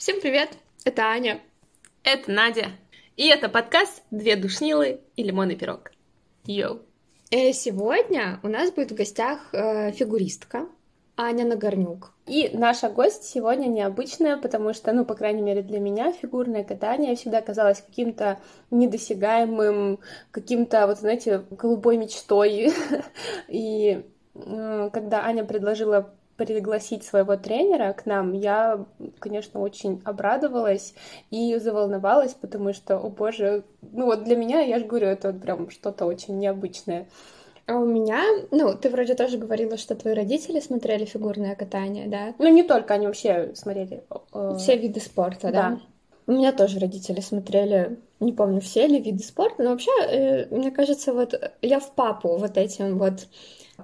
Всем 0.00 0.18
привет! 0.22 0.48
Это 0.86 1.02
Аня. 1.02 1.42
Это 2.04 2.30
Надя. 2.30 2.68
И 3.18 3.28
это 3.28 3.50
подкаст 3.50 4.02
«Две 4.10 4.34
душнилы 4.34 5.02
и 5.14 5.22
лимонный 5.22 5.56
пирог». 5.56 5.92
Йоу! 6.46 6.80
Э, 7.30 7.52
сегодня 7.52 8.40
у 8.42 8.48
нас 8.48 8.72
будет 8.72 8.92
в 8.92 8.94
гостях 8.94 9.52
э, 9.52 9.92
фигуристка 9.92 10.68
Аня 11.18 11.44
Нагорнюк. 11.44 12.14
И 12.26 12.48
наша 12.54 12.88
гость 12.88 13.24
сегодня 13.24 13.66
необычная, 13.66 14.38
потому 14.38 14.72
что, 14.72 14.90
ну, 14.94 15.04
по 15.04 15.14
крайней 15.14 15.42
мере, 15.42 15.60
для 15.60 15.80
меня 15.80 16.12
фигурное 16.12 16.64
катание 16.64 17.14
всегда 17.14 17.42
казалось 17.42 17.82
каким-то 17.82 18.40
недосягаемым, 18.70 19.98
каким-то, 20.30 20.86
вот 20.86 20.98
знаете, 20.98 21.44
голубой 21.50 21.98
мечтой. 21.98 22.72
И 23.48 24.02
э, 24.34 24.90
когда 24.94 25.26
Аня 25.26 25.44
предложила 25.44 26.14
пригласить 26.46 27.04
своего 27.04 27.36
тренера 27.36 27.92
к 27.92 28.06
нам, 28.06 28.32
я, 28.32 28.86
конечно, 29.18 29.60
очень 29.60 30.00
обрадовалась 30.04 30.94
и 31.30 31.56
заволновалась, 31.56 32.32
потому 32.32 32.72
что, 32.72 32.96
о 32.96 33.10
боже, 33.10 33.64
ну 33.92 34.06
вот 34.06 34.24
для 34.24 34.36
меня, 34.36 34.60
я 34.60 34.78
же 34.78 34.86
говорю, 34.86 35.08
это 35.08 35.32
вот 35.32 35.42
прям 35.42 35.70
что-то 35.70 36.06
очень 36.06 36.38
необычное. 36.38 37.08
А 37.66 37.76
у 37.76 37.84
меня, 37.84 38.24
ну, 38.50 38.74
ты 38.74 38.88
вроде 38.88 39.14
тоже 39.14 39.36
говорила, 39.36 39.76
что 39.76 39.94
твои 39.94 40.14
родители 40.14 40.60
смотрели 40.60 41.04
фигурное 41.04 41.54
катание, 41.54 42.08
да? 42.08 42.34
Ну, 42.38 42.48
не 42.48 42.62
только, 42.62 42.94
они 42.94 43.06
вообще 43.06 43.52
смотрели. 43.54 44.02
Э... 44.32 44.56
Все 44.58 44.76
виды 44.76 44.98
спорта, 44.98 45.52
да? 45.52 45.52
да? 45.52 45.80
У 46.26 46.32
меня 46.32 46.52
тоже 46.52 46.80
родители 46.80 47.20
смотрели, 47.20 47.98
не 48.18 48.32
помню, 48.32 48.60
все 48.60 48.86
ли 48.86 48.98
виды 48.98 49.22
спорта, 49.22 49.62
но 49.62 49.70
вообще, 49.70 49.90
э, 50.08 50.46
мне 50.54 50.70
кажется, 50.70 51.12
вот 51.12 51.34
я 51.60 51.80
в 51.80 51.92
папу 51.92 52.36
вот 52.36 52.56
этим 52.56 52.98
вот 52.98 53.26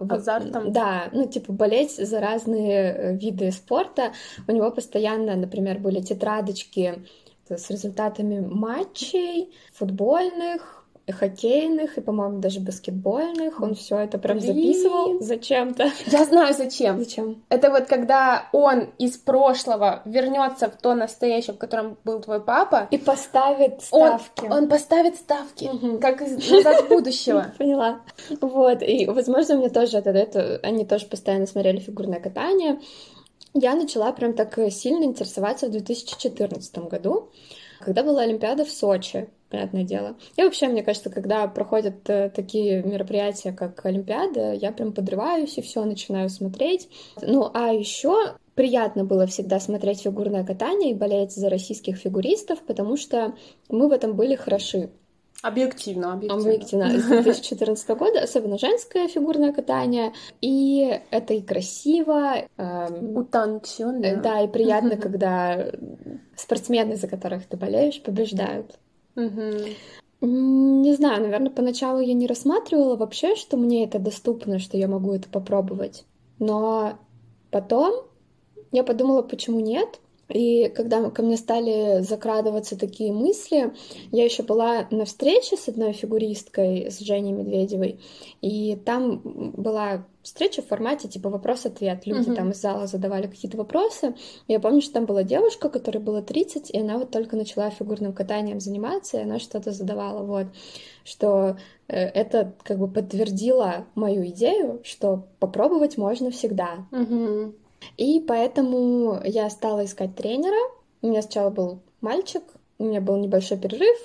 азартом. 0.00 0.72
Да, 0.72 1.08
ну 1.12 1.26
типа 1.26 1.52
болеть 1.52 1.96
за 1.96 2.20
разные 2.20 2.92
э, 2.92 3.16
виды 3.16 3.50
спорта. 3.50 4.12
У 4.46 4.52
него 4.52 4.70
постоянно, 4.70 5.36
например, 5.36 5.78
были 5.78 6.00
тетрадочки 6.00 7.04
с 7.48 7.70
результатами 7.70 8.40
матчей 8.40 9.54
футбольных, 9.72 10.75
хоккейных 11.12 11.98
и, 11.98 12.00
по-моему, 12.00 12.38
даже 12.38 12.60
баскетбольных. 12.60 13.60
Он 13.60 13.74
все 13.74 13.98
это 13.98 14.18
прям 14.18 14.38
Блин. 14.38 14.54
записывал 14.54 15.20
зачем-то. 15.20 15.90
Я 16.06 16.24
знаю 16.24 16.54
зачем. 16.54 16.98
Зачем? 16.98 17.42
Это 17.48 17.70
вот 17.70 17.86
когда 17.86 18.48
он 18.52 18.90
из 18.98 19.16
прошлого 19.16 20.02
вернется 20.04 20.68
в 20.68 20.76
то 20.76 20.94
настоящее, 20.94 21.54
в 21.54 21.58
котором 21.58 21.96
был 22.04 22.20
твой 22.20 22.40
папа. 22.40 22.88
И 22.90 22.98
поставит 22.98 23.82
ставки. 23.82 24.44
Он, 24.46 24.52
он 24.52 24.68
поставит 24.68 25.16
ставки, 25.16 25.64
угу. 25.64 25.98
как 25.98 26.22
из 26.22 26.50
назад 26.50 26.88
будущего. 26.88 27.52
Поняла. 27.58 28.00
Вот. 28.40 28.82
И, 28.82 29.06
возможно, 29.06 29.56
мне 29.56 29.68
тоже 29.68 29.98
это, 29.98 30.10
это, 30.10 30.60
они 30.62 30.84
тоже 30.84 31.06
постоянно 31.06 31.46
смотрели 31.46 31.78
фигурное 31.78 32.20
катание. 32.20 32.80
Я 33.54 33.74
начала 33.74 34.12
прям 34.12 34.34
так 34.34 34.58
сильно 34.70 35.04
интересоваться 35.04 35.68
в 35.68 35.70
2014 35.70 36.78
году, 36.78 37.30
когда 37.80 38.02
была 38.02 38.22
Олимпиада 38.22 38.64
в 38.64 38.70
Сочи 38.70 39.28
понятное 39.50 39.84
дело. 39.84 40.16
И 40.36 40.42
вообще, 40.42 40.68
мне 40.68 40.82
кажется, 40.82 41.10
когда 41.10 41.46
проходят 41.46 42.08
э, 42.08 42.30
такие 42.30 42.82
мероприятия, 42.82 43.52
как 43.52 43.84
Олимпиада, 43.84 44.52
я 44.52 44.72
прям 44.72 44.92
подрываюсь 44.92 45.56
и 45.58 45.62
все 45.62 45.84
начинаю 45.84 46.28
смотреть. 46.28 46.88
Ну, 47.22 47.50
а 47.52 47.72
еще 47.72 48.36
приятно 48.54 49.04
было 49.04 49.26
всегда 49.26 49.60
смотреть 49.60 50.02
фигурное 50.02 50.44
катание 50.44 50.90
и 50.90 50.94
болеть 50.94 51.32
за 51.32 51.48
российских 51.48 51.96
фигуристов, 51.96 52.60
потому 52.66 52.96
что 52.96 53.34
мы 53.68 53.88
в 53.88 53.92
этом 53.92 54.14
были 54.14 54.34
хороши. 54.34 54.90
Объективно, 55.42 56.14
объективно. 56.14 56.86
Объективно. 56.86 56.98
С 56.98 57.06
2014 57.22 57.88
года, 57.90 58.20
особенно 58.22 58.58
женское 58.58 59.06
фигурное 59.06 59.52
катание. 59.52 60.12
И 60.40 61.00
это 61.10 61.34
и 61.34 61.42
красиво. 61.42 62.36
Эм, 62.56 63.16
Утонченно. 63.16 64.16
Да, 64.16 64.40
и 64.40 64.48
приятно, 64.48 64.96
когда 64.96 65.70
спортсмены, 66.34 66.96
за 66.96 67.06
которых 67.06 67.46
ты 67.46 67.56
болеешь, 67.56 68.02
побеждают. 68.02 68.78
Не 70.20 70.94
знаю, 70.94 71.22
наверное, 71.22 71.50
поначалу 71.50 72.00
я 72.00 72.14
не 72.14 72.26
рассматривала 72.26 72.96
вообще, 72.96 73.36
что 73.36 73.56
мне 73.56 73.84
это 73.84 73.98
доступно, 73.98 74.58
что 74.58 74.76
я 74.76 74.88
могу 74.88 75.12
это 75.12 75.28
попробовать. 75.28 76.04
Но 76.38 76.98
потом 77.50 78.06
я 78.72 78.82
подумала, 78.82 79.22
почему 79.22 79.60
нет. 79.60 80.00
И 80.28 80.72
когда 80.74 81.08
ко 81.10 81.22
мне 81.22 81.36
стали 81.36 82.00
закрадываться 82.00 82.76
такие 82.76 83.12
мысли, 83.12 83.72
я 84.10 84.24
еще 84.24 84.42
была 84.42 84.88
на 84.90 85.04
встрече 85.04 85.56
с 85.56 85.68
одной 85.68 85.92
фигуристкой, 85.92 86.90
с 86.90 86.98
Женей 86.98 87.32
Медведевой, 87.32 88.00
и 88.40 88.76
там 88.84 89.20
была 89.52 90.04
встреча 90.26 90.60
в 90.60 90.66
формате 90.66 91.06
типа 91.06 91.30
вопрос-ответ. 91.30 92.04
Люди 92.04 92.30
mm-hmm. 92.30 92.34
там 92.34 92.50
из 92.50 92.60
зала 92.60 92.88
задавали 92.88 93.28
какие-то 93.28 93.56
вопросы. 93.56 94.16
Я 94.48 94.58
помню, 94.58 94.82
что 94.82 94.94
там 94.94 95.06
была 95.06 95.22
девушка, 95.22 95.68
которой 95.68 95.98
было 95.98 96.20
30, 96.20 96.70
и 96.70 96.80
она 96.80 96.98
вот 96.98 97.12
только 97.12 97.36
начала 97.36 97.70
фигурным 97.70 98.12
катанием 98.12 98.58
заниматься, 98.58 99.18
и 99.18 99.22
она 99.22 99.38
что-то 99.38 99.70
задавала, 99.70 100.24
вот, 100.24 100.46
что 101.04 101.56
э, 101.86 101.96
это 101.96 102.54
как 102.64 102.78
бы 102.78 102.88
подтвердило 102.88 103.86
мою 103.94 104.26
идею, 104.26 104.80
что 104.82 105.28
попробовать 105.38 105.96
можно 105.96 106.32
всегда. 106.32 106.86
Mm-hmm. 106.90 107.54
И 107.96 108.20
поэтому 108.26 109.20
я 109.24 109.48
стала 109.48 109.84
искать 109.84 110.16
тренера. 110.16 110.58
У 111.02 111.06
меня 111.06 111.22
сначала 111.22 111.50
был 111.50 111.78
мальчик, 112.00 112.42
у 112.78 112.84
меня 112.84 113.00
был 113.00 113.16
небольшой 113.16 113.58
перерыв. 113.58 113.96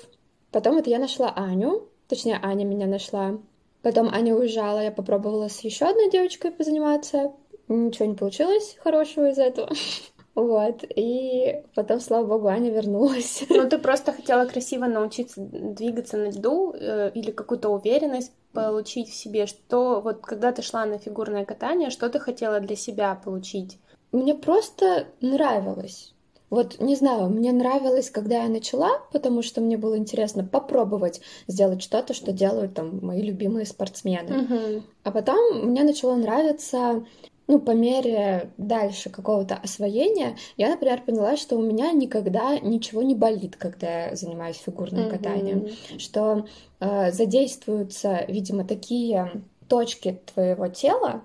Потом 0.52 0.76
это 0.76 0.88
я 0.88 1.00
нашла 1.00 1.32
Аню, 1.34 1.88
точнее, 2.06 2.38
Аня 2.40 2.64
меня 2.64 2.86
нашла. 2.86 3.38
Потом 3.82 4.08
Аня 4.08 4.34
уезжала, 4.34 4.80
я 4.80 4.92
попробовала 4.92 5.48
с 5.48 5.60
еще 5.60 5.86
одной 5.86 6.10
девочкой 6.10 6.52
позаниматься. 6.52 7.32
Ничего 7.68 8.06
не 8.06 8.14
получилось 8.14 8.76
хорошего 8.82 9.30
из 9.30 9.38
этого. 9.38 9.70
Вот, 10.34 10.82
и 10.88 11.62
потом, 11.74 12.00
слава 12.00 12.26
богу, 12.26 12.48
Аня 12.48 12.70
вернулась. 12.70 13.44
Ну, 13.50 13.68
ты 13.68 13.76
просто 13.76 14.12
хотела 14.12 14.46
красиво 14.46 14.86
научиться 14.86 15.42
двигаться 15.42 16.16
на 16.16 16.30
льду 16.30 16.72
э, 16.72 17.10
или 17.12 17.30
какую-то 17.30 17.68
уверенность 17.68 18.32
получить 18.54 19.10
в 19.10 19.14
себе, 19.14 19.46
что 19.46 20.00
вот 20.00 20.22
когда 20.22 20.52
ты 20.52 20.62
шла 20.62 20.86
на 20.86 20.98
фигурное 20.98 21.44
катание, 21.44 21.90
что 21.90 22.08
ты 22.08 22.18
хотела 22.18 22.60
для 22.60 22.76
себя 22.76 23.14
получить? 23.14 23.78
Мне 24.10 24.34
просто 24.34 25.06
нравилось. 25.20 26.11
Вот, 26.52 26.80
не 26.80 26.96
знаю, 26.96 27.30
мне 27.30 27.50
нравилось, 27.50 28.10
когда 28.10 28.42
я 28.42 28.48
начала, 28.50 28.98
потому 29.10 29.40
что 29.40 29.62
мне 29.62 29.78
было 29.78 29.96
интересно 29.96 30.44
попробовать 30.44 31.22
сделать 31.46 31.82
что-то, 31.82 32.12
что 32.12 32.30
делают 32.30 32.74
там 32.74 32.98
мои 33.00 33.22
любимые 33.22 33.64
спортсмены. 33.64 34.28
Uh-huh. 34.28 34.82
А 35.02 35.10
потом 35.12 35.70
мне 35.70 35.82
начало 35.82 36.14
нравиться 36.14 37.06
ну, 37.46 37.58
по 37.58 37.70
мере 37.70 38.50
дальше 38.58 39.08
какого-то 39.08 39.54
освоения, 39.54 40.36
я, 40.58 40.68
например, 40.68 41.00
поняла, 41.00 41.38
что 41.38 41.56
у 41.56 41.62
меня 41.62 41.90
никогда 41.92 42.58
ничего 42.58 43.00
не 43.00 43.14
болит, 43.14 43.56
когда 43.56 44.08
я 44.08 44.14
занимаюсь 44.14 44.56
фигурным 44.56 45.06
mm-hmm. 45.06 45.10
катанием, 45.10 45.68
что 45.96 46.46
э, 46.80 47.12
задействуются, 47.12 48.26
видимо, 48.28 48.64
такие 48.64 49.42
точки 49.68 50.20
твоего 50.34 50.68
тела, 50.68 51.22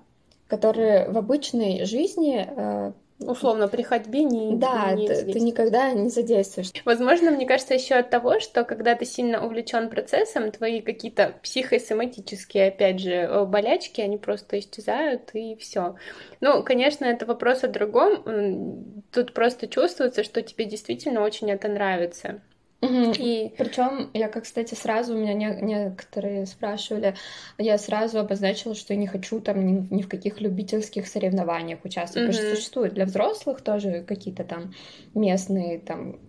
которые 0.48 1.10
в 1.10 1.18
обычной 1.18 1.84
жизни 1.84 2.48
э, 2.50 2.94
Условно, 3.20 3.68
при 3.68 3.82
ходьбе 3.82 4.24
не 4.24 4.56
Да, 4.56 4.94
не 4.94 5.08
ты, 5.08 5.34
ты 5.34 5.40
никогда 5.40 5.92
не 5.92 6.10
задействуешь. 6.10 6.72
Возможно, 6.86 7.32
мне 7.32 7.48
кажется, 7.48 7.74
еще 7.74 7.96
от 7.96 8.12
того, 8.12 8.40
что 8.40 8.64
когда 8.64 8.94
ты 8.94 9.06
сильно 9.06 9.44
увлечен 9.44 9.90
процессом, 9.90 10.52
твои 10.52 10.82
какие-то 10.82 11.34
психосоматические, 11.42 12.68
опять 12.68 13.00
же, 13.00 13.12
э, 13.12 13.46
болячки, 13.46 14.02
они 14.02 14.18
просто 14.18 14.60
исчезают, 14.60 15.32
и 15.34 15.56
все. 15.56 15.96
Ну, 16.42 16.64
конечно, 16.64 17.06
это 17.06 17.26
вопрос 17.26 17.64
о 17.64 17.68
другом. 17.68 19.04
Тут 19.12 19.34
просто 19.34 19.68
чувствуется, 19.68 20.24
что 20.24 20.44
тебе 20.44 20.66
действительно 20.66 21.22
очень 21.22 21.50
это 21.50 21.68
нравится. 21.68 22.42
Угу. 22.82 23.14
И 23.18 23.54
причем 23.58 24.10
я, 24.14 24.28
как 24.28 24.44
кстати, 24.44 24.76
сразу 24.76 25.16
у 25.16 25.18
меня 25.18 25.34
не, 25.34 25.50
некоторые 25.62 26.46
спрашивали, 26.46 27.16
я 27.58 27.78
сразу 27.78 28.20
обозначила, 28.20 28.76
что 28.76 28.94
я 28.94 29.00
не 29.00 29.08
хочу 29.08 29.40
там 29.40 29.66
ни, 29.66 29.94
ни 29.94 30.02
в 30.04 30.08
каких 30.08 30.42
любительских 30.42 31.08
соревнованиях 31.08 31.84
участвовать, 31.84 32.30
угу. 32.30 32.34
потому 32.34 32.50
что 32.50 32.56
существуют 32.56 32.94
для 32.94 33.06
взрослых 33.06 33.62
тоже 33.62 34.04
какие-то 34.08 34.44
там 34.44 34.74
местные 35.16 35.80
там 35.80 36.20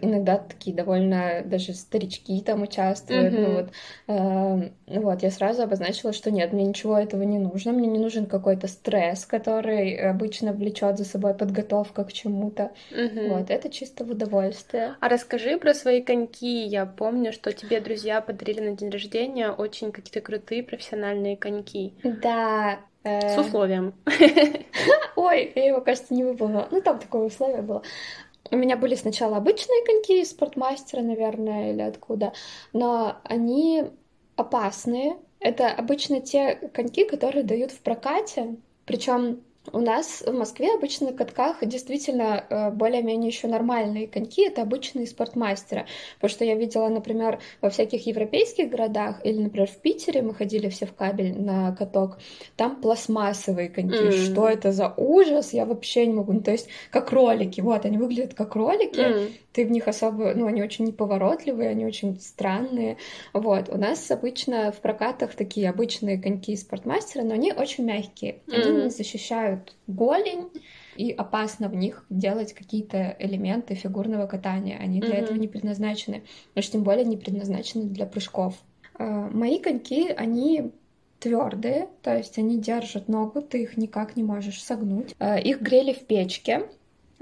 иногда 0.00 0.38
такие 0.38 0.74
довольно 0.74 1.42
даже 1.44 1.74
старички 1.74 2.40
там 2.40 2.62
участвуют, 2.62 3.34
угу. 3.34 3.42
ну 3.42 3.52
вот, 3.54 3.70
э, 4.08 5.00
вот 5.00 5.22
я 5.22 5.30
сразу 5.30 5.62
обозначила, 5.62 6.12
что 6.12 6.30
нет, 6.30 6.52
мне 6.52 6.64
ничего 6.64 6.98
этого 6.98 7.22
не 7.22 7.38
нужно, 7.38 7.72
мне 7.72 7.88
не 7.88 7.98
нужен 7.98 8.26
какой-то 8.26 8.68
стресс, 8.68 9.26
который 9.26 9.94
обычно 9.96 10.52
влечет 10.52 10.98
за 10.98 11.04
собой 11.04 11.34
подготовка 11.34 12.04
к 12.04 12.12
чему-то, 12.12 12.70
угу. 12.90 13.36
вот 13.36 13.50
это 13.50 13.68
чисто 13.68 14.04
в 14.04 14.10
удовольствие. 14.10 14.94
А 15.00 15.08
расскажи 15.08 15.58
про 15.58 15.74
свои 15.82 16.02
коньки. 16.02 16.64
Я 16.64 16.86
помню, 16.86 17.32
что 17.32 17.52
тебе 17.52 17.80
друзья 17.80 18.20
подарили 18.20 18.60
на 18.60 18.76
день 18.76 18.90
рождения 18.90 19.50
очень 19.50 19.92
какие-то 19.92 20.20
крутые 20.20 20.62
профессиональные 20.62 21.36
коньки. 21.36 21.94
Да. 22.02 22.80
Э, 23.04 23.34
С 23.34 23.38
условием. 23.38 23.94
Ой, 25.16 25.52
я 25.54 25.66
его, 25.66 25.80
кажется, 25.80 26.14
не 26.14 26.24
выполнила. 26.24 26.68
Ну, 26.70 26.80
там 26.80 26.98
такое 26.98 27.22
условие 27.22 27.62
было. 27.62 27.82
У 28.50 28.56
меня 28.56 28.76
были 28.76 28.94
сначала 28.94 29.38
обычные 29.38 29.84
коньки 29.84 30.20
из 30.20 30.30
спортмастера, 30.30 31.00
наверное, 31.00 31.72
или 31.72 31.82
откуда, 31.82 32.32
но 32.72 33.16
они 33.24 33.84
опасные. 34.36 35.16
Это 35.40 35.68
обычно 35.68 36.20
те 36.20 36.54
коньки, 36.72 37.04
которые 37.04 37.44
дают 37.44 37.72
в 37.72 37.80
прокате, 37.80 38.56
причем 38.84 39.42
У 39.70 39.78
нас 39.78 40.24
в 40.26 40.32
Москве 40.32 40.74
обычно 40.74 41.10
на 41.10 41.12
катках 41.16 41.58
действительно 41.62 42.44
э, 42.48 42.70
более-менее 42.70 43.28
еще 43.28 43.46
нормальные 43.46 44.08
коньки, 44.08 44.42
это 44.42 44.62
обычные 44.62 45.06
спортмастера. 45.06 45.86
Потому 46.16 46.30
что 46.30 46.44
я 46.44 46.56
видела, 46.56 46.88
например, 46.88 47.38
во 47.60 47.70
всяких 47.70 48.04
европейских 48.06 48.70
городах, 48.70 49.20
или, 49.24 49.38
например, 49.38 49.68
в 49.68 49.76
Питере 49.76 50.22
мы 50.22 50.34
ходили 50.34 50.68
все 50.68 50.86
в 50.86 50.94
кабель 50.94 51.40
на 51.40 51.74
каток, 51.76 52.18
там 52.56 52.80
пластмассовые 52.80 53.68
коньки. 53.68 53.94
Mm. 53.94 54.32
Что 54.32 54.48
это 54.48 54.72
за 54.72 54.92
ужас? 54.96 55.52
Я 55.52 55.64
вообще 55.64 56.06
не 56.06 56.14
могу. 56.14 56.32
Ну, 56.32 56.40
то 56.40 56.50
есть, 56.50 56.68
как 56.90 57.12
ролики. 57.12 57.60
Вот, 57.60 57.84
они 57.84 57.98
выглядят 57.98 58.34
как 58.34 58.56
ролики. 58.56 58.98
Mm. 58.98 59.32
Ты 59.52 59.66
в 59.66 59.70
них 59.70 59.86
особо, 59.86 60.32
ну, 60.34 60.46
они 60.46 60.62
очень 60.62 60.86
неповоротливые, 60.86 61.68
они 61.68 61.86
очень 61.86 62.18
странные. 62.18 62.96
Вот, 63.32 63.68
у 63.68 63.76
нас 63.76 64.10
обычно 64.10 64.72
в 64.72 64.80
прокатах 64.80 65.34
такие 65.34 65.70
обычные 65.70 66.18
коньки 66.20 66.56
спортмастера, 66.56 67.22
но 67.22 67.34
они 67.34 67.52
очень 67.52 67.84
мягкие. 67.84 68.40
Они 68.48 68.64
mm. 68.64 68.82
не 68.84 68.90
защищают 68.90 69.51
развивают 69.52 69.76
голень, 69.86 70.48
и 70.96 71.10
опасно 71.10 71.68
в 71.68 71.74
них 71.74 72.04
делать 72.10 72.52
какие-то 72.52 73.16
элементы 73.18 73.74
фигурного 73.74 74.26
катания. 74.26 74.78
Они 74.78 75.00
для 75.00 75.10
mm-hmm. 75.10 75.22
этого 75.22 75.36
не 75.36 75.48
предназначены, 75.48 76.22
но 76.54 76.62
тем 76.62 76.82
более 76.82 77.04
не 77.04 77.16
предназначены 77.16 77.84
для 77.84 78.06
прыжков. 78.06 78.54
А, 78.94 79.28
мои 79.30 79.58
коньки, 79.58 80.08
они 80.08 80.72
твердые, 81.18 81.88
то 82.02 82.16
есть 82.16 82.38
они 82.38 82.58
держат 82.58 83.08
ногу, 83.08 83.42
ты 83.42 83.62
их 83.62 83.76
никак 83.76 84.16
не 84.16 84.22
можешь 84.22 84.62
согнуть. 84.62 85.14
А, 85.18 85.38
их 85.38 85.60
грели 85.60 85.92
в 85.92 86.00
печке, 86.00 86.68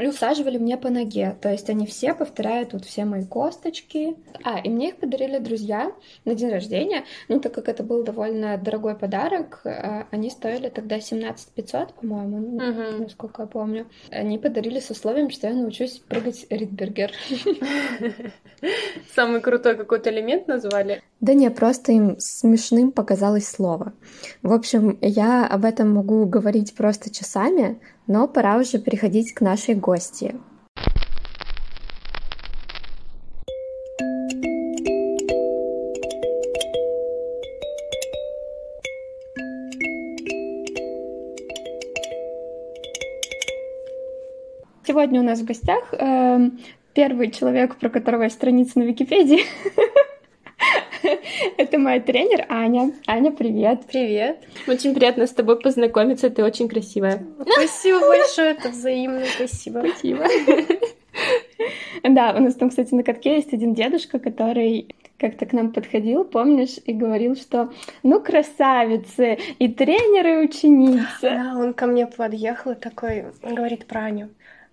и 0.03 0.09
усаживали 0.09 0.59
мне 0.59 0.77
по 0.77 0.91
ноге. 0.91 1.37
То 1.41 1.51
есть 1.51 1.71
они 1.71 1.87
все 1.87 2.15
повторяют 2.15 2.73
вот 2.73 2.85
все 2.85 3.05
мои 3.05 3.25
косточки. 3.25 4.17
А, 4.45 4.59
и 4.59 4.69
мне 4.69 4.89
их 4.89 4.97
подарили 4.97 5.39
друзья 5.39 5.93
на 6.25 6.35
день 6.35 6.51
рождения. 6.51 7.05
Ну, 7.29 7.41
так 7.41 7.53
как 7.55 7.69
это 7.69 7.83
был 7.83 8.03
довольно 8.03 8.57
дорогой 8.59 8.97
подарок, 8.97 9.61
э, 9.65 10.05
они 10.11 10.31
стоили 10.31 10.69
тогда 10.69 11.01
17 11.01 11.49
500, 11.55 11.95
по-моему, 11.95 12.57
угу. 12.57 13.03
насколько 13.03 13.43
я 13.43 13.49
помню. 13.49 13.87
Они 14.11 14.39
подарили 14.39 14.81
с 14.81 14.91
условием, 14.91 15.31
что 15.31 15.49
я 15.49 15.55
научусь 15.55 15.99
прыгать 15.99 16.47
ридбергер. 16.51 17.13
Самый 19.15 19.41
крутой 19.41 19.77
какой-то 19.77 20.11
элемент 20.11 20.49
назвали? 20.49 21.03
Да 21.21 21.35
не, 21.35 21.51
просто 21.51 21.93
им 21.93 22.17
смешным 22.19 22.93
показалось 22.93 23.47
слово. 23.47 23.93
В 24.43 24.53
общем, 24.53 24.99
я 25.03 25.47
об 25.47 25.65
этом 25.65 25.93
могу 25.93 26.25
говорить 26.25 26.75
просто 26.75 27.13
часами, 27.13 27.79
но 28.11 28.27
пора 28.27 28.59
уже 28.59 28.81
переходить 28.81 29.33
к 29.33 29.41
нашей 29.41 29.77
гости. 29.77 30.35
Сегодня 44.85 45.21
у 45.21 45.23
нас 45.23 45.39
в 45.39 45.45
гостях 45.45 45.95
э, 45.95 46.51
первый 46.95 47.31
человек, 47.31 47.77
про 47.77 47.91
которого 47.91 48.25
есть 48.25 48.35
страница 48.35 48.81
на 48.81 48.83
Википедии. 48.83 49.45
Это 51.57 51.79
моя 51.79 52.01
тренер 52.01 52.47
Аня. 52.49 52.93
Аня, 53.07 53.31
привет. 53.31 53.83
Привет. 53.87 54.45
Очень 54.67 54.95
приятно 54.95 55.27
с 55.27 55.31
тобой 55.31 55.61
познакомиться, 55.61 56.31
ты 56.31 56.45
очень 56.45 56.69
красивая. 56.69 57.25
Спасибо 57.53 58.01
большое, 58.01 58.53
это 58.53 58.69
взаимно, 58.71 59.25
спасибо. 59.27 59.85
Спасибо. 59.87 60.25
Да, 62.03 62.35
у 62.35 62.41
нас 62.41 62.55
там, 62.55 62.71
кстати, 62.71 62.95
на 62.95 63.03
катке 63.03 63.35
есть 63.35 63.53
один 63.53 63.75
дедушка, 63.75 64.19
который 64.19 64.89
как-то 65.19 65.45
к 65.45 65.53
нам 65.53 65.71
подходил, 65.71 66.25
помнишь, 66.25 66.79
и 66.87 66.95
говорил, 66.95 67.37
что 67.37 67.71
ну 68.03 68.21
красавицы, 68.21 69.39
и 69.59 69.69
тренеры, 69.69 70.41
и 70.41 70.47
ученица. 70.47 71.21
Да, 71.21 71.55
он 71.59 71.75
ко 71.75 71.87
мне 71.87 72.07
подъехал 72.07 72.73
и 72.73 72.75
такой 72.75 73.27
говорит 73.43 73.87
про 73.87 74.05
Аню 74.05 74.31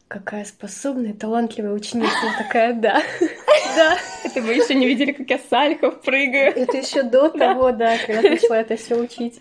какая 0.07 0.45
способная, 0.45 1.13
талантливая 1.13 1.73
ученица. 1.73 2.15
Такая, 2.37 2.73
да, 2.73 3.01
да. 3.75 3.97
Это 4.23 4.41
вы 4.41 4.53
еще 4.53 4.75
не 4.75 4.87
видели, 4.87 5.11
как 5.11 5.29
я 5.29 5.37
с 5.37 5.51
Альхов 5.51 6.01
прыгаю. 6.01 6.55
Это 6.55 6.77
еще 6.77 7.03
до 7.03 7.29
того, 7.29 7.71
да, 7.71 7.97
когда 8.05 8.21
начала 8.21 8.57
это 8.57 8.77
все 8.77 8.95
учить. 8.95 9.39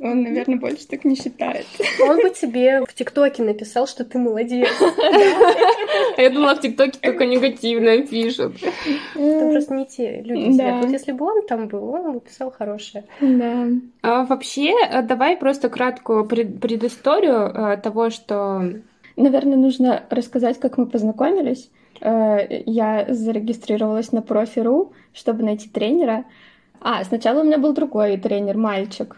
Он, 0.00 0.22
наверное, 0.22 0.58
больше 0.58 0.86
так 0.86 1.04
не 1.04 1.16
считает. 1.16 1.66
Он 2.00 2.16
бы 2.18 2.30
тебе 2.30 2.84
в 2.86 2.94
ТикТоке 2.94 3.42
написал, 3.42 3.88
что 3.88 4.04
ты 4.04 4.18
молодец. 4.18 4.68
А 6.16 6.20
я 6.20 6.30
думала, 6.30 6.54
в 6.54 6.60
ТикТоке 6.60 6.98
только 7.00 7.26
негативное 7.26 8.06
пишут. 8.06 8.56
Там 9.14 9.50
просто 9.50 9.74
не 9.74 9.86
те 9.86 10.20
люди 10.22 10.52
сидят. 10.52 10.84
Вот 10.84 10.90
если 10.90 11.12
бы 11.12 11.24
он 11.26 11.46
там 11.46 11.68
был, 11.68 11.88
он 11.90 12.12
бы 12.12 12.20
писал 12.20 12.50
хорошее. 12.50 13.04
Да. 13.20 13.68
А 14.02 14.24
вообще, 14.24 14.74
давай 15.02 15.36
просто 15.36 15.68
краткую 15.68 16.24
предысторию 16.26 17.52
э, 17.52 17.76
того, 17.78 18.10
что 18.10 18.74
Наверное, 19.18 19.56
нужно 19.56 20.04
рассказать, 20.10 20.60
как 20.60 20.78
мы 20.78 20.86
познакомились. 20.86 21.70
Э, 22.00 22.62
я 22.66 23.06
зарегистрировалась 23.08 24.12
на 24.12 24.22
профи.ру, 24.22 24.92
чтобы 25.12 25.42
найти 25.42 25.68
тренера. 25.68 26.24
А, 26.80 27.02
сначала 27.02 27.40
у 27.40 27.44
меня 27.44 27.58
был 27.58 27.72
другой 27.72 28.16
тренер, 28.16 28.56
мальчик. 28.56 29.16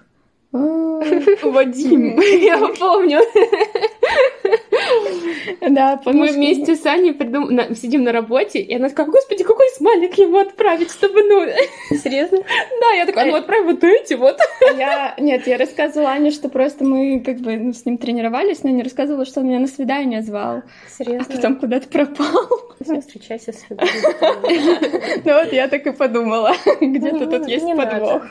Вадим, 0.53 2.19
я 2.43 2.59
помню. 2.79 3.21
Да, 5.61 6.01
Мы 6.05 6.29
вместе 6.29 6.77
с 6.77 6.87
Аней 6.87 7.13
придум... 7.13 7.55
на... 7.55 7.75
сидим 7.75 8.05
на 8.05 8.13
работе, 8.13 8.61
и 8.61 8.75
она 8.75 8.89
такая, 8.89 9.07
господи, 9.07 9.45
какой 9.45 9.69
смайлик 9.77 10.15
ему 10.19 10.39
отправить, 10.39 10.91
чтобы, 10.91 11.23
ну... 11.23 11.47
Серьезно? 11.97 12.39
Да, 12.39 12.93
я 12.97 13.07
такая, 13.07 13.27
ну 13.27 13.37
отправь 13.37 13.65
вот 13.65 13.85
эти 13.85 14.15
вот. 14.15 14.39
Я... 14.77 15.15
Нет, 15.19 15.47
я 15.47 15.59
рассказывала 15.59 16.11
Ане, 16.11 16.31
что 16.31 16.49
просто 16.49 16.85
мы 16.85 17.21
как 17.21 17.39
бы 17.39 17.57
ну, 17.57 17.73
с 17.73 17.85
ним 17.85 17.99
тренировались, 17.99 18.63
но 18.63 18.71
не 18.71 18.83
рассказывала, 18.83 19.25
что 19.25 19.41
он 19.41 19.49
меня 19.49 19.59
на 19.59 19.67
свидание 19.67 20.23
звал. 20.23 20.63
Серьезно? 20.89 21.27
А 21.29 21.33
потом 21.33 21.57
куда-то 21.57 21.89
пропал. 21.89 22.49
Встречайся 22.81 23.53
с 23.53 23.61
свиданием. 23.61 25.23
Ну 25.25 25.35
вот 25.35 25.53
я 25.53 25.69
так 25.69 25.87
и 25.87 25.93
подумала. 25.93 26.53
Где-то 26.81 27.27
тут 27.27 27.49
есть 27.49 27.67
подвох. 27.77 28.23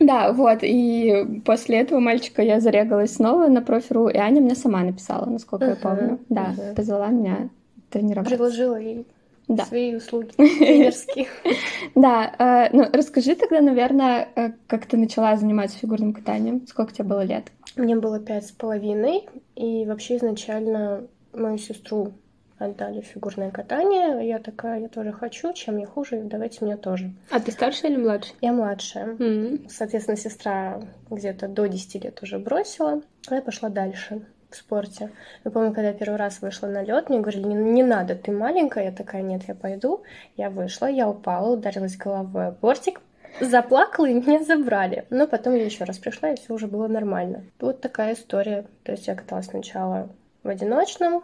Да, 0.00 0.32
вот, 0.32 0.58
и 0.62 1.40
после 1.44 1.78
этого 1.78 2.00
мальчика 2.00 2.42
я 2.42 2.58
зарегалась 2.58 3.14
снова 3.14 3.46
на 3.46 3.62
профи.ру, 3.62 4.08
и 4.08 4.16
Аня 4.16 4.40
мне 4.42 4.54
сама 4.54 4.82
написала, 4.82 5.26
насколько 5.26 5.66
uh-huh, 5.66 5.70
я 5.70 5.76
помню. 5.76 6.20
Да, 6.28 6.54
uh-huh. 6.56 6.74
позвала 6.74 7.08
меня 7.08 7.48
тренироваться. 7.90 8.30
Предложила 8.30 8.76
ей 8.76 9.06
да. 9.48 9.64
свои 9.64 9.94
услуги 9.94 10.30
тренерские. 10.36 11.28
Да, 11.94 12.34
э, 12.38 12.76
ну 12.76 12.86
расскажи 12.92 13.34
тогда, 13.34 13.60
наверное, 13.60 14.28
э, 14.34 14.52
как 14.66 14.86
ты 14.86 14.96
начала 14.96 15.36
заниматься 15.36 15.78
фигурным 15.78 16.12
катанием, 16.12 16.66
сколько 16.66 16.92
тебе 16.92 17.04
было 17.04 17.22
лет? 17.22 17.50
Мне 17.76 17.96
было 17.96 18.20
пять 18.20 18.46
с 18.46 18.52
половиной, 18.52 19.28
и 19.56 19.84
вообще 19.86 20.16
изначально 20.16 21.06
мою 21.32 21.58
сестру 21.58 22.12
отдали 22.58 23.00
фигурное 23.00 23.50
катание. 23.50 24.26
Я 24.26 24.38
такая, 24.38 24.80
я 24.80 24.88
тоже 24.88 25.12
хочу, 25.12 25.52
чем 25.52 25.78
я 25.78 25.86
хуже, 25.86 26.22
давайте 26.24 26.64
мне 26.64 26.76
тоже. 26.76 27.12
А 27.30 27.40
ты 27.40 27.50
старшая 27.50 27.90
или 27.90 27.98
младшая? 27.98 28.34
Я 28.40 28.52
младшая. 28.52 29.14
Mm-hmm. 29.14 29.68
Соответственно, 29.68 30.16
сестра 30.16 30.80
где-то 31.10 31.48
до 31.48 31.66
10 31.66 32.04
лет 32.04 32.22
уже 32.22 32.38
бросила, 32.38 33.02
а 33.28 33.34
я 33.34 33.42
пошла 33.42 33.68
дальше 33.68 34.22
в 34.54 34.58
спорте. 34.58 35.10
Я 35.44 35.50
помню, 35.50 35.72
когда 35.72 35.88
я 35.88 35.94
первый 35.94 36.16
раз 36.16 36.40
вышла 36.40 36.66
на 36.66 36.82
лед, 36.82 37.08
мне 37.08 37.20
говорили, 37.20 37.44
не, 37.44 37.54
не 37.54 37.82
надо, 37.82 38.14
ты 38.14 38.32
маленькая. 38.32 38.86
Я 38.86 38.92
такая, 38.92 39.22
нет, 39.22 39.42
я 39.48 39.54
пойду. 39.54 40.02
Я 40.36 40.50
вышла, 40.50 40.86
я 40.86 41.08
упала, 41.08 41.52
ударилась 41.52 41.96
головой 41.96 42.48
о 42.48 42.50
бортик, 42.52 43.00
заплакала, 43.40 44.06
и 44.06 44.14
меня 44.14 44.42
забрали. 44.42 45.06
Но 45.10 45.26
потом 45.26 45.54
я 45.54 45.64
еще 45.64 45.84
раз 45.84 45.98
пришла, 45.98 46.30
и 46.30 46.36
все 46.36 46.54
уже 46.54 46.66
было 46.66 46.88
нормально. 46.88 47.44
Вот 47.60 47.80
такая 47.80 48.14
история. 48.14 48.66
То 48.84 48.92
есть 48.92 49.06
я 49.06 49.14
каталась 49.14 49.46
сначала 49.46 50.08
в 50.42 50.48
одиночном, 50.48 51.22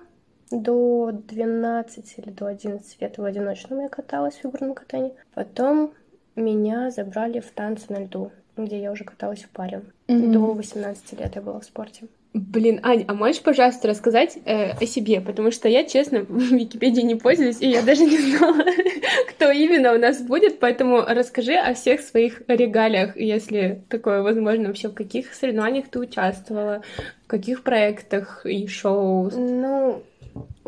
до 0.51 1.13
12 1.13 2.19
или 2.19 2.31
до 2.31 2.47
11 2.47 3.01
лет 3.01 3.19
в 3.19 3.25
одиночном 3.25 3.81
я 3.81 3.89
каталась 3.89 4.35
в 4.35 4.41
фигурном 4.41 4.75
катании. 4.75 5.13
Потом 5.35 5.93
меня 6.37 6.91
забрали 6.91 7.41
в 7.41 7.51
танцы 7.51 7.93
на 7.93 8.05
льду, 8.05 8.33
где 8.57 8.81
я 8.81 8.93
уже 8.93 9.05
каталась 9.05 9.43
в 9.43 9.51
паре. 9.51 9.83
Mm-hmm. 10.07 10.33
До 10.33 10.55
18 10.55 11.21
лет 11.21 11.37
я 11.37 11.43
была 11.43 11.61
в 11.61 11.65
спорте. 11.65 12.07
Блин, 12.39 12.81
Ань, 12.85 13.05
а 13.09 13.15
можешь, 13.15 13.43
пожалуйста, 13.43 13.89
рассказать 13.89 14.39
э, 14.45 14.71
о 14.71 14.87
себе? 14.87 15.21
Потому 15.21 15.51
что 15.51 15.69
я, 15.69 15.85
честно, 15.85 16.21
в 16.29 16.39
Википедии 16.39 17.01
не 17.01 17.17
пользуюсь, 17.17 17.61
и 17.61 17.69
я 17.69 17.83
даже 17.83 18.05
не 18.05 18.19
знала, 18.19 18.65
кто 19.31 19.51
именно 19.51 19.93
у 19.93 19.99
нас 19.99 20.21
будет, 20.21 20.61
поэтому 20.61 21.03
расскажи 21.07 21.55
о 21.55 21.75
всех 21.75 22.01
своих 22.01 22.43
регалиях, 22.47 23.17
если 23.17 23.83
такое 23.89 24.23
возможно, 24.23 24.69
вообще 24.69 24.89
в 24.89 24.95
каких 24.95 25.35
соревнованиях 25.35 25.89
ты 25.89 25.99
участвовала, 25.99 26.83
в 27.25 27.27
каких 27.27 27.65
проектах 27.65 28.47
и 28.47 28.67
шоу? 28.69 29.31
Ну, 29.33 30.03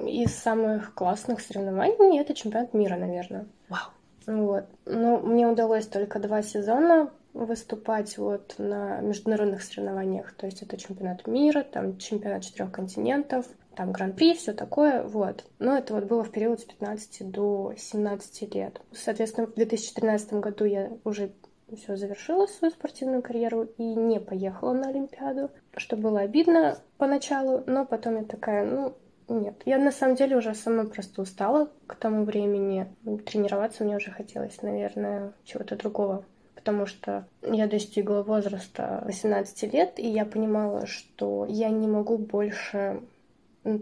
из 0.05 0.35
самых 0.35 0.95
классных 0.95 1.41
соревнований 1.41 2.21
это 2.21 2.35
чемпионат 2.35 2.75
мира, 2.75 2.97
наверное. 2.97 3.47
Вау. 3.69 3.91
Вот. 4.27 4.65
Но 4.87 5.19
мне 5.19 5.47
удалось 5.47 5.87
только 5.87 6.19
два 6.19 6.43
сезона 6.43 7.11
выступать 7.33 8.19
вот 8.19 8.55
на 8.59 9.01
международных 9.01 9.63
соревнованиях. 9.63 10.33
То 10.35 10.47
есть 10.47 10.63
это 10.63 10.77
чемпионат 10.77 11.27
мира, 11.27 11.63
там 11.63 11.99
чемпионат 11.99 12.43
четырех 12.43 12.73
континентов, 12.73 13.47
там 13.77 13.93
гран-при, 13.93 14.35
все 14.35 14.53
такое, 14.53 15.05
вот. 15.05 15.45
Но 15.59 15.77
это 15.77 15.95
вот 15.95 16.05
было 16.05 16.25
в 16.25 16.31
период 16.31 16.61
с 16.61 16.65
15 16.65 17.31
до 17.31 17.75
17 17.77 18.55
лет. 18.55 18.81
Соответственно, 18.93 19.47
в 19.47 19.55
2013 19.55 20.35
году 20.35 20.65
я 20.65 20.91
уже 21.05 21.33
все 21.77 21.97
завершила 21.97 22.47
свою 22.47 22.73
спортивную 22.73 23.23
карьеру 23.23 23.69
и 23.79 23.83
не 23.83 24.21
поехала 24.21 24.73
на 24.73 24.89
Олимпиаду, 24.89 25.51
что 25.77 25.97
было 25.97 26.21
обидно 26.21 26.79
поначалу, 26.99 27.63
но 27.67 27.87
потом 27.87 28.17
я 28.17 28.25
такая, 28.25 28.65
ну, 28.65 28.97
нет. 29.29 29.63
Я 29.65 29.79
на 29.79 29.93
самом 29.93 30.17
деле 30.17 30.37
уже 30.37 30.55
сама 30.55 30.85
просто 30.85 31.23
устала 31.23 31.71
к 31.87 31.95
тому 31.95 32.25
времени. 32.25 32.87
Тренироваться 33.25 33.85
мне 33.85 33.97
уже 33.97 34.11
хотелось, 34.11 34.61
наверное, 34.63 35.33
чего-то 35.45 35.77
другого. 35.77 36.25
Потому 36.61 36.87
что 36.87 37.27
я 37.43 37.67
достигла 37.67 38.23
возраста 38.23 39.03
18 39.07 39.73
лет, 39.73 39.99
и 39.99 40.07
я 40.07 40.25
понимала, 40.25 40.87
что 40.87 41.47
я 41.49 41.71
не 41.71 41.89
могу 41.89 42.19
больше 42.19 43.01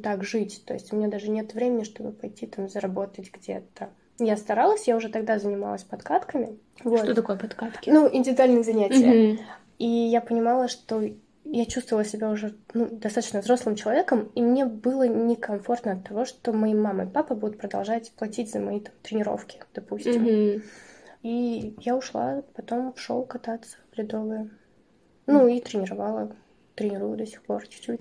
так 0.03 0.25
жить. 0.25 0.63
То 0.65 0.75
есть 0.75 0.93
у 0.93 0.97
меня 0.97 1.09
даже 1.09 1.29
нет 1.29 1.55
времени, 1.55 1.85
чтобы 1.85 2.13
пойти 2.13 2.47
там 2.47 2.69
заработать 2.69 3.33
где-то. 3.33 3.91
Я 4.21 4.37
старалась, 4.37 4.89
я 4.89 4.97
уже 4.97 5.09
тогда 5.09 5.39
занималась 5.39 5.85
подкатками. 5.85 6.59
Вот. 6.85 7.01
Что 7.01 7.15
такое 7.15 7.37
подкатки? 7.37 7.91
Ну, 7.91 8.09
индивидуальные 8.13 8.65
занятия. 8.65 9.33
Угу. 9.33 9.41
И 9.79 9.87
я 9.87 10.21
понимала, 10.21 10.69
что 10.69 11.03
я 11.45 11.65
чувствовала 11.67 12.05
себя 12.05 12.31
уже 12.31 12.55
ну, 12.75 12.89
достаточно 12.91 13.41
взрослым 13.41 13.77
человеком, 13.77 14.31
и 14.35 14.43
мне 14.43 14.67
было 14.67 15.07
некомфортно 15.07 15.93
от 15.93 16.05
того, 16.05 16.25
что 16.25 16.53
мои 16.53 16.75
мама 16.75 17.05
и 17.05 17.09
папа 17.09 17.35
будут 17.35 17.59
продолжать 17.59 18.13
платить 18.13 18.53
за 18.53 18.61
мои 18.61 18.81
там, 18.81 18.93
тренировки, 19.03 19.61
допустим. 19.75 20.27
Mm-hmm. 20.27 20.63
И 21.29 21.75
я 21.81 21.95
ушла 21.95 22.43
потом 22.55 22.95
в 22.95 22.99
шоу 22.99 23.23
кататься 23.27 23.77
в 23.93 23.99
ледовые. 23.99 24.49
Ну 25.27 25.47
и 25.47 25.61
тренировала. 25.61 26.35
Тренирую 26.75 27.19
до 27.19 27.27
сих 27.27 27.43
пор 27.43 27.67
чуть-чуть. 27.69 28.01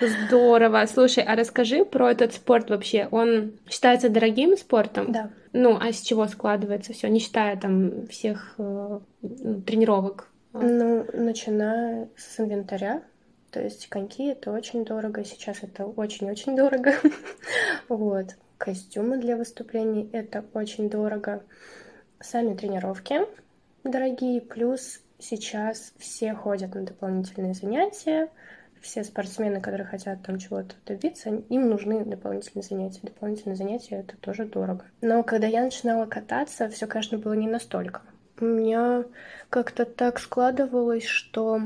Здорово. 0.00 0.86
Слушай, 0.86 1.24
а 1.24 1.34
расскажи 1.34 1.84
про 1.84 2.12
этот 2.12 2.34
спорт 2.34 2.70
вообще. 2.70 3.08
Он 3.10 3.58
считается 3.68 4.10
дорогим 4.10 4.56
спортом? 4.56 5.10
Да. 5.10 5.30
Ну, 5.52 5.76
а 5.76 5.92
с 5.92 6.00
чего 6.02 6.28
складывается 6.28 6.92
все, 6.92 7.08
не 7.08 7.18
считая 7.18 7.56
там 7.56 8.06
всех 8.06 8.54
э, 8.58 9.00
тренировок? 9.66 10.28
Ну, 10.52 11.04
начиная 11.14 12.08
с 12.16 12.38
инвентаря. 12.38 13.02
То 13.50 13.60
есть 13.60 13.88
коньки 13.88 14.26
это 14.26 14.52
очень 14.52 14.84
дорого, 14.84 15.24
сейчас 15.24 15.64
это 15.64 15.84
очень-очень 15.84 16.54
дорого. 16.54 16.94
вот. 17.88 18.36
Костюмы 18.56 19.18
для 19.18 19.36
выступлений 19.36 20.08
это 20.12 20.44
очень 20.54 20.88
дорого. 20.88 21.42
Сами 22.20 22.54
тренировки 22.54 23.20
дорогие, 23.84 24.40
плюс 24.40 25.00
сейчас 25.18 25.92
все 25.98 26.34
ходят 26.34 26.74
на 26.74 26.82
дополнительные 26.82 27.54
занятия. 27.54 28.28
Все 28.80 29.04
спортсмены, 29.04 29.60
которые 29.60 29.86
хотят 29.86 30.22
там 30.22 30.38
чего-то 30.38 30.74
добиться, 30.84 31.30
им 31.30 31.68
нужны 31.68 32.04
дополнительные 32.04 32.62
занятия. 32.62 33.00
Дополнительные 33.02 33.56
занятия 33.56 33.96
это 33.96 34.16
тоже 34.18 34.44
дорого. 34.44 34.84
Но 35.00 35.22
когда 35.22 35.46
я 35.46 35.62
начинала 35.62 36.06
кататься, 36.06 36.68
все, 36.68 36.86
конечно, 36.86 37.18
было 37.18 37.32
не 37.32 37.48
настолько 37.48 38.02
у 38.40 38.44
меня 38.44 39.04
как-то 39.50 39.84
так 39.84 40.18
складывалось, 40.18 41.04
что 41.04 41.62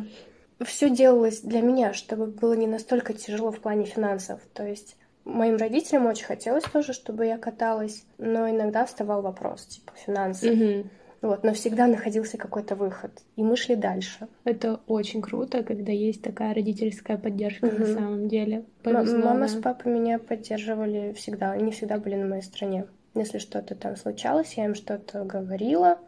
все 0.60 0.90
делалось 0.90 1.40
для 1.40 1.62
меня, 1.62 1.92
чтобы 1.92 2.26
было 2.26 2.54
не 2.54 2.66
настолько 2.66 3.12
тяжело 3.12 3.50
в 3.50 3.60
плане 3.60 3.86
финансов. 3.86 4.40
То 4.52 4.66
есть 4.66 4.96
моим 5.24 5.56
родителям 5.56 6.06
очень 6.06 6.26
хотелось 6.26 6.64
тоже, 6.64 6.92
чтобы 6.92 7.26
я 7.26 7.38
каталась, 7.38 8.04
но 8.18 8.48
иногда 8.48 8.84
вставал 8.84 9.22
вопрос, 9.22 9.66
типа, 9.66 9.92
финансы. 9.96 10.52
Угу. 10.52 10.88
Вот, 11.22 11.44
но 11.44 11.52
всегда 11.52 11.86
находился 11.86 12.38
какой-то 12.38 12.76
выход, 12.76 13.12
и 13.36 13.42
мы 13.42 13.56
шли 13.56 13.76
дальше. 13.76 14.26
Это 14.44 14.80
очень 14.86 15.20
круто, 15.20 15.62
когда 15.62 15.92
есть 15.92 16.22
такая 16.22 16.54
родительская 16.54 17.18
поддержка 17.18 17.66
угу. 17.66 17.76
на 17.76 17.86
самом 17.86 18.28
деле. 18.28 18.64
Мама 18.84 19.46
с 19.46 19.54
папой 19.54 19.92
меня 19.92 20.18
поддерживали 20.18 21.12
всегда, 21.12 21.52
они 21.52 21.72
всегда 21.72 21.98
были 21.98 22.14
на 22.14 22.26
моей 22.26 22.42
стороне. 22.42 22.86
Если 23.14 23.38
что-то 23.38 23.74
там 23.74 23.96
случалось, 23.96 24.54
я 24.54 24.64
им 24.64 24.74
что-то 24.74 25.24
говорила, 25.24 25.98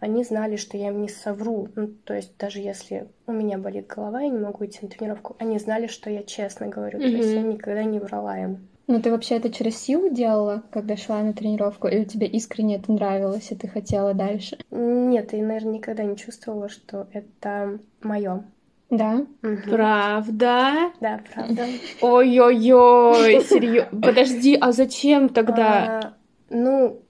они 0.00 0.24
знали, 0.24 0.56
что 0.56 0.76
я 0.76 0.88
им 0.88 1.02
не 1.02 1.08
совру. 1.08 1.68
Ну, 1.76 1.88
то 2.04 2.14
есть 2.14 2.36
даже 2.38 2.58
если 2.58 3.08
у 3.26 3.32
меня 3.32 3.58
болит 3.58 3.86
голова, 3.86 4.22
я 4.22 4.28
не 4.28 4.38
могу 4.38 4.64
идти 4.64 4.80
на 4.82 4.88
тренировку, 4.88 5.36
они 5.38 5.58
знали, 5.58 5.86
что 5.86 6.10
я 6.10 6.22
честно 6.22 6.66
говорю. 6.66 6.98
Mm-hmm. 6.98 7.10
То 7.10 7.16
есть 7.16 7.34
я 7.34 7.42
никогда 7.42 7.84
не 7.84 8.00
врала 8.00 8.38
им. 8.38 8.68
Ну, 8.86 9.00
ты 9.00 9.12
вообще 9.12 9.36
это 9.36 9.52
через 9.52 9.78
силу 9.78 10.08
делала, 10.08 10.64
когда 10.72 10.96
шла 10.96 11.22
на 11.22 11.32
тренировку, 11.32 11.86
или 11.86 12.02
тебе 12.02 12.26
искренне 12.26 12.74
это 12.76 12.90
нравилось, 12.90 13.52
и 13.52 13.54
ты 13.54 13.68
хотела 13.68 14.14
дальше? 14.14 14.58
Нет, 14.72 15.32
я, 15.32 15.44
наверное, 15.44 15.74
никогда 15.74 16.02
не 16.02 16.16
чувствовала, 16.16 16.68
что 16.68 17.06
это 17.12 17.78
мое. 18.02 18.42
Да? 18.90 19.24
Угу. 19.44 19.70
Правда? 19.70 20.90
Да, 21.00 21.20
правда. 21.32 21.66
Ой-ой-ой, 22.00 23.40
серьезно. 23.48 24.00
Подожди, 24.00 24.58
а 24.60 24.72
зачем 24.72 25.28
тогда? 25.28 26.00
А, 26.00 26.14
ну, 26.48 27.00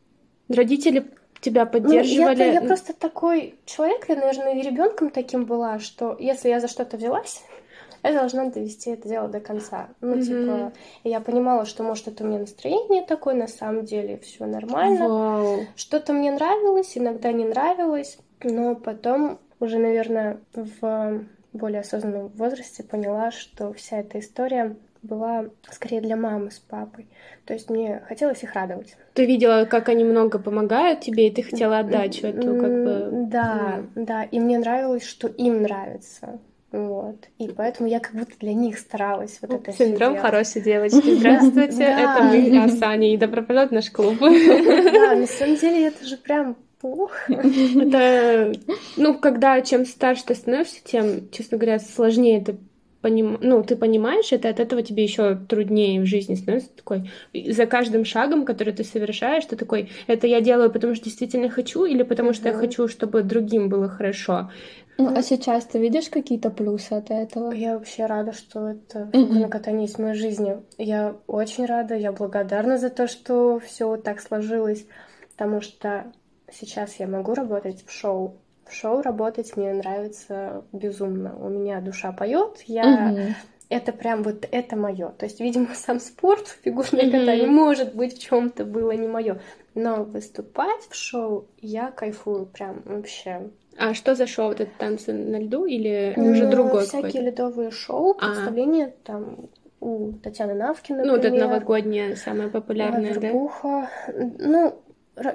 родители 0.50 1.06
тебя 1.40 1.66
поддерживали? 1.66 2.35
Ну, 2.37 2.44
я, 2.44 2.52
я 2.52 2.61
просто 2.61 2.92
такой 2.92 3.54
человек, 3.66 4.09
я, 4.09 4.16
наверное, 4.16 4.54
и 4.54 4.62
ребенком 4.62 5.11
таким 5.11 5.44
была, 5.44 5.78
что 5.78 6.16
если 6.18 6.49
я 6.49 6.61
за 6.61 6.68
что-то 6.68 6.97
взялась, 6.97 7.42
я 8.02 8.12
должна 8.12 8.47
довести 8.47 8.90
это 8.90 9.09
дело 9.09 9.28
до 9.28 9.40
конца. 9.40 9.88
Ну, 10.00 10.16
mm-hmm. 10.16 10.23
типа, 10.23 10.73
я 11.04 11.20
понимала, 11.20 11.66
что, 11.66 11.82
может, 11.82 12.09
это 12.09 12.25
у 12.25 12.26
меня 12.26 12.38
настроение 12.38 13.04
такое, 13.04 13.35
на 13.35 13.49
самом 13.49 13.85
деле 13.85 14.18
все 14.18 14.47
нормально. 14.47 15.04
Wow. 15.04 15.66
Что-то 15.76 16.12
мне 16.12 16.30
нравилось, 16.30 16.97
иногда 16.97 17.32
не 17.32 17.44
нравилось, 17.44 18.18
но 18.42 18.75
потом 18.75 19.38
уже, 19.61 19.78
наверное, 19.78 20.40
в 20.54 21.25
более 21.52 21.80
осознанном 21.80 22.28
возрасте 22.28 22.82
поняла, 22.82 23.30
что 23.30 23.73
вся 23.73 23.99
эта 23.99 24.20
история 24.20 24.76
была 25.02 25.47
скорее 25.71 26.00
для 26.00 26.16
мамы 26.16 26.50
с 26.50 26.59
папой. 26.59 27.07
То 27.45 27.54
есть 27.54 27.71
мне 27.71 28.02
хотелось 28.07 28.42
их 28.42 28.52
радовать. 28.54 28.97
Ты 29.14 29.26
видела, 29.26 29.64
как 29.64 29.88
они 29.88 30.04
много 30.04 30.38
помогают 30.38 31.00
тебе, 31.00 31.28
и 31.28 31.30
ты 31.30 31.42
хотела 31.42 31.78
отдачу 31.78 32.26
эту, 32.26 32.54
как 32.57 32.85
бы. 32.85 33.11
Да, 33.26 33.80
mm. 33.95 34.04
да. 34.04 34.23
И 34.25 34.38
мне 34.38 34.59
нравилось, 34.59 35.04
что 35.04 35.28
им 35.28 35.62
нравится. 35.62 36.38
Вот. 36.73 37.16
И 37.38 37.49
поэтому 37.49 37.88
я 37.88 37.99
как 37.99 38.14
будто 38.14 38.38
для 38.38 38.54
них 38.54 38.78
старалась 38.78 39.38
вот 39.42 39.52
это 39.52 39.73
Синдром 39.73 40.16
хорошей 40.16 40.62
девочки. 40.64 41.16
Здравствуйте, 41.16 41.83
это 41.83 42.23
мы, 42.23 42.64
Асаня, 42.64 43.12
и 43.12 43.16
добро 43.16 43.42
пожаловать 43.42 43.71
в 43.71 43.75
наш 43.75 43.90
клуб. 43.90 44.16
Да, 44.21 45.16
на 45.16 45.26
самом 45.26 45.57
деле 45.57 45.88
это 45.88 46.04
же 46.07 46.16
прям 46.16 46.57
плохо. 46.80 47.33
Это, 47.33 48.52
ну, 48.97 49.19
когда 49.19 49.61
чем 49.62 49.85
старше 49.85 50.25
ты 50.26 50.35
становишься, 50.35 50.80
тем, 50.85 51.28
честно 51.30 51.59
говоря, 51.59 51.78
сложнее 51.80 52.40
это 52.40 52.57
поним... 53.00 53.38
ну, 53.40 53.62
ты 53.62 53.76
понимаешь 53.76 54.33
это, 54.33 54.49
от 54.49 54.61
этого 54.61 54.83
тебе 54.83 55.02
еще 55.02 55.37
труднее 55.37 56.00
в 56.00 56.07
жизни 56.07 56.35
становится 56.35 56.71
такой. 56.75 57.11
За 57.49 57.66
каждым 57.66 58.04
шагом, 58.04 58.45
который 58.45 58.73
ты 58.73 58.85
совершаешь, 58.85 59.45
ты 59.45 59.57
такой, 59.57 59.90
это 60.07 60.26
я 60.26 60.40
делаю, 60.40 60.71
потому 60.71 60.95
что 60.95 61.04
действительно 61.04 61.49
хочу, 61.49 61.85
или 61.85 62.02
потому 62.02 62.33
что 62.33 62.49
я 62.49 62.54
хочу, 62.54 62.88
чтобы 62.88 63.23
другим 63.23 63.69
было 63.69 63.88
хорошо. 63.88 64.50
Ну, 64.99 65.16
а 65.16 65.23
сейчас 65.23 65.64
ты 65.64 65.78
видишь 65.78 66.11
какие-то 66.11 66.50
плюсы 66.50 66.92
от 66.92 67.11
этого? 67.11 67.52
Я 67.52 67.78
вообще 67.78 68.04
рада, 68.04 68.33
что 68.33 68.69
это 68.69 69.09
фигурное 69.12 69.49
катание 69.49 69.83
есть 69.83 69.97
в 69.97 70.02
моей 70.02 70.14
жизни. 70.14 70.59
Я 70.76 71.16
очень 71.26 71.64
рада, 71.64 71.95
я 71.95 72.12
благодарна 72.12 72.76
за 72.76 72.90
то, 72.90 73.09
что 73.09 73.59
все 73.61 73.88
вот 73.88 74.02
так 74.02 74.21
сложилось, 74.21 74.87
потому 75.33 75.62
что 75.62 76.12
сейчас 76.52 76.97
я 77.00 77.07
могу 77.07 77.33
работать 77.33 77.83
в 77.87 77.90
шоу, 77.90 78.37
в 78.70 78.74
шоу 78.74 79.02
работать 79.02 79.56
мне 79.56 79.72
нравится 79.72 80.64
безумно. 80.72 81.36
У 81.38 81.48
меня 81.48 81.80
душа 81.80 82.12
поет, 82.12 82.62
я 82.66 83.12
угу. 83.12 83.34
это 83.68 83.92
прям 83.92 84.22
вот 84.22 84.46
это 84.50 84.76
мое. 84.76 85.08
То 85.10 85.26
есть, 85.26 85.40
видимо, 85.40 85.68
сам 85.74 86.00
спорт, 86.00 86.48
фигурное 86.64 87.04
угу. 87.04 87.12
катание, 87.12 87.46
может 87.46 87.94
быть, 87.94 88.16
в 88.16 88.22
чем-то 88.22 88.64
было 88.64 88.92
не 88.92 89.08
мое. 89.08 89.40
Но 89.74 90.04
выступать 90.04 90.82
в 90.88 90.94
шоу 90.94 91.46
я 91.60 91.90
кайфую 91.90 92.46
прям 92.46 92.82
вообще. 92.84 93.50
А 93.76 93.94
что 93.94 94.14
за 94.14 94.26
шоу? 94.26 94.52
Это 94.52 94.66
танцы 94.78 95.12
на 95.12 95.40
льду 95.40 95.64
или 95.64 96.12
ну, 96.16 96.32
уже 96.32 96.46
другое 96.48 96.84
Всякие 96.84 97.22
ледовые 97.22 97.70
шоу, 97.70 98.16
а. 98.20 98.26
представления 98.26 98.86
а. 98.86 98.92
там 99.04 99.36
у 99.80 100.12
Татьяны 100.12 100.54
Навкиной, 100.54 101.04
Ну, 101.04 101.12
вот 101.12 101.24
это 101.24 101.34
новогоднее, 101.34 102.16
самое 102.16 102.50
популярное, 102.50 103.14
Вербуха. 103.14 103.88
да? 104.06 104.30
Ну, 104.38 104.82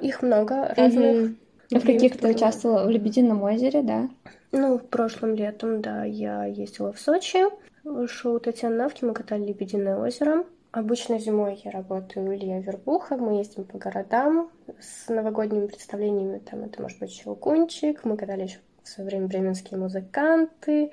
их 0.01 0.21
много 0.21 0.73
разных. 0.75 1.15
Угу. 1.15 1.35
В 1.71 1.85
каких 1.85 2.17
ты 2.17 2.29
участвовала? 2.29 2.85
В 2.85 2.89
Лебедином 2.89 3.43
озере, 3.43 3.81
да? 3.81 4.09
Ну, 4.51 4.77
в 4.77 4.87
прошлом 4.87 5.35
летом, 5.35 5.81
да, 5.81 6.05
я 6.05 6.45
ездила 6.45 6.93
в 6.93 6.99
Сочи. 6.99 7.43
Шоу 8.07 8.39
Татьяны 8.39 8.75
Навки 8.75 9.03
мы 9.03 9.13
катали 9.13 9.45
Лебединое 9.45 9.97
озеро. 9.97 10.45
Обычно 10.71 11.19
зимой 11.19 11.61
я 11.63 11.71
работаю 11.71 12.35
Илья 12.35 12.59
Вербуха, 12.59 13.15
мы 13.15 13.37
ездим 13.37 13.63
по 13.63 13.77
городам 13.77 14.51
с 14.77 15.07
новогодними 15.07 15.67
представлениями, 15.67 16.39
там 16.39 16.63
это 16.63 16.81
может 16.81 16.99
быть 16.99 17.11
Щелкунчик, 17.11 18.03
мы 18.03 18.17
катали 18.17 18.43
еще 18.43 18.57
в 18.83 18.89
свое 18.89 19.09
время 19.09 19.27
бременские 19.27 19.79
музыканты, 19.79 20.91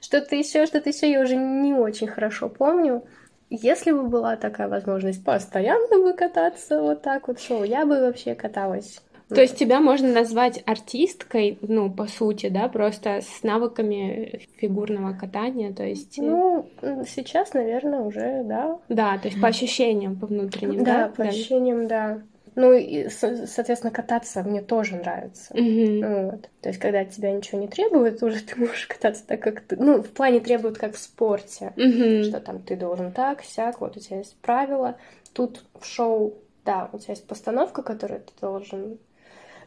что-то 0.00 0.36
еще, 0.36 0.66
что-то 0.66 0.90
еще, 0.90 1.10
я 1.10 1.20
уже 1.20 1.34
не 1.34 1.74
очень 1.74 2.06
хорошо 2.06 2.48
помню. 2.48 3.02
Если 3.50 3.90
бы 3.90 4.06
была 4.06 4.36
такая 4.36 4.68
возможность 4.68 5.24
постоянно 5.24 5.98
бы 5.98 6.12
кататься 6.12 6.80
вот 6.80 7.02
так 7.02 7.26
вот 7.26 7.40
шоу, 7.40 7.64
я 7.64 7.86
бы 7.86 8.00
вообще 8.00 8.36
каталась 8.36 9.00
то 9.28 9.40
есть 9.40 9.56
тебя 9.56 9.80
можно 9.80 10.12
назвать 10.12 10.62
артисткой, 10.64 11.58
ну, 11.60 11.90
по 11.90 12.06
сути, 12.06 12.48
да, 12.48 12.68
просто 12.68 13.20
с 13.20 13.42
навыками 13.42 14.42
фигурного 14.56 15.12
катания, 15.12 15.72
то 15.72 15.84
есть... 15.84 16.18
Э, 16.18 16.22
ну, 16.22 16.66
сейчас, 17.06 17.52
наверное, 17.52 18.00
уже, 18.00 18.42
да. 18.44 18.78
Да, 18.88 19.18
то 19.18 19.28
есть 19.28 19.40
по 19.40 19.48
ощущениям, 19.48 20.16
по 20.16 20.26
внутренним, 20.26 20.82
да? 20.82 21.08
Да, 21.08 21.14
по 21.14 21.24
ощущениям, 21.24 21.86
да. 21.88 22.22
Ну 22.58 22.72
и, 22.72 23.08
соответственно, 23.08 23.92
кататься 23.92 24.42
мне 24.42 24.60
тоже 24.60 24.96
нравится. 24.96 25.54
Mm-hmm. 25.54 26.24
Вот. 26.32 26.48
То 26.60 26.70
есть, 26.70 26.80
когда 26.80 27.00
от 27.00 27.10
тебя 27.10 27.30
ничего 27.30 27.60
не 27.60 27.68
требует, 27.68 28.20
уже 28.24 28.42
ты 28.42 28.58
можешь 28.58 28.86
кататься 28.86 29.24
так, 29.24 29.40
как 29.40 29.60
ты... 29.60 29.76
Ну, 29.76 30.02
в 30.02 30.10
плане 30.10 30.40
требует, 30.40 30.76
как 30.76 30.94
в 30.94 30.98
спорте. 30.98 31.72
Mm-hmm. 31.76 32.24
Что 32.24 32.40
там 32.40 32.60
ты 32.60 32.74
должен 32.74 33.12
так, 33.12 33.44
сяк, 33.44 33.80
вот 33.80 33.96
у 33.96 34.00
тебя 34.00 34.18
есть 34.18 34.36
правила. 34.40 34.96
Тут 35.34 35.62
в 35.78 35.86
шоу, 35.86 36.34
да, 36.64 36.90
у 36.92 36.98
тебя 36.98 37.12
есть 37.12 37.28
постановка, 37.28 37.82
которую 37.82 38.22
ты 38.22 38.32
должен 38.40 38.98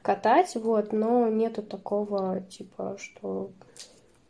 катать, 0.01 0.55
вот, 0.55 0.93
но 0.93 1.27
нету 1.27 1.61
такого, 1.61 2.41
типа, 2.49 2.97
что 2.99 3.51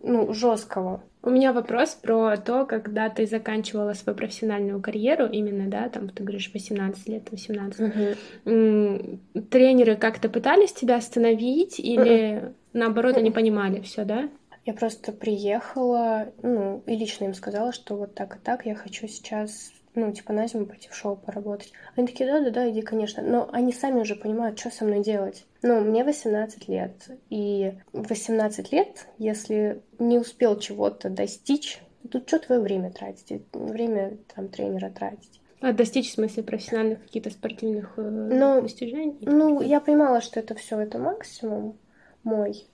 ну, 0.04 0.34
жесткого. 0.34 1.04
У 1.24 1.30
меня 1.30 1.54
вопрос 1.54 1.92
про 1.92 2.36
то, 2.38 2.66
когда 2.66 3.10
ты 3.10 3.28
заканчивала 3.28 3.94
свою 3.94 4.18
профессиональную 4.18 4.82
карьеру, 4.82 5.28
именно, 5.28 5.70
да, 5.70 5.88
там, 5.90 6.10
ты 6.10 6.24
говоришь, 6.24 6.50
18 6.54 7.08
лет, 7.10 7.30
18. 7.30 7.80
Угу. 7.80 9.44
Тренеры 9.50 9.96
как-то 9.96 10.30
пытались 10.30 10.74
тебя 10.74 10.96
остановить 10.96 11.80
или, 11.80 12.38
угу. 12.38 12.54
наоборот, 12.74 13.18
они 13.18 13.30
понимали 13.30 13.82
все, 13.82 14.04
да? 14.04 14.30
Я 14.66 14.74
просто 14.74 15.12
приехала, 15.12 16.32
ну, 16.42 16.84
и 16.86 16.96
лично 16.96 17.26
им 17.26 17.34
сказала, 17.34 17.72
что 17.72 17.96
вот 17.96 18.16
так 18.16 18.36
и 18.36 18.40
так 18.40 18.66
я 18.66 18.76
хочу 18.76 19.08
сейчас 19.08 19.72
ну, 19.96 20.12
типа, 20.12 20.34
на 20.34 20.48
зиму 20.48 20.66
пойти 20.66 20.90
в 20.90 20.96
шоу 20.96 21.16
поработать. 21.16 21.74
Они 21.96 22.08
такие, 22.08 22.30
да-да-да, 22.30 22.70
иди, 22.70 22.82
конечно. 22.82 23.22
Но 23.22 23.50
они 23.52 23.74
сами 23.74 24.02
уже 24.02 24.16
понимают, 24.16 24.60
что 24.60 24.72
со 24.72 24.86
мной 24.86 25.02
делать. 25.02 25.46
Ну, 25.62 25.82
мне 25.82 26.04
18 26.04 26.68
лет. 26.68 27.10
И 27.30 27.74
18 27.94 28.72
лет, 28.72 29.08
если 29.18 29.82
не 30.00 30.18
успел 30.18 30.58
чего-то 30.58 31.10
достичь, 31.10 31.82
тут 32.10 32.28
что 32.28 32.40
твое 32.40 32.62
время 32.62 32.92
тратить? 32.92 33.44
Время 33.54 34.18
там 34.34 34.48
тренера 34.48 34.90
тратить. 34.90 35.42
А 35.60 35.74
достичь, 35.74 36.10
в 36.10 36.16
смысле, 36.16 36.44
профессиональных 36.44 37.04
каких-то 37.04 37.30
спортивных 37.30 37.94
э, 37.98 38.02
ну, 38.02 38.62
достижений? 38.62 39.20
Ну, 39.22 39.62
я 39.62 39.80
понимала, 39.80 40.20
что 40.22 40.40
это 40.40 40.56
все 40.56 40.80
это 40.80 40.98
максимум 40.98 41.78
мой. 42.24 42.66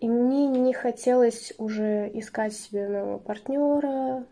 И 0.00 0.08
мне 0.08 0.46
не 0.46 0.72
хотелось 0.72 1.52
уже 1.58 2.08
искать 2.14 2.52
себе 2.52 2.86
нового 2.86 3.18
партнера, 3.18 4.24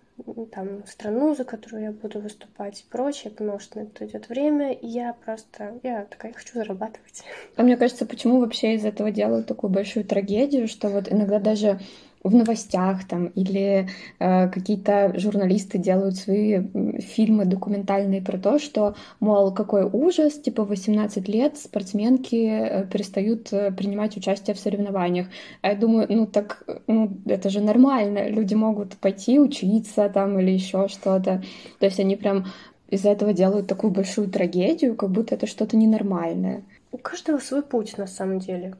там, 0.52 0.86
страну, 0.86 1.34
за 1.34 1.44
которую 1.44 1.82
я 1.82 1.92
буду 1.92 2.20
выступать 2.20 2.80
и 2.80 2.84
прочее, 2.90 3.30
потому 3.30 3.58
что 3.58 3.78
на 3.78 3.84
это 3.84 4.06
идет 4.06 4.28
время, 4.28 4.72
и 4.72 4.86
я 4.86 5.14
просто, 5.24 5.78
я 5.82 6.04
такая, 6.04 6.32
хочу 6.32 6.54
зарабатывать. 6.54 7.22
А 7.56 7.62
мне 7.62 7.76
кажется, 7.76 8.06
почему 8.06 8.40
вообще 8.40 8.74
из 8.74 8.84
этого 8.84 9.10
делают 9.10 9.46
такую 9.46 9.70
большую 9.70 10.04
трагедию, 10.04 10.68
что 10.68 10.88
вот 10.88 11.12
иногда 11.12 11.38
даже 11.38 11.80
в 12.26 12.34
новостях 12.34 13.06
там 13.06 13.26
или 13.28 13.88
э, 14.18 14.48
какие-то 14.48 15.12
журналисты 15.18 15.78
делают 15.78 16.16
свои 16.16 16.60
фильмы 16.98 17.44
документальные 17.44 18.22
про 18.22 18.38
то, 18.38 18.58
что, 18.58 18.94
мол, 19.20 19.52
какой 19.52 19.84
ужас, 19.84 20.34
типа 20.34 20.64
18 20.64 21.28
лет 21.28 21.56
спортсменки 21.56 22.36
э, 22.36 22.86
перестают 22.86 23.52
э, 23.52 23.70
принимать 23.70 24.16
участие 24.16 24.54
в 24.54 24.58
соревнованиях. 24.58 25.28
А 25.62 25.68
я 25.68 25.76
думаю, 25.76 26.06
ну 26.08 26.26
так, 26.26 26.64
ну 26.86 27.16
это 27.26 27.48
же 27.50 27.60
нормально, 27.60 28.28
люди 28.28 28.54
могут 28.54 28.96
пойти 28.96 29.38
учиться 29.38 30.08
там 30.08 30.38
или 30.38 30.50
еще 30.50 30.88
что-то. 30.88 31.42
То 31.78 31.86
есть 31.86 32.00
они 32.00 32.16
прям 32.16 32.46
из-за 32.88 33.10
этого 33.10 33.32
делают 33.32 33.66
такую 33.66 33.92
большую 33.92 34.28
трагедию, 34.28 34.96
как 34.96 35.10
будто 35.10 35.34
это 35.34 35.46
что-то 35.46 35.76
ненормальное. 35.76 36.64
У 36.92 36.98
каждого 36.98 37.38
свой 37.38 37.62
путь 37.62 37.98
на 37.98 38.06
самом 38.06 38.38
деле 38.38 38.74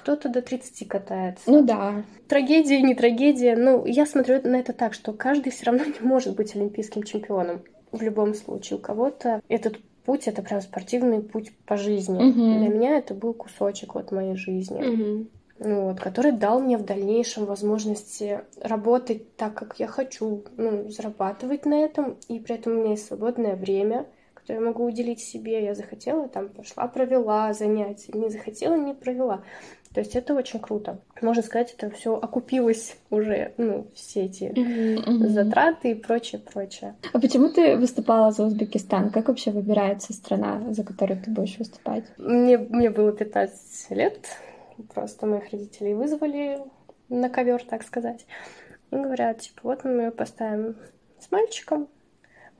кто-то 0.00 0.30
до 0.30 0.40
30 0.40 0.88
катается. 0.88 1.50
Ну 1.50 1.62
да. 1.62 2.04
Трагедия, 2.26 2.80
не 2.80 2.94
трагедия. 2.94 3.54
Ну, 3.54 3.84
я 3.84 4.06
смотрю 4.06 4.40
на 4.48 4.56
это 4.56 4.72
так, 4.72 4.94
что 4.94 5.12
каждый 5.12 5.52
все 5.52 5.66
равно 5.66 5.84
не 6.00 6.00
может 6.00 6.34
быть 6.34 6.56
олимпийским 6.56 7.02
чемпионом. 7.02 7.62
В 7.92 8.00
любом 8.00 8.34
случае. 8.34 8.78
У 8.78 8.80
кого-то 8.80 9.42
этот 9.48 9.78
путь 10.04 10.26
это 10.26 10.42
прям 10.42 10.62
спортивный 10.62 11.20
путь 11.20 11.52
по 11.66 11.76
жизни. 11.76 12.16
Угу. 12.16 12.58
Для 12.58 12.68
меня 12.68 12.96
это 12.96 13.12
был 13.14 13.34
кусочек 13.34 13.94
вот 13.94 14.10
моей 14.10 14.36
жизни. 14.36 14.82
Угу. 14.82 15.26
Вот, 15.82 16.00
который 16.00 16.32
дал 16.32 16.60
мне 16.60 16.78
в 16.78 16.86
дальнейшем 16.86 17.44
возможности 17.44 18.40
работать 18.62 19.36
так, 19.36 19.52
как 19.52 19.78
я 19.78 19.86
хочу, 19.86 20.44
ну, 20.56 20.88
зарабатывать 20.88 21.66
на 21.66 21.74
этом, 21.74 22.16
и 22.28 22.38
при 22.38 22.54
этом 22.54 22.72
у 22.72 22.76
меня 22.76 22.90
есть 22.92 23.06
свободное 23.06 23.56
время, 23.56 24.06
которое 24.32 24.60
я 24.60 24.64
могу 24.64 24.86
уделить 24.86 25.20
себе. 25.20 25.62
Я 25.62 25.74
захотела, 25.74 26.28
там, 26.28 26.48
пошла, 26.48 26.88
провела 26.88 27.52
занятия, 27.52 28.12
не 28.14 28.30
захотела, 28.30 28.74
не 28.74 28.94
провела. 28.94 29.42
То 29.92 30.00
есть 30.00 30.14
это 30.14 30.34
очень 30.34 30.60
круто. 30.60 31.00
Можно 31.20 31.42
сказать, 31.42 31.74
это 31.76 31.90
все 31.90 32.14
окупилось 32.14 32.96
уже, 33.10 33.54
ну, 33.56 33.88
все 33.92 34.26
эти 34.26 34.44
mm-hmm. 34.44 35.26
затраты 35.28 35.90
и 35.90 35.94
прочее, 35.94 36.40
прочее. 36.40 36.94
А 37.12 37.18
почему 37.18 37.48
ты 37.48 37.76
выступала 37.76 38.30
за 38.30 38.44
Узбекистан? 38.44 39.10
Как 39.10 39.26
вообще 39.26 39.50
выбирается 39.50 40.12
страна, 40.12 40.62
за 40.72 40.84
которую 40.84 41.20
ты 41.20 41.32
будешь 41.32 41.58
выступать? 41.58 42.04
Мне, 42.18 42.56
мне 42.56 42.88
было 42.90 43.10
15 43.10 43.90
лет. 43.90 44.28
Просто 44.94 45.26
моих 45.26 45.50
родителей 45.50 45.94
вызвали 45.94 46.60
на 47.08 47.28
ковер, 47.28 47.62
так 47.64 47.82
сказать. 47.82 48.26
И 48.92 48.96
говорят, 48.96 49.40
типа, 49.40 49.60
вот 49.64 49.84
мы 49.84 50.02
ее 50.02 50.10
поставим 50.12 50.76
с 51.18 51.30
мальчиком, 51.32 51.88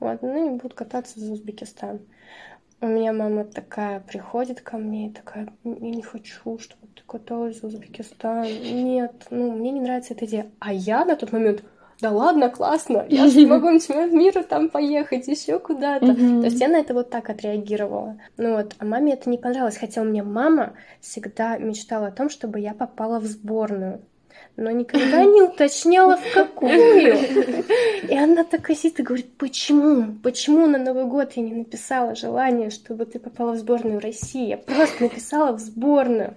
вот, 0.01 0.21
ну 0.21 0.47
и 0.47 0.57
будут 0.57 0.73
кататься 0.73 1.19
за 1.19 1.31
Узбекистан. 1.31 2.01
У 2.83 2.87
меня 2.87 3.13
мама 3.13 3.43
такая 3.43 3.99
приходит 3.99 4.61
ко 4.61 4.77
мне 4.77 5.07
и 5.07 5.11
такая, 5.11 5.53
я 5.63 5.91
не 5.91 6.01
хочу, 6.01 6.57
чтобы 6.57 6.87
ты 6.95 7.03
каталась 7.05 7.61
в 7.61 7.65
Узбекистан. 7.65 8.43
Нет, 8.43 9.27
ну, 9.29 9.51
мне 9.51 9.69
не 9.69 9.81
нравится 9.81 10.15
эта 10.15 10.25
идея. 10.25 10.51
А 10.59 10.73
я 10.73 11.05
на 11.05 11.15
тот 11.15 11.31
момент, 11.31 11.63
да 11.99 12.09
ладно, 12.09 12.49
классно, 12.49 13.05
я 13.07 13.27
же 13.27 13.45
могу 13.45 13.69
на 13.69 13.79
чемпионат 13.79 14.11
мира 14.11 14.41
там 14.41 14.69
поехать, 14.69 15.27
еще 15.27 15.59
куда-то. 15.59 16.15
То 16.15 16.45
есть 16.45 16.59
я 16.59 16.69
на 16.69 16.77
это 16.77 16.95
вот 16.95 17.11
так 17.11 17.29
отреагировала. 17.29 18.17
Ну 18.37 18.55
вот, 18.55 18.73
а 18.79 18.85
маме 18.85 19.13
это 19.13 19.29
не 19.29 19.37
понравилось, 19.37 19.77
хотя 19.77 20.01
у 20.01 20.05
меня 20.05 20.23
мама 20.23 20.73
всегда 21.01 21.59
мечтала 21.59 22.07
о 22.07 22.11
том, 22.11 22.31
чтобы 22.31 22.59
я 22.59 22.73
попала 22.73 23.19
в 23.19 23.25
сборную 23.25 24.01
но 24.57 24.71
никогда 24.71 25.23
не 25.23 25.41
уточняла, 25.41 26.17
в 26.17 26.33
какую. 26.33 27.17
И 28.07 28.15
она 28.15 28.43
такая 28.43 28.75
сидит 28.75 28.99
и 28.99 29.03
говорит, 29.03 29.37
почему? 29.37 30.15
Почему 30.21 30.67
на 30.67 30.77
Новый 30.77 31.05
год 31.05 31.33
я 31.35 31.43
не 31.43 31.53
написала 31.53 32.15
желание, 32.15 32.69
чтобы 32.69 33.05
ты 33.05 33.19
попала 33.19 33.53
в 33.53 33.57
сборную 33.57 33.99
России? 33.99 34.47
Я 34.47 34.57
просто 34.57 35.03
написала 35.03 35.53
в 35.53 35.59
сборную. 35.59 36.35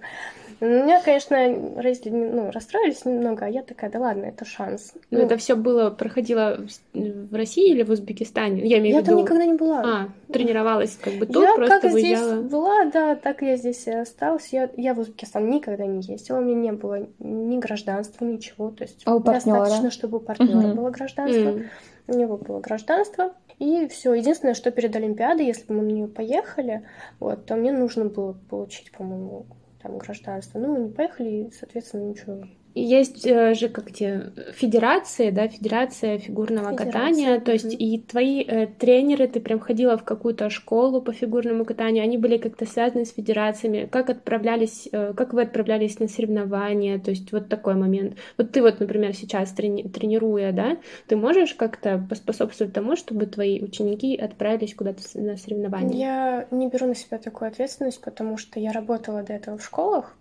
Меня, 0.61 1.01
конечно, 1.01 1.37
родители 1.81 2.11
ну, 2.11 2.51
расстроились 2.51 3.03
немного, 3.05 3.45
а 3.45 3.49
я 3.49 3.61
такая, 3.63 3.89
да 3.91 3.99
ладно, 3.99 4.25
это 4.25 4.45
шанс. 4.45 4.93
Но 5.11 5.19
ну, 5.19 5.25
это 5.25 5.37
все 5.37 5.55
было, 5.55 5.89
проходило 5.89 6.65
в 6.93 7.35
России 7.35 7.71
или 7.71 7.83
в 7.83 7.91
Узбекистане? 7.91 8.65
Я 8.65 8.79
имею 8.79 8.95
я 8.95 9.01
в 9.01 9.03
виду... 9.03 9.15
там 9.15 9.23
никогда 9.23 9.45
не 9.45 9.53
была. 9.53 9.81
А, 9.83 10.31
тренировалась 10.31 10.97
как 11.01 11.15
бы 11.15 11.25
тут, 11.25 11.43
я 11.43 11.55
просто 11.55 11.79
как 11.81 11.91
выезжала... 11.91 12.37
здесь 12.37 12.51
была, 12.51 12.85
да, 12.85 13.15
так 13.15 13.41
я 13.41 13.57
здесь 13.57 13.85
и 13.87 13.91
осталась. 13.91 14.47
Я, 14.53 14.69
я 14.77 14.93
в 14.93 14.99
Узбекистан 14.99 15.49
никогда 15.49 15.85
не 15.85 16.01
ездила, 16.01 16.37
у 16.37 16.41
меня 16.41 16.55
не 16.55 16.71
было 16.71 17.07
ни 17.19 17.57
гражданства, 17.59 18.25
ничего. 18.25 18.71
То 18.71 18.83
есть 18.83 19.01
а 19.05 19.15
у 19.15 19.19
партнера? 19.19 19.59
достаточно, 19.59 19.91
чтобы 19.91 20.17
у 20.17 20.21
партнера 20.21 20.67
угу. 20.69 20.75
было 20.75 20.89
гражданство. 20.89 21.49
Mm. 21.49 21.65
У 22.07 22.13
него 22.13 22.37
было 22.37 22.59
гражданство. 22.59 23.33
И 23.59 23.87
все. 23.87 24.13
Единственное, 24.13 24.53
что 24.53 24.71
перед 24.71 24.95
Олимпиадой, 24.95 25.45
если 25.45 25.65
бы 25.65 25.75
мы 25.75 25.83
на 25.83 25.91
нее 25.91 26.07
поехали, 26.07 26.85
вот, 27.19 27.45
то 27.45 27.55
мне 27.55 27.71
нужно 27.71 28.05
было 28.05 28.35
получить, 28.49 28.91
по-моему, 28.91 29.45
там 29.85 29.97
гражданство. 29.99 30.59
Ну, 30.59 30.73
мы 30.73 30.79
не 30.79 30.89
поехали, 30.89 31.29
и, 31.29 31.51
соответственно, 31.51 32.09
ничего 32.09 32.43
есть 32.75 33.25
э, 33.25 33.53
же 33.53 33.69
как 33.69 33.91
те 33.91 34.33
федерации, 34.53 35.31
да, 35.31 35.47
федерация 35.47 36.17
фигурного 36.17 36.71
Федерация, 36.71 36.91
катания, 36.91 37.39
то 37.39 37.53
есть 37.53 37.73
и 37.73 37.99
твои 37.99 38.43
э, 38.43 38.67
тренеры, 38.67 39.27
ты 39.27 39.39
прям 39.39 39.59
ходила 39.59 39.97
в 39.97 40.03
какую-то 40.03 40.49
школу 40.49 41.01
по 41.01 41.13
фигурному 41.13 41.63
катанию, 41.63 42.03
они 42.03 42.17
были 42.17 42.37
как-то 42.37 42.65
связаны 42.65 43.05
с 43.05 43.13
федерациями, 43.13 43.87
как 43.89 44.09
отправлялись, 44.09 44.89
э, 44.91 45.13
как 45.15 45.33
вы 45.33 45.43
отправлялись 45.43 45.99
на 45.99 46.09
соревнования, 46.09 46.99
то 46.99 47.11
есть 47.11 47.31
вот 47.31 47.47
такой 47.47 47.75
момент. 47.75 48.17
Вот 48.37 48.51
ты 48.51 48.61
вот, 48.61 48.81
например, 48.81 49.15
сейчас 49.15 49.51
трени 49.53 49.83
тренируя, 49.83 50.51
да, 50.51 50.77
ты 51.07 51.15
можешь 51.15 51.53
как-то 51.53 52.05
поспособствовать 52.09 52.73
тому, 52.73 52.97
чтобы 52.97 53.25
твои 53.25 53.61
ученики 53.63 54.17
отправились 54.17 54.75
куда-то 54.75 55.01
на 55.15 55.37
соревнования? 55.37 55.97
Я 55.97 56.47
не 56.51 56.67
беру 56.67 56.87
на 56.87 56.95
себя 56.95 57.19
такую 57.19 57.47
ответственность, 57.47 58.01
потому 58.01 58.37
что 58.37 58.59
я 58.59 58.73
работала 58.73 59.23
до 59.23 59.31
этого 59.31 59.57
в 59.57 59.63
школах, 59.63 60.13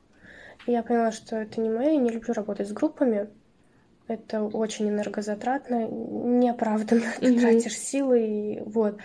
я 0.66 0.82
поняла, 0.82 1.12
что 1.12 1.36
это 1.36 1.60
не 1.60 1.70
мое, 1.70 1.90
я 1.90 1.96
не 1.96 2.10
люблю 2.10 2.32
работать 2.34 2.68
с 2.68 2.72
группами. 2.72 3.28
Это 4.06 4.42
очень 4.42 4.88
энергозатратно, 4.88 5.86
неоправданно. 5.86 7.04
Mm-hmm. 7.20 7.40
Тратишь 7.40 7.78
силы 7.78 8.26
и 8.26 8.60
вот. 8.60 8.98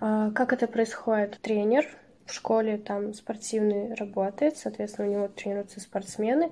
А 0.00 0.30
как 0.30 0.52
это 0.52 0.66
происходит? 0.66 1.38
Тренер 1.40 1.86
в 2.24 2.32
школе 2.32 2.78
там 2.78 3.14
спортивный 3.14 3.94
работает, 3.94 4.56
соответственно, 4.56 5.08
у 5.08 5.12
него 5.12 5.28
тренируются 5.28 5.80
спортсмены. 5.80 6.50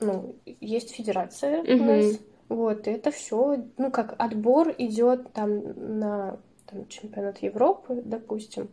Ну, 0.00 0.36
есть 0.44 0.94
федерация 0.94 1.62
mm-hmm. 1.62 1.80
у 1.80 1.84
нас. 1.84 2.20
Вот, 2.48 2.86
и 2.86 2.92
это 2.92 3.10
все, 3.10 3.66
ну, 3.76 3.90
как 3.90 4.14
отбор 4.18 4.74
идет 4.78 5.32
там 5.34 5.98
на 5.98 6.38
там, 6.66 6.88
чемпионат 6.88 7.42
Европы, 7.42 8.00
допустим 8.04 8.70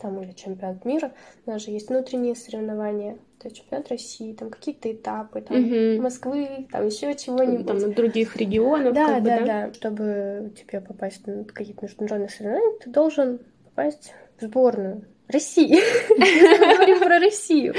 там 0.00 0.20
или 0.20 0.32
чемпионат 0.32 0.84
мира, 0.84 1.12
у 1.46 1.50
нас 1.50 1.62
же 1.62 1.70
есть 1.70 1.88
внутренние 1.88 2.34
соревнования, 2.34 3.18
это 3.38 3.54
чемпионат 3.54 3.88
России, 3.88 4.32
там 4.32 4.50
какие-то 4.50 4.90
этапы, 4.92 5.40
там 5.40 5.58
угу. 5.58 6.02
Москвы, 6.02 6.66
там 6.70 6.86
еще 6.86 7.14
чего-нибудь. 7.14 7.66
Там 7.66 7.94
других 7.94 8.36
регионов. 8.36 8.94
Да, 8.94 9.06
как 9.06 9.22
бы, 9.22 9.28
да, 9.28 9.38
да, 9.38 9.44
да. 9.44 9.74
Чтобы 9.74 10.52
тебе 10.56 10.80
попасть 10.80 11.26
на 11.26 11.44
какие-то 11.44 11.84
международные 11.84 12.28
соревнования, 12.28 12.78
ты 12.78 12.90
должен 12.90 13.40
попасть 13.64 14.12
в 14.38 14.44
сборную. 14.44 15.04
России. 15.28 15.74
Мы 16.10 16.76
говорим 16.76 17.00
про 17.00 17.18
Россию. 17.18 17.74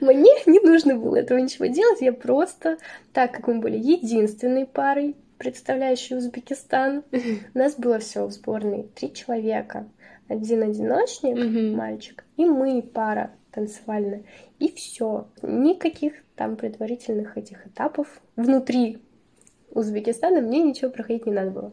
Мне 0.00 0.30
не 0.44 0.60
нужно 0.60 0.94
было 0.94 1.16
этого 1.16 1.38
ничего 1.38 1.64
делать. 1.64 2.02
Я 2.02 2.12
просто, 2.12 2.76
так 3.14 3.32
как 3.32 3.48
мы 3.48 3.60
были 3.60 3.78
единственной 3.78 4.66
парой, 4.66 5.16
представляющей 5.38 6.16
Узбекистан, 6.16 7.02
у 7.54 7.58
нас 7.58 7.76
было 7.76 7.98
все 7.98 8.26
в 8.26 8.30
сборной 8.30 8.88
три 8.94 9.12
человека. 9.12 9.88
Один 10.32 10.62
одиночник, 10.62 11.76
мальчик, 11.76 12.24
и 12.38 12.46
мы 12.46 12.80
пара 12.82 13.32
танцевальная. 13.52 14.24
И 14.58 14.72
все. 14.72 15.26
Никаких 15.42 16.14
там 16.36 16.56
предварительных 16.56 17.36
этих 17.36 17.66
этапов 17.66 18.22
внутри 18.36 18.98
Узбекистана 19.70 20.40
мне 20.40 20.62
ничего 20.62 20.90
проходить 20.90 21.26
не 21.26 21.32
надо 21.32 21.50
было. 21.50 21.72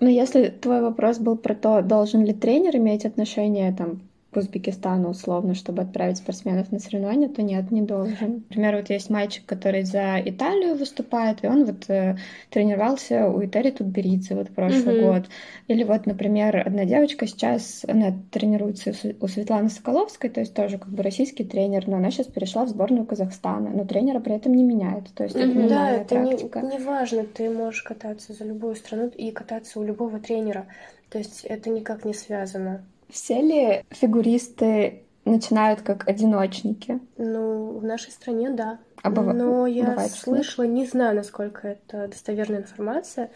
Но 0.00 0.08
если 0.08 0.48
твой 0.48 0.80
вопрос 0.80 1.18
был 1.18 1.36
про 1.36 1.54
то, 1.54 1.82
должен 1.82 2.24
ли 2.24 2.32
тренер 2.32 2.76
иметь 2.76 3.04
отношение 3.04 3.72
там 3.72 4.00
к 4.30 4.36
Узбекистану 4.36 5.10
условно, 5.10 5.54
чтобы 5.54 5.82
отправить 5.82 6.18
спортсменов 6.18 6.70
на 6.70 6.78
соревнования, 6.78 7.28
то 7.28 7.42
нет, 7.42 7.70
не 7.72 7.82
должен. 7.82 8.44
Например, 8.48 8.76
вот 8.76 8.88
есть 8.88 9.10
мальчик, 9.10 9.44
который 9.44 9.82
за 9.82 10.20
Италию 10.24 10.76
выступает, 10.76 11.42
и 11.42 11.48
он 11.48 11.64
вот 11.64 11.90
э, 11.90 12.16
тренировался 12.48 13.28
у 13.28 13.44
Итери 13.44 13.72
Тутберидзе 13.72 14.36
вот 14.36 14.50
прошлый 14.50 15.00
mm-hmm. 15.00 15.12
год. 15.12 15.28
Или 15.66 15.82
вот, 15.82 16.06
например, 16.06 16.62
одна 16.64 16.84
девочка 16.84 17.26
сейчас, 17.26 17.84
она 17.88 18.14
тренируется 18.30 18.92
у 19.20 19.26
Светланы 19.26 19.68
Соколовской, 19.68 20.30
то 20.30 20.40
есть 20.40 20.54
тоже 20.54 20.78
как 20.78 20.90
бы 20.90 21.02
российский 21.02 21.42
тренер, 21.42 21.88
но 21.88 21.96
она 21.96 22.12
сейчас 22.12 22.28
перешла 22.28 22.64
в 22.64 22.68
сборную 22.68 23.06
Казахстана, 23.06 23.70
но 23.70 23.84
тренера 23.84 24.20
при 24.20 24.36
этом 24.36 24.54
не 24.54 24.62
меняет. 24.62 25.12
То 25.12 25.24
есть 25.24 25.34
mm-hmm. 25.34 25.58
это 25.58 25.68
да, 25.68 25.90
это 25.90 26.14
практика. 26.14 26.60
не, 26.60 26.76
не 26.76 26.84
важно, 26.84 27.24
ты 27.24 27.50
можешь 27.50 27.82
кататься 27.82 28.32
за 28.32 28.44
любую 28.44 28.76
страну 28.76 29.08
и 29.08 29.32
кататься 29.32 29.80
у 29.80 29.82
любого 29.82 30.20
тренера. 30.20 30.66
То 31.10 31.18
есть 31.18 31.44
это 31.44 31.70
никак 31.70 32.04
не 32.04 32.14
связано. 32.14 32.84
Все 33.12 33.40
ли 33.40 33.84
фигуристы 33.90 35.04
начинают 35.24 35.82
как 35.82 36.08
одиночники? 36.08 37.00
Ну, 37.16 37.78
в 37.78 37.84
нашей 37.84 38.10
стране, 38.10 38.50
да. 38.50 38.78
А 39.02 39.10
быва... 39.10 39.32
Но 39.32 39.66
я 39.66 39.86
бывает, 39.86 40.12
слышала, 40.12 40.64
не 40.64 40.86
знаю, 40.86 41.16
насколько 41.16 41.68
это 41.68 42.08
достоверная 42.08 42.60
информация, 42.60 43.30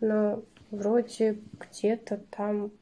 но 0.00 0.42
вроде 0.70 1.38
где-то 1.60 2.20
там 2.30 2.72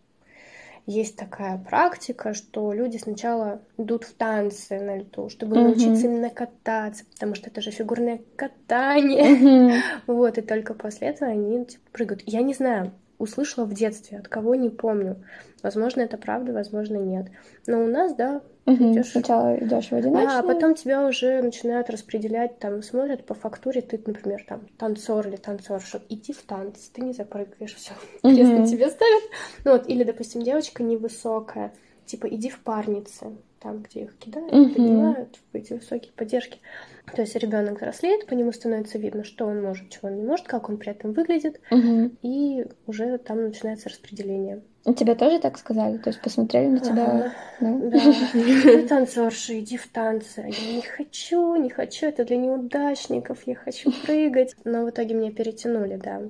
есть 0.86 1.16
такая 1.16 1.58
практика, 1.58 2.34
что 2.34 2.72
люди 2.72 2.96
сначала 2.96 3.60
идут 3.78 4.04
в 4.04 4.14
танцы 4.14 4.80
на 4.80 4.98
льду, 4.98 5.28
чтобы 5.28 5.56
uh-huh. 5.56 5.62
научиться 5.62 6.06
именно 6.06 6.28
кататься, 6.28 7.04
потому 7.12 7.34
что 7.36 7.50
это 7.50 7.60
же 7.60 7.70
фигурное 7.70 8.20
катание. 8.36 9.36
Uh-huh. 9.36 9.80
Вот, 10.08 10.38
и 10.38 10.42
только 10.42 10.74
после 10.74 11.08
этого 11.08 11.30
они 11.30 11.64
типа, 11.64 11.84
прыгают. 11.92 12.22
Я 12.26 12.42
не 12.42 12.54
знаю, 12.54 12.92
услышала 13.22 13.64
в 13.64 13.72
детстве, 13.72 14.18
от 14.18 14.28
кого 14.28 14.54
не 14.54 14.68
помню. 14.68 15.24
Возможно, 15.62 16.00
это 16.00 16.18
правда, 16.18 16.52
возможно, 16.52 16.96
нет. 16.96 17.28
Но 17.66 17.82
у 17.82 17.86
нас, 17.86 18.14
да, 18.14 18.42
угу, 18.66 18.92
идешь... 18.92 19.10
Сначала 19.10 19.56
идешь 19.56 19.88
в 19.88 19.92
одиночный. 19.92 20.38
А 20.38 20.42
потом 20.42 20.74
тебя 20.74 21.06
уже 21.06 21.40
начинают 21.40 21.88
распределять, 21.88 22.58
там, 22.58 22.82
смотрят 22.82 23.24
по 23.24 23.34
фактуре, 23.34 23.80
ты, 23.80 24.00
например, 24.04 24.44
там, 24.46 24.66
танцор 24.76 25.28
или 25.28 25.36
танцорша, 25.36 26.02
иди 26.08 26.32
в 26.32 26.42
танец, 26.42 26.90
ты 26.92 27.02
не 27.02 27.12
запрыгаешь, 27.12 27.74
все. 27.74 27.92
Угу. 28.22 28.32
Интересно, 28.32 28.66
тебе 28.66 28.90
ставят. 28.90 29.22
Ну 29.64 29.72
вот, 29.72 29.88
или, 29.88 30.02
допустим, 30.02 30.42
девочка 30.42 30.82
невысокая, 30.82 31.72
типа, 32.06 32.26
иди 32.26 32.50
в 32.50 32.60
парницы 32.60 33.28
там, 33.62 33.82
где 33.82 34.02
их 34.02 34.16
кидают, 34.18 34.52
uh-huh. 34.52 34.74
поднимают 34.74 35.38
в 35.52 35.56
эти 35.56 35.74
высокие 35.74 36.12
поддержки. 36.12 36.58
То 37.14 37.22
есть 37.22 37.36
ребенок 37.36 37.76
взрослеет, 37.76 38.26
по 38.26 38.34
нему 38.34 38.52
становится 38.52 38.98
видно, 38.98 39.24
что 39.24 39.46
он 39.46 39.62
может, 39.62 39.90
чего 39.90 40.08
он 40.08 40.16
не 40.16 40.22
может, 40.22 40.46
как 40.46 40.68
он 40.68 40.78
при 40.78 40.90
этом 40.90 41.12
выглядит, 41.12 41.60
uh-huh. 41.70 42.16
и 42.22 42.66
уже 42.86 43.18
там 43.18 43.42
начинается 43.44 43.88
распределение. 43.88 44.62
Тебе 44.96 45.14
тоже 45.14 45.38
так 45.38 45.58
сказали? 45.58 45.98
То 45.98 46.10
есть 46.10 46.20
посмотрели 46.20 46.66
на 46.66 46.80
тебя? 46.80 47.32
Ага. 47.60 47.80
Да. 47.90 48.00
Ты 48.32 48.88
танцорша, 48.88 49.60
иди 49.60 49.76
в 49.76 49.86
танцы. 49.86 50.40
Я 50.40 50.74
не 50.74 50.82
хочу, 50.82 51.54
не 51.54 51.70
хочу, 51.70 52.06
это 52.08 52.24
для 52.24 52.36
неудачников, 52.36 53.46
я 53.46 53.54
хочу 53.54 53.92
прыгать. 54.04 54.56
Но 54.64 54.84
в 54.84 54.90
итоге 54.90 55.14
меня 55.14 55.30
перетянули, 55.30 55.96
да. 55.96 56.22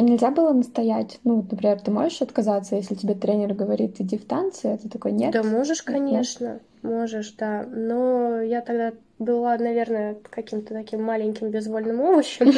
И 0.00 0.02
нельзя 0.02 0.30
было 0.30 0.54
настоять? 0.54 1.20
Ну, 1.24 1.36
вот, 1.36 1.52
например, 1.52 1.78
ты 1.78 1.90
можешь 1.90 2.22
отказаться, 2.22 2.74
если 2.74 2.94
тебе 2.94 3.14
тренер 3.14 3.52
говорит, 3.52 4.00
иди 4.00 4.16
в 4.16 4.24
танцы, 4.24 4.64
а 4.64 4.78
ты 4.78 4.88
такой, 4.88 5.12
нет? 5.12 5.30
Да 5.32 5.42
можешь, 5.42 5.82
конечно, 5.82 6.52
нет? 6.54 6.62
можешь, 6.82 7.32
да. 7.32 7.66
Но 7.70 8.40
я 8.40 8.62
тогда 8.62 8.94
была, 9.18 9.58
наверное, 9.58 10.16
каким-то 10.30 10.72
таким 10.72 11.02
маленьким 11.02 11.50
безвольным 11.50 12.00
овощем. 12.00 12.50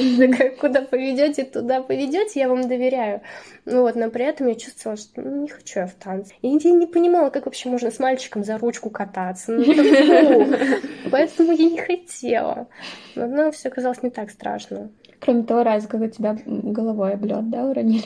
Куда 0.61 0.83
поведете, 0.83 1.43
туда 1.43 1.83
поведете, 1.83 2.39
я 2.39 2.49
вам 2.49 2.69
доверяю. 2.69 3.23
Ну 3.65 3.83
вот, 3.83 3.97
но 3.97 4.09
при 4.11 4.25
этом 4.25 4.47
я 4.47 4.55
чувствовала, 4.55 4.97
что 4.97 5.21
ну, 5.21 5.43
не 5.43 5.49
хочу 5.49 5.81
я 5.81 5.89
в 5.89 5.95
танцы. 5.95 6.35
И 6.43 6.49
я 6.49 6.71
не 6.71 6.87
понимала, 6.87 7.31
как 7.31 7.47
вообще 7.47 7.69
можно 7.69 7.91
с 7.91 7.99
мальчиком 7.99 8.45
за 8.45 8.57
ручку 8.57 8.89
кататься. 8.89 9.51
Ну, 9.51 9.65
Поэтому 11.11 11.51
я 11.51 11.71
не 11.71 11.79
хотела. 11.79 12.69
Но 13.17 13.51
все 13.51 13.69
оказалось 13.69 14.05
не 14.05 14.11
так 14.11 14.31
страшно. 14.31 14.91
Кроме 15.23 15.45
того 15.45 15.63
раза, 15.63 15.87
когда 15.87 16.09
тебя 16.09 16.37
головой 16.47 17.13
об 17.15 17.25
лед, 17.25 17.49
да, 17.49 17.65
уронили? 17.65 18.05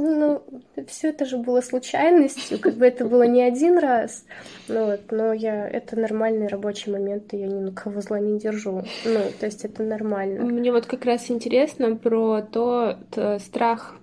Ну, 0.00 0.42
все 0.86 1.08
это 1.08 1.24
же 1.24 1.38
было 1.38 1.60
случайностью, 1.60 2.60
как 2.60 2.74
бы 2.74 2.86
это 2.86 3.04
было 3.04 3.24
не 3.24 3.42
один 3.42 3.78
раз, 3.78 4.24
ну, 4.68 4.86
вот, 4.86 5.00
но 5.10 5.32
я, 5.32 5.68
это 5.68 5.98
нормальный 5.98 6.46
рабочий 6.46 6.92
момент, 6.92 7.34
и 7.34 7.38
я 7.38 7.48
ни 7.48 7.60
на 7.60 7.72
кого 7.72 8.00
зла 8.00 8.20
не 8.20 8.38
держу, 8.38 8.84
ну, 9.04 9.20
то 9.40 9.46
есть 9.46 9.64
это 9.64 9.82
нормально. 9.82 10.44
Мне 10.44 10.70
вот 10.70 10.86
как 10.86 11.04
раз 11.04 11.28
интересно 11.32 11.96
про 11.96 12.42
то, 12.42 12.96
то 13.10 13.40
страх 13.40 13.97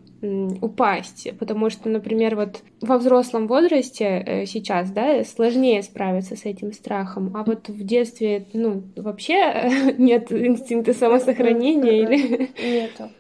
упасть, 0.62 1.30
потому 1.40 1.70
что, 1.70 1.90
например, 1.90 2.36
вот 2.36 2.62
во 2.82 2.98
взрослом 2.98 3.48
возрасте 3.48 4.06
э, 4.06 4.46
сейчас, 4.46 4.92
да, 4.92 5.24
сложнее 5.24 5.84
справиться 5.84 6.36
с 6.36 6.46
этим 6.46 6.74
страхом, 6.74 7.36
а 7.36 7.44
вот 7.44 7.70
в 7.70 7.86
детстве, 7.86 8.46
ну, 8.54 8.84
вообще 8.96 9.94
нет 9.98 10.32
инстинкта 10.32 10.94
самосохранения 10.94 12.04
или... 12.04 12.50
Нету. 12.62 13.12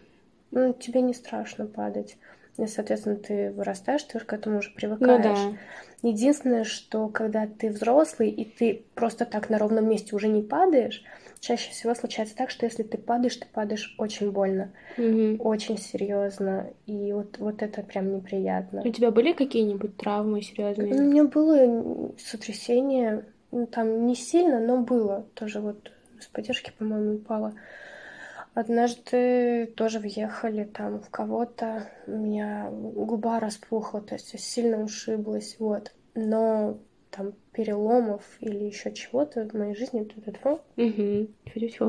Ну, 0.51 0.73
тебе 0.73 1.01
не 1.01 1.13
страшно 1.13 1.65
падать. 1.65 2.17
И, 2.57 2.67
соответственно, 2.67 3.17
ты 3.17 3.51
вырастаешь, 3.51 4.03
ты 4.03 4.17
уже 4.17 4.25
к 4.25 4.33
этому 4.33 4.59
уже 4.59 4.71
привыкаешь. 4.71 5.37
Ну, 5.37 5.51
да. 5.51 5.57
Единственное, 6.07 6.63
что 6.63 7.09
когда 7.09 7.47
ты 7.47 7.69
взрослый, 7.69 8.29
и 8.29 8.45
ты 8.45 8.85
просто 8.93 9.25
так 9.25 9.49
на 9.49 9.57
ровном 9.57 9.89
месте 9.89 10.15
уже 10.15 10.27
не 10.27 10.41
падаешь, 10.41 11.03
чаще 11.39 11.71
всего 11.71 11.93
случается 11.95 12.35
так, 12.35 12.49
что 12.49 12.65
если 12.65 12.83
ты 12.83 12.97
падаешь, 12.97 13.35
ты 13.35 13.47
падаешь 13.51 13.95
очень 13.97 14.31
больно, 14.31 14.71
угу. 14.97 15.37
очень 15.39 15.77
серьезно, 15.77 16.71
и 16.85 17.13
вот, 17.13 17.37
вот 17.37 17.61
это 17.61 17.81
прям 17.81 18.15
неприятно. 18.15 18.81
У 18.83 18.91
тебя 18.91 19.11
были 19.11 19.33
какие-нибудь 19.33 19.97
травмы 19.97 20.41
серьезные? 20.41 20.93
У 20.93 21.01
меня 21.01 21.23
было 21.25 22.11
сотрясение, 22.17 23.25
ну, 23.51 23.67
там 23.67 24.05
не 24.05 24.15
сильно, 24.15 24.59
но 24.59 24.81
было. 24.81 25.25
Тоже 25.33 25.59
вот 25.59 25.91
с 26.19 26.27
поддержки, 26.27 26.71
по-моему, 26.77 27.15
упала. 27.15 27.53
Однажды 28.53 29.65
тоже 29.75 29.99
въехали 29.99 30.63
там 30.63 31.01
в 31.01 31.09
кого-то, 31.09 31.89
у 32.07 32.11
меня 32.11 32.69
губа 32.71 33.41
распухла, 33.41 34.01
то 34.01 34.15
есть 34.15 34.39
сильно 34.39 34.81
ушиблась, 34.81 35.57
вот. 35.59 35.91
Но 36.15 36.77
там 37.11 37.33
переломов 37.55 38.21
или 38.39 38.65
еще 38.65 38.91
чего-то 38.91 39.47
в 39.47 39.53
моей 39.53 39.75
жизни 39.75 40.01
угу. 40.75 41.27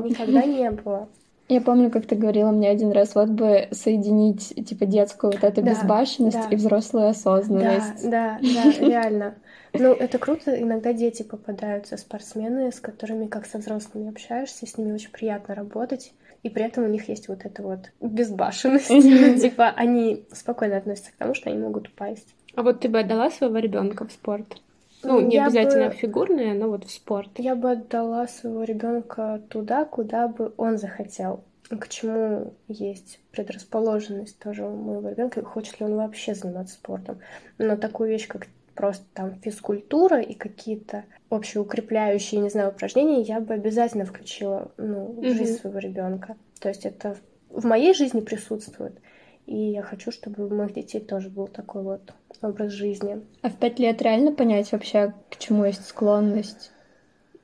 никогда 0.07 0.43
не 0.43 0.71
было. 0.71 1.09
Я 1.49 1.61
помню, 1.61 1.89
как 1.89 2.05
ты 2.05 2.15
говорила 2.15 2.51
мне 2.51 2.69
один 2.69 2.91
раз, 2.91 3.15
вот 3.15 3.29
бы 3.29 3.69
соединить, 3.71 4.53
типа, 4.67 4.85
детскую 4.85 5.31
вот 5.31 5.43
эту 5.45 5.61
да, 5.61 5.71
безбашенность 5.71 6.41
да. 6.41 6.49
и 6.51 6.55
взрослую 6.57 7.07
осознанность. 7.07 8.03
Да, 8.03 8.37
да, 8.41 8.63
да, 8.63 8.71
реально. 8.85 9.35
Ну, 9.71 9.93
это 9.93 10.17
круто. 10.17 10.61
Иногда 10.61 10.91
дети 10.91 11.23
попадаются, 11.23 11.95
спортсмены, 11.95 12.71
с 12.71 12.81
которыми, 12.81 13.27
как 13.27 13.45
со 13.45 13.59
взрослыми 13.59 14.09
общаешься, 14.09 14.65
с 14.65 14.77
ними 14.77 14.93
очень 14.93 15.11
приятно 15.11 15.55
работать 15.55 16.11
и 16.43 16.49
при 16.49 16.63
этом 16.63 16.85
у 16.85 16.87
них 16.87 17.09
есть 17.09 17.27
вот 17.27 17.45
эта 17.45 17.61
вот 17.61 17.91
безбашенность. 17.99 18.87
Типа 19.41 19.69
они 19.75 20.25
спокойно 20.31 20.77
относятся 20.77 21.11
к 21.11 21.15
тому, 21.15 21.33
что 21.33 21.49
они 21.49 21.59
могут 21.59 21.89
упасть. 21.89 22.35
А 22.55 22.63
вот 22.63 22.79
ты 22.79 22.89
бы 22.89 22.99
отдала 22.99 23.29
своего 23.29 23.57
ребенка 23.57 24.07
в 24.07 24.11
спорт? 24.11 24.57
Ну, 25.03 25.21
не 25.21 25.35
я 25.35 25.45
обязательно 25.45 25.89
бы... 25.89 25.93
фигурное, 25.93 26.53
но 26.53 26.69
вот 26.69 26.85
в 26.85 26.91
спорт. 26.91 27.29
Я 27.37 27.55
бы 27.55 27.71
отдала 27.71 28.27
своего 28.27 28.63
ребенка 28.63 29.41
туда, 29.49 29.85
куда 29.85 30.27
бы 30.27 30.53
он 30.57 30.77
захотел. 30.77 31.43
К 31.69 31.87
чему 31.89 32.53
есть 32.67 33.19
предрасположенность 33.31 34.39
тоже 34.39 34.65
у 34.65 34.75
моего 34.75 35.09
ребенка, 35.09 35.43
хочет 35.43 35.79
ли 35.79 35.85
он 35.85 35.95
вообще 35.95 36.33
заниматься 36.33 36.75
спортом. 36.75 37.19
Но 37.57 37.75
такую 37.75 38.09
вещь, 38.09 38.27
как 38.27 38.47
просто 38.73 39.05
там 39.13 39.35
физкультура 39.41 40.21
и 40.21 40.33
какие-то 40.33 41.03
общеукрепляющие, 41.29 42.39
не 42.39 42.49
знаю, 42.49 42.69
упражнения, 42.69 43.21
я 43.21 43.41
бы 43.41 43.53
обязательно 43.53 44.05
включила 44.05 44.71
ну, 44.77 45.19
в 45.19 45.23
жизнь 45.23 45.55
mm-hmm. 45.55 45.61
своего 45.61 45.79
ребенка. 45.79 46.37
То 46.59 46.69
есть 46.69 46.85
это 46.85 47.17
в 47.49 47.65
моей 47.65 47.93
жизни 47.93 48.21
присутствует. 48.21 48.93
И 49.47 49.55
я 49.55 49.81
хочу, 49.81 50.11
чтобы 50.11 50.45
у 50.45 50.53
моих 50.53 50.73
детей 50.73 50.99
тоже 50.99 51.29
был 51.29 51.47
такой 51.47 51.81
вот 51.81 52.13
образ 52.41 52.73
жизни. 52.73 53.21
А 53.41 53.49
в 53.49 53.55
пять 53.55 53.79
лет 53.79 54.01
реально 54.01 54.33
понять 54.33 54.71
вообще, 54.73 55.13
к 55.29 55.37
чему 55.37 55.63
есть 55.65 55.85
склонность? 55.85 56.71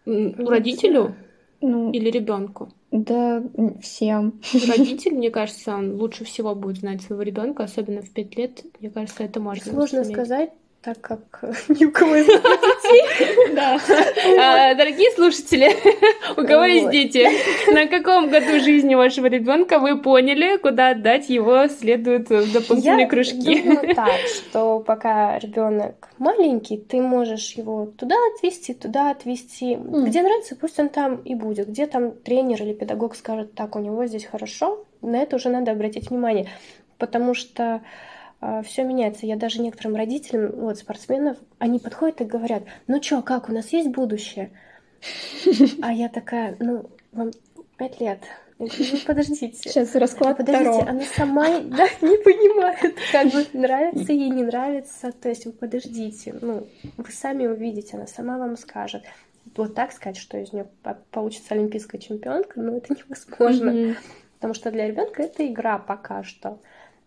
Родителю? 0.05 1.15
Ну, 1.61 1.91
Или 1.91 2.09
ребенку? 2.09 2.69
Да, 2.91 3.41
всем. 3.81 4.41
Родитель, 4.53 5.13
мне 5.15 5.31
кажется, 5.31 5.75
он 5.75 5.95
лучше 5.95 6.25
всего 6.25 6.53
будет 6.55 6.79
знать 6.79 7.01
своего 7.01 7.23
ребенка, 7.23 7.63
особенно 7.63 8.01
в 8.01 8.09
пять 8.09 8.35
лет. 8.35 8.65
Мне 8.81 8.89
кажется, 8.89 9.23
это 9.23 9.39
можно. 9.39 9.71
Сложно 9.71 10.03
сказать, 10.03 10.51
так 10.83 10.99
как 10.99 11.43
ни 11.69 11.85
у 11.85 11.91
кого 11.91 12.15
из 12.15 12.25
детей. 12.25 13.53
Да. 13.53 13.79
А, 14.39 14.73
дорогие 14.75 15.11
слушатели, 15.11 15.69
у 16.37 16.45
кого 16.45 16.65
есть 16.65 16.89
дети, 16.89 17.27
на 17.71 17.87
каком 17.87 18.29
году 18.29 18.59
жизни 18.59 18.95
вашего 18.95 19.27
ребенка 19.27 19.79
вы 19.79 20.01
поняли, 20.01 20.57
куда 20.57 20.89
отдать 20.89 21.29
его 21.29 21.67
следует 21.67 22.29
в 22.29 22.51
дополнительные 22.51 23.07
кружки? 23.07 23.63
Я 23.63 23.93
так, 23.93 24.19
что 24.27 24.79
пока 24.79 25.39
ребенок 25.39 26.09
маленький, 26.17 26.77
ты 26.77 27.01
можешь 27.01 27.51
его 27.51 27.85
туда 27.85 28.15
отвести, 28.35 28.73
туда 28.73 29.11
отвести. 29.11 29.75
Где 29.75 30.21
нравится, 30.21 30.55
пусть 30.55 30.79
он 30.79 30.89
там 30.89 31.17
и 31.17 31.35
будет. 31.35 31.69
Где 31.69 31.85
там 31.85 32.11
тренер 32.11 32.63
или 32.63 32.73
педагог 32.73 33.15
скажет, 33.15 33.53
так, 33.53 33.75
у 33.75 33.79
него 33.79 34.05
здесь 34.05 34.25
хорошо, 34.25 34.83
на 35.01 35.21
это 35.21 35.35
уже 35.35 35.49
надо 35.49 35.71
обратить 35.71 36.09
внимание. 36.09 36.49
Потому 36.97 37.33
что 37.33 37.81
все 38.63 38.83
меняется. 38.83 39.25
Я 39.25 39.35
даже 39.35 39.61
некоторым 39.61 39.95
родителям, 39.95 40.51
вот, 40.51 40.77
спортсменов, 40.77 41.37
они 41.59 41.79
подходят 41.79 42.21
и 42.21 42.25
говорят, 42.25 42.63
ну 42.87 42.99
чё, 42.99 43.21
как, 43.21 43.49
у 43.49 43.53
нас 43.53 43.69
есть 43.69 43.89
будущее? 43.89 44.51
А 45.81 45.91
я 45.91 46.09
такая, 46.09 46.55
ну, 46.59 46.89
вам 47.11 47.31
пять 47.77 47.99
лет. 47.99 48.19
Я 48.59 48.67
говорю, 48.67 48.85
ну, 48.93 48.99
подождите. 49.05 49.57
Сейчас 49.57 49.95
расклад 49.95 50.37
Подождите, 50.37 50.79
Таро. 50.79 50.89
она 50.89 51.01
сама 51.15 51.59
да, 51.61 51.87
не 52.01 52.17
понимает, 52.23 52.95
как 53.11 53.31
бы 53.31 53.45
нравится 53.53 54.13
ей, 54.13 54.29
не 54.29 54.43
нравится. 54.43 55.11
То 55.11 55.29
есть 55.29 55.45
вы 55.45 55.51
подождите, 55.51 56.35
ну, 56.39 56.67
вы 56.97 57.11
сами 57.11 57.47
увидите, 57.47 57.97
она 57.97 58.07
сама 58.07 58.37
вам 58.37 58.57
скажет. 58.57 59.03
Вот 59.55 59.75
так 59.75 59.91
сказать, 59.91 60.17
что 60.17 60.37
из 60.37 60.53
нее 60.53 60.67
получится 61.11 61.53
олимпийская 61.55 61.99
чемпионка, 61.99 62.59
ну, 62.59 62.77
это 62.77 62.93
невозможно. 63.09 63.69
Mm-hmm. 63.69 63.97
Потому 64.35 64.53
что 64.53 64.71
для 64.71 64.87
ребенка 64.87 65.23
это 65.23 65.45
игра 65.47 65.77
пока 65.77 66.23
что 66.23 66.59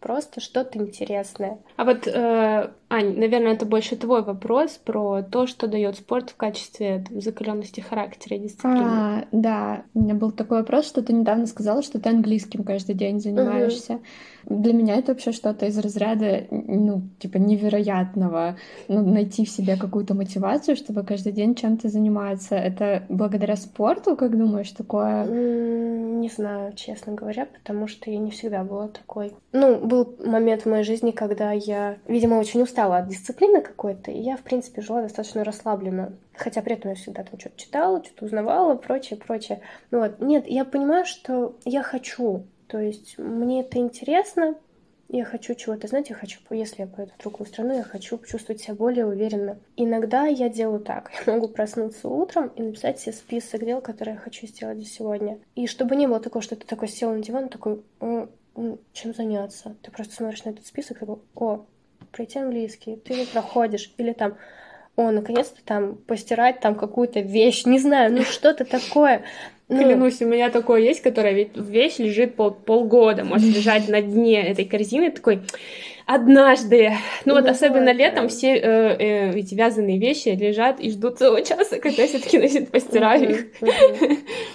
просто 0.07 0.41
что-то 0.41 0.79
интересное. 0.79 1.59
А 1.77 1.85
вот, 1.85 2.07
э, 2.07 2.71
Ань, 2.89 3.19
наверное, 3.19 3.55
это 3.55 3.67
больше 3.67 3.97
твой 3.97 4.23
вопрос 4.23 4.81
про 4.85 5.23
то, 5.23 5.49
что 5.49 5.67
дает 5.67 5.97
спорт 5.97 6.31
в 6.31 6.37
качестве 6.37 7.05
там, 7.09 7.21
закаленности 7.21 7.81
характера 7.81 8.37
и 8.37 8.41
дисциплины. 8.41 8.85
А, 8.85 9.25
да, 9.33 9.83
у 9.93 10.01
меня 10.01 10.15
был 10.15 10.31
такой 10.31 10.59
вопрос, 10.59 10.87
что 10.87 11.03
ты 11.03 11.13
недавно 11.13 11.47
сказала, 11.47 11.83
что 11.83 11.99
ты 11.99 12.09
английским 12.09 12.63
каждый 12.63 12.95
день 12.95 13.21
занимаешься. 13.21 13.95
Угу. 13.95 14.63
Для 14.63 14.73
меня 14.73 14.95
это 14.95 15.13
вообще 15.13 15.33
что-то 15.33 15.67
из 15.67 15.77
разряда, 15.77 16.45
ну, 16.53 17.03
типа, 17.19 17.39
невероятного. 17.39 18.57
Ну, 18.87 19.05
найти 19.05 19.45
в 19.45 19.51
себе 19.51 19.77
какую-то 19.77 20.15
мотивацию, 20.15 20.77
чтобы 20.77 21.03
каждый 21.03 21.33
день 21.33 21.57
чем-то 21.57 21.89
заниматься. 21.89 22.55
Это 22.55 23.03
благодаря 23.09 23.57
спорту, 23.57 24.15
как 24.15 24.39
думаешь, 24.39 24.71
такое? 24.71 25.27
Не 25.27 26.29
знаю, 26.29 26.73
честно 26.75 27.15
говоря, 27.15 27.47
потому 27.47 27.89
что 27.89 28.09
я 28.13 28.19
не 28.19 28.31
всегда 28.31 28.63
была 28.63 28.87
такой. 28.87 29.33
Ну, 29.51 29.85
был 29.85 30.15
момент 30.25 30.63
в 30.63 30.67
моей 30.67 30.85
жизни, 30.85 31.11
когда 31.11 31.51
я, 31.51 31.97
видимо, 32.07 32.37
очень 32.37 32.63
устала 32.63 32.76
от 32.85 33.09
дисциплины 33.09 33.61
какой-то, 33.61 34.11
и 34.11 34.19
я, 34.19 34.37
в 34.37 34.43
принципе, 34.43 34.83
жила 34.83 35.03
достаточно 35.03 35.45
расслабленно. 35.45 36.13
Хотя 36.35 36.63
при 36.63 36.75
этом 36.75 36.91
я 36.91 36.97
всегда 36.97 37.25
там 37.25 37.39
что-то 37.39 37.59
читала, 37.59 38.05
что-то 38.05 38.27
узнавала, 38.27 38.75
прочее, 38.75 39.19
прочее. 39.19 39.61
Ну 39.91 40.01
вот, 40.01 40.21
нет, 40.21 40.47
я 40.47 40.65
понимаю, 40.65 41.05
что 41.05 41.57
я 41.65 41.83
хочу 41.83 42.45
то 42.69 42.79
есть 42.81 43.17
мне 43.19 43.61
это 43.61 43.79
интересно, 43.79 44.57
я 45.09 45.25
хочу 45.25 45.55
чего-то, 45.55 45.87
знаете, 45.87 46.15
я 46.15 46.19
хочу, 46.19 46.41
если 46.51 46.83
я 46.83 46.89
поеду 46.89 47.13
в 47.17 47.23
другую 47.23 47.47
страну, 47.47 47.75
я 47.75 47.85
хочу 47.85 48.19
чувствовать 48.19 48.61
себя 48.61 48.75
более 48.75 49.07
уверенно. 49.07 49.59
Иногда 49.77 50.27
я 50.27 50.49
делаю 50.49 50.81
так. 50.81 51.13
Я 51.27 51.35
могу 51.35 51.47
проснуться 51.49 52.09
утром 52.09 52.49
и 52.49 52.63
написать 52.63 52.99
себе 52.99 53.13
список 53.13 53.65
дел, 53.65 53.81
которые 53.81 54.15
я 54.15 54.21
хочу 54.21 54.49
сделать 54.49 54.85
сегодня. 54.87 55.39
И 55.55 55.69
чтобы 55.69 55.95
не 55.95 56.09
было 56.09 56.19
такого, 56.19 56.43
что 56.43 56.57
ты 56.57 56.67
такой 56.67 56.89
сел 56.89 57.13
на 57.13 57.23
диван, 57.23 57.49
такой, 57.49 57.83
чем 58.01 59.15
заняться? 59.15 59.77
Ты 59.83 59.93
просто 59.93 60.17
смотришь 60.17 60.45
на 60.45 60.51
этот 60.51 60.67
список, 60.67 60.99
такой, 60.99 61.19
о, 61.37 61.65
пройти 62.17 62.39
английский, 62.39 62.97
ты 62.97 63.13
его 63.13 63.25
проходишь. 63.31 63.93
Или 63.99 64.13
там, 64.13 64.37
о, 64.97 65.11
наконец-то 65.11 65.61
там 65.65 65.97
постирать 65.97 66.61
там 66.61 66.75
какую-то 66.75 67.21
вещь, 67.21 67.67
не 67.67 67.79
знаю, 67.79 68.13
ну 68.13 68.23
что-то 68.23 68.65
такое. 68.65 69.23
Ну, 69.69 69.83
Клянусь, 69.83 70.23
у 70.23 70.27
меня 70.27 70.49
такое 70.51 70.81
есть, 70.81 71.03
которая 71.03 71.49
вещь 71.55 71.99
лежит 71.99 72.37
пол, 72.37 72.53
полгода, 72.53 73.25
может 73.25 73.47
лежать 73.57 73.89
на 73.89 74.01
дне 74.01 74.41
этой 74.41 74.65
корзины, 74.65 75.11
такой 75.11 75.43
однажды, 76.07 76.93
ну, 77.25 77.35
ну 77.35 77.41
вот 77.41 77.51
особенно 77.51 77.87
вот, 77.87 77.97
летом 77.97 78.29
все 78.29 78.55
э, 78.55 78.61
э, 78.63 79.39
эти 79.39 79.55
вязаные 79.57 79.99
вещи 79.99 80.29
лежат 80.29 80.79
и 80.79 80.91
ждут 80.91 81.19
целого 81.19 81.43
часа, 81.43 81.81
когда 81.81 82.03
я 82.03 82.09
все-таки 82.09 82.39
значит 82.39 82.71
постираю 82.71 83.31
их. 83.31 83.47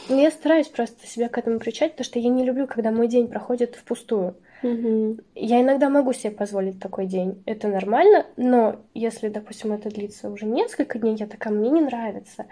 Ну, 0.08 0.19
я 0.19 0.32
стараюсь 0.32 0.67
просто 0.67 1.06
себя 1.06 1.28
к 1.28 1.38
этому 1.38 1.60
приучать, 1.60 1.91
потому 1.91 2.06
что 2.06 2.19
я 2.19 2.30
не 2.30 2.45
люблю, 2.45 2.67
когда 2.67 2.91
мой 2.91 3.08
день 3.08 3.28
проходит 3.28 3.76
впустую. 3.76 4.36
Я 4.63 5.62
иногда 5.62 5.89
могу 5.89 6.13
себе 6.13 6.32
позволить 6.32 6.80
такой 6.80 7.06
день. 7.06 7.41
Это 7.45 7.67
нормально, 7.67 8.26
но 8.38 8.82
если, 8.93 9.30
допустим, 9.30 9.74
это 9.74 9.89
длится 9.89 10.30
уже 10.30 10.45
несколько 10.45 11.00
дней, 11.00 11.15
я 11.15 11.28
такая, 11.28 11.54
мне 11.54 11.69
не 11.69 11.82
нравится. 11.82 12.45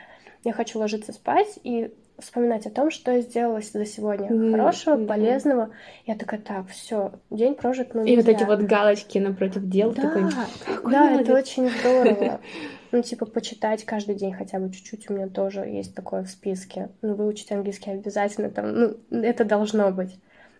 Я 0.43 0.54
хочу 0.54 0.80
ложиться 0.80 1.12
спать 1.12 1.60
и 1.63 1.93
вспоминать 2.19 2.65
о 2.65 2.69
том, 2.69 2.91
что 2.91 3.12
я 3.12 3.22
сделала 3.22 3.62
за 3.62 3.86
сегодня 3.86 4.30
mm, 4.30 4.52
хорошего, 4.52 4.95
mm. 4.95 5.08
полезного. 5.08 5.69
Я 6.06 6.15
такая, 6.15 6.39
так, 6.39 6.67
все, 6.67 7.13
день 7.30 7.56
прожит, 7.56 7.93
ну 7.93 8.04
И 8.04 8.15
вот 8.15 8.28
эти 8.28 8.43
вот 8.43 8.62
галочки 8.62 9.17
напротив 9.19 9.67
дел. 9.67 9.93
Да, 9.93 10.02
такой, 10.02 10.91
да, 10.91 11.19
это 11.19 11.34
очень 11.34 11.69
здорово. 11.69 12.39
Ну, 12.91 13.04
типа, 13.04 13.28
почитать 13.28 13.86
каждый 13.86 14.15
день 14.15 14.34
хотя 14.34 14.58
бы 14.58 14.72
чуть-чуть 14.74 15.12
у 15.12 15.13
меня 15.13 15.28
тоже 15.28 15.60
есть 15.60 15.93
такое 15.93 16.24
в 16.24 16.28
списке. 16.28 16.89
Ну, 17.04 17.13
выучить 17.13 17.52
английский 17.52 17.91
обязательно 17.91 18.50
там, 18.50 18.74
ну, 18.74 18.98
это 19.12 19.45
должно 19.45 19.91
быть. 19.91 20.17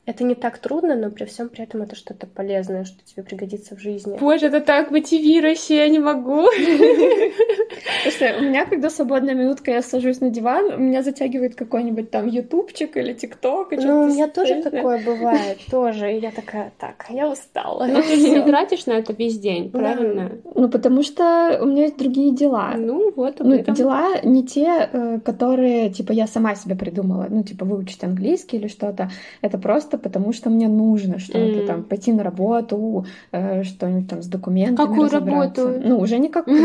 Это 0.10 0.24
не 0.24 0.34
так 0.34 0.58
трудно, 0.58 0.96
но 0.96 1.12
при 1.12 1.26
всем 1.26 1.50
при 1.50 1.64
этом 1.64 1.84
это 1.84 1.96
что-то 1.96 2.26
полезное, 2.26 2.84
что 2.84 2.98
тебе 3.06 3.22
пригодится 3.22 3.76
в 3.76 3.80
жизни. 3.80 4.18
Боже, 4.20 4.48
это 4.48 4.60
так 4.60 4.90
мотивирующе, 4.90 5.76
я 5.76 5.88
не 5.88 6.00
могу. 6.00 6.48
Слушай, 8.04 8.40
у 8.40 8.42
меня, 8.42 8.66
когда 8.66 8.90
свободная 8.90 9.36
минутка, 9.36 9.70
я 9.70 9.84
сажусь 9.84 10.20
на 10.20 10.32
диван, 10.32 10.84
меня 10.84 11.04
затягивает 11.04 11.54
какой-нибудь 11.54 12.10
там 12.10 12.26
ютубчик 12.26 12.98
или 12.98 13.14
тикток. 13.14 13.72
Ну, 13.72 14.06
у 14.06 14.08
меня 14.08 14.28
тоже 14.28 14.64
такое 14.64 15.00
бывает, 15.06 15.60
тоже. 15.70 16.12
И 16.12 16.20
я 16.20 16.32
такая, 16.32 16.72
так, 16.80 17.06
я 17.10 17.30
устала. 17.30 17.86
Ну, 17.86 18.02
ты 18.02 18.18
не 18.18 18.42
тратишь 18.48 18.88
на 18.88 18.94
это 18.94 19.14
весь 19.14 19.38
день, 19.38 19.70
правильно? 19.70 20.32
Ну, 20.56 20.70
потому 20.70 21.04
что 21.04 21.60
у 21.62 21.68
меня 21.68 21.84
есть 21.84 22.00
другие 22.00 22.34
дела. 22.34 22.74
Ну, 22.76 23.12
вот. 23.16 23.36
Ну, 23.42 23.60
дела 23.60 24.20
не 24.24 24.44
те, 24.44 24.90
э, 24.92 25.20
которые, 25.24 25.92
типа, 25.92 26.14
я 26.14 26.26
сама 26.26 26.56
себе 26.56 26.76
придумала. 26.76 27.28
Ну, 27.30 27.44
типа, 27.44 27.64
выучить 27.64 28.04
английский 28.04 28.58
или 28.58 28.68
что-то. 28.68 29.12
Это 29.44 29.60
просто 29.60 29.99
потому, 30.00 30.34
что 30.34 30.50
мне 30.50 30.68
нужно 30.68 31.20
что-то 31.20 31.40
mm. 31.40 31.66
там, 31.68 31.84
пойти 31.84 32.12
на 32.12 32.24
работу, 32.24 33.06
э, 33.32 33.64
что-нибудь 33.64 34.10
там 34.10 34.22
с 34.22 34.28
документами 34.28 34.88
Какую 34.88 35.10
работу? 35.10 35.70
Ну, 35.84 36.00
уже 36.00 36.18
никакую. 36.20 36.60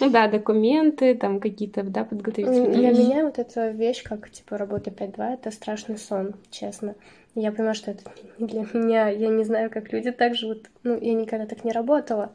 Ну 0.00 0.10
да, 0.10 0.28
документы, 0.28 1.14
там 1.14 1.40
какие-то, 1.40 1.82
да, 1.82 2.04
подготовительные. 2.04 2.70
Для 2.70 2.90
меня 2.92 3.24
вот 3.24 3.38
эта 3.38 3.68
вещь, 3.68 4.02
как, 4.02 4.30
типа, 4.30 4.58
работа 4.58 4.90
5-2, 4.90 5.34
это 5.34 5.50
страшный 5.50 5.98
сон, 5.98 6.34
честно. 6.50 6.94
Я 7.34 7.52
понимаю, 7.52 7.74
что 7.74 7.92
это 7.92 8.02
не 8.38 8.46
для 8.46 8.66
меня. 8.72 9.08
Я 9.08 9.28
не 9.28 9.44
знаю, 9.44 9.70
как 9.70 9.92
люди 9.92 10.10
так 10.10 10.34
живут. 10.34 10.68
Ну, 10.82 10.98
я 11.00 11.14
никогда 11.14 11.46
так 11.46 11.64
не 11.64 11.70
работала. 11.70 12.32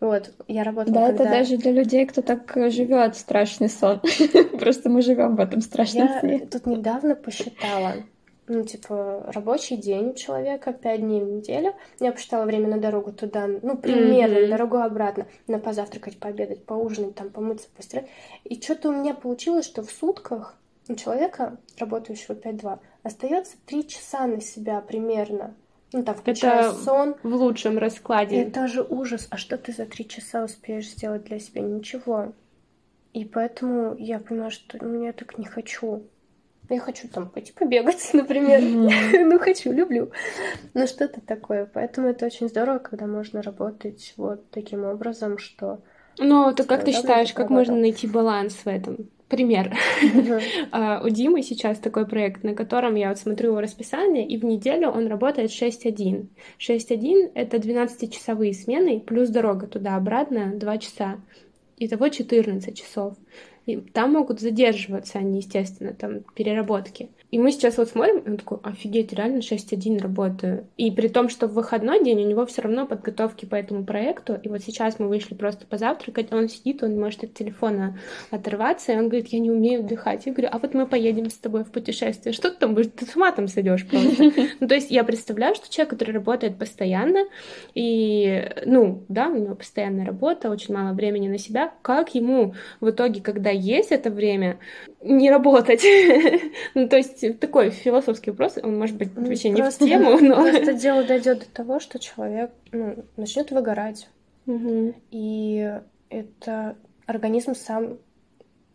Вот, 0.00 0.30
я 0.46 0.62
работала. 0.62 0.94
Да, 0.94 1.06
когда... 1.08 1.24
это 1.24 1.32
даже 1.32 1.56
для 1.56 1.72
людей, 1.72 2.04
кто 2.06 2.20
так 2.20 2.52
живет 2.70 3.16
страшный 3.16 3.70
сон. 3.70 4.00
Просто 4.58 4.90
мы 4.90 5.00
живем 5.00 5.36
в 5.36 5.40
этом 5.40 5.60
страшном 5.60 6.06
я 6.06 6.20
сне. 6.20 6.38
тут 6.40 6.66
недавно 6.66 7.14
посчитала. 7.14 7.94
Ну, 8.48 8.62
типа, 8.62 9.24
рабочий 9.34 9.76
день 9.76 10.10
у 10.10 10.14
человека, 10.14 10.72
пять 10.72 11.00
дней 11.00 11.20
в 11.20 11.28
неделю. 11.28 11.74
Я 11.98 12.12
посчитала 12.12 12.44
время 12.44 12.68
на 12.68 12.78
дорогу 12.78 13.12
туда, 13.12 13.48
ну, 13.48 13.76
примерно, 13.76 14.36
mm-hmm. 14.36 14.50
дорогу 14.50 14.76
обратно. 14.76 15.26
На 15.48 15.58
позавтракать, 15.58 16.18
пообедать, 16.18 16.64
поужинать, 16.64 17.16
там, 17.16 17.30
помыться, 17.30 17.68
постирать. 17.76 18.06
И 18.44 18.60
что-то 18.60 18.90
у 18.90 18.92
меня 18.92 19.14
получилось, 19.14 19.66
что 19.66 19.82
в 19.82 19.90
сутках 19.90 20.54
у 20.88 20.94
человека, 20.94 21.56
работающего 21.78 22.34
5-2, 22.34 22.78
остается 23.02 23.56
три 23.66 23.86
часа 23.86 24.26
на 24.26 24.40
себя 24.40 24.80
примерно. 24.80 25.54
Ну, 26.04 26.14
включая 26.14 26.68
это 26.68 26.74
сон. 26.74 27.14
в 27.22 27.34
лучшем 27.34 27.78
раскладе. 27.78 28.42
Это 28.42 28.68
же 28.68 28.82
ужас. 28.82 29.28
А 29.30 29.38
что 29.38 29.56
ты 29.56 29.72
за 29.72 29.86
три 29.86 30.06
часа 30.06 30.44
успеешь 30.44 30.90
сделать 30.90 31.24
для 31.24 31.38
себя? 31.38 31.62
Ничего. 31.62 32.32
И 33.14 33.24
поэтому 33.24 33.96
я 33.98 34.18
понимаю, 34.18 34.50
что 34.50 34.76
ну, 34.84 35.02
я 35.02 35.14
так 35.14 35.38
не 35.38 35.46
хочу. 35.46 36.02
Я 36.68 36.80
хочу 36.80 37.08
там 37.08 37.30
пойти 37.30 37.52
побегать, 37.52 38.10
например. 38.12 38.60
ну, 38.62 39.38
хочу, 39.38 39.72
люблю. 39.72 40.10
Ну, 40.74 40.86
что-то 40.86 41.22
такое. 41.22 41.64
Поэтому 41.72 42.08
это 42.08 42.26
очень 42.26 42.48
здорово, 42.48 42.78
когда 42.78 43.06
можно 43.06 43.40
работать 43.40 44.12
вот 44.18 44.50
таким 44.50 44.84
образом, 44.84 45.38
что... 45.38 45.80
Ну, 46.18 46.52
то 46.52 46.64
как 46.64 46.84
ты 46.84 46.92
считаешь, 46.92 47.32
как 47.32 47.48
можно 47.48 47.74
найти 47.74 48.06
баланс 48.06 48.54
в 48.54 48.66
этом? 48.66 49.08
Пример. 49.28 49.76
Uh, 50.72 51.02
у 51.04 51.08
Димы 51.08 51.42
сейчас 51.42 51.78
такой 51.78 52.06
проект, 52.06 52.44
на 52.44 52.54
котором 52.54 52.94
я 52.94 53.08
вот 53.08 53.18
смотрю 53.18 53.50
его 53.50 53.60
расписание, 53.60 54.26
и 54.26 54.36
в 54.36 54.44
неделю 54.44 54.88
он 54.90 55.08
работает 55.08 55.50
6-1. 55.50 56.28
6-1— 56.60 57.32
это 57.34 57.56
12-часовые 57.56 58.52
смены, 58.52 59.00
плюс 59.00 59.28
дорога 59.30 59.66
туда-обратно 59.66 60.52
2 60.54 60.78
часа. 60.78 61.20
Итого 61.78 62.08
14 62.08 62.78
часов. 62.78 63.16
И 63.66 63.76
там 63.78 64.12
могут 64.12 64.40
задерживаться 64.40 65.18
они, 65.18 65.38
естественно, 65.38 65.92
там 65.92 66.20
переработки. 66.34 67.10
И 67.30 67.38
мы 67.38 67.50
сейчас 67.50 67.76
вот 67.76 67.88
смотрим, 67.88 68.18
и 68.18 68.30
он 68.30 68.36
такой, 68.36 68.58
офигеть, 68.62 69.12
реально 69.12 69.38
6-1 69.38 70.00
работаю. 70.00 70.66
И 70.76 70.90
при 70.92 71.08
том, 71.08 71.28
что 71.28 71.48
в 71.48 71.54
выходной 71.54 72.02
день 72.04 72.22
у 72.22 72.26
него 72.26 72.46
все 72.46 72.62
равно 72.62 72.86
подготовки 72.86 73.46
по 73.46 73.56
этому 73.56 73.84
проекту. 73.84 74.38
И 74.40 74.48
вот 74.48 74.62
сейчас 74.62 74.98
мы 75.00 75.08
вышли 75.08 75.34
просто 75.34 75.66
позавтракать, 75.66 76.32
он 76.32 76.48
сидит, 76.48 76.84
он 76.84 76.98
может 76.98 77.24
от 77.24 77.34
телефона 77.34 77.98
оторваться, 78.30 78.92
и 78.92 78.96
он 78.96 79.08
говорит, 79.08 79.28
я 79.28 79.40
не 79.40 79.50
умею 79.50 79.80
отдыхать. 79.80 80.26
Я 80.26 80.32
говорю, 80.32 80.50
а 80.52 80.58
вот 80.58 80.74
мы 80.74 80.86
поедем 80.86 81.28
с 81.28 81.34
тобой 81.34 81.64
в 81.64 81.72
путешествие. 81.72 82.32
Что 82.32 82.50
ты 82.50 82.58
там 82.58 82.74
будешь? 82.74 82.90
Ты 82.94 83.06
с 83.06 83.16
ума 83.16 83.32
там 83.32 83.48
сойдешь 83.48 83.86
просто. 83.86 84.06
Ну, 84.60 84.68
то 84.68 84.74
есть 84.74 84.90
я 84.90 85.04
представляю, 85.04 85.54
что 85.54 85.70
человек, 85.70 85.90
который 85.90 86.12
работает 86.12 86.58
постоянно, 86.58 87.26
и, 87.74 88.48
ну, 88.64 89.04
да, 89.08 89.28
у 89.28 89.36
него 89.36 89.54
постоянная 89.54 90.06
работа, 90.06 90.50
очень 90.50 90.74
мало 90.74 90.94
времени 90.94 91.28
на 91.28 91.38
себя, 91.38 91.72
как 91.82 92.14
ему 92.14 92.54
в 92.80 92.90
итоге, 92.90 93.20
когда 93.20 93.50
есть 93.50 93.90
это 93.92 94.10
время, 94.10 94.58
не 95.02 95.30
работать? 95.30 95.84
ну, 96.74 96.88
то 96.88 96.96
есть 96.96 97.15
есть 97.22 97.40
такой 97.40 97.70
философский 97.70 98.30
вопрос, 98.30 98.58
он 98.62 98.78
может 98.78 98.96
быть 98.96 99.14
вообще 99.14 99.50
не 99.50 99.60
просто, 99.60 99.84
в 99.84 99.88
тему, 99.88 100.18
но... 100.20 100.42
Просто 100.42 100.74
дело 100.74 101.04
дойдет 101.04 101.40
до 101.40 101.50
того, 101.50 101.80
что 101.80 101.98
человек 101.98 102.50
ну, 102.72 103.04
начнет 103.16 103.50
выгорать. 103.50 104.08
Угу. 104.46 104.94
И 105.10 105.80
это 106.10 106.76
организм 107.06 107.54
сам 107.54 107.98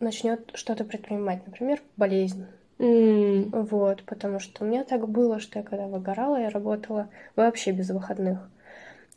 начнет 0.00 0.50
что-то 0.54 0.84
предпринимать, 0.84 1.46
например, 1.46 1.80
болезнь. 1.96 2.46
Mm. 2.78 3.66
Вот, 3.70 4.02
потому 4.04 4.40
что 4.40 4.64
у 4.64 4.66
меня 4.66 4.82
так 4.82 5.08
было, 5.08 5.38
что 5.38 5.60
я 5.60 5.64
когда 5.64 5.86
выгорала, 5.86 6.40
я 6.40 6.50
работала 6.50 7.08
вообще 7.36 7.70
без 7.70 7.90
выходных. 7.90 8.50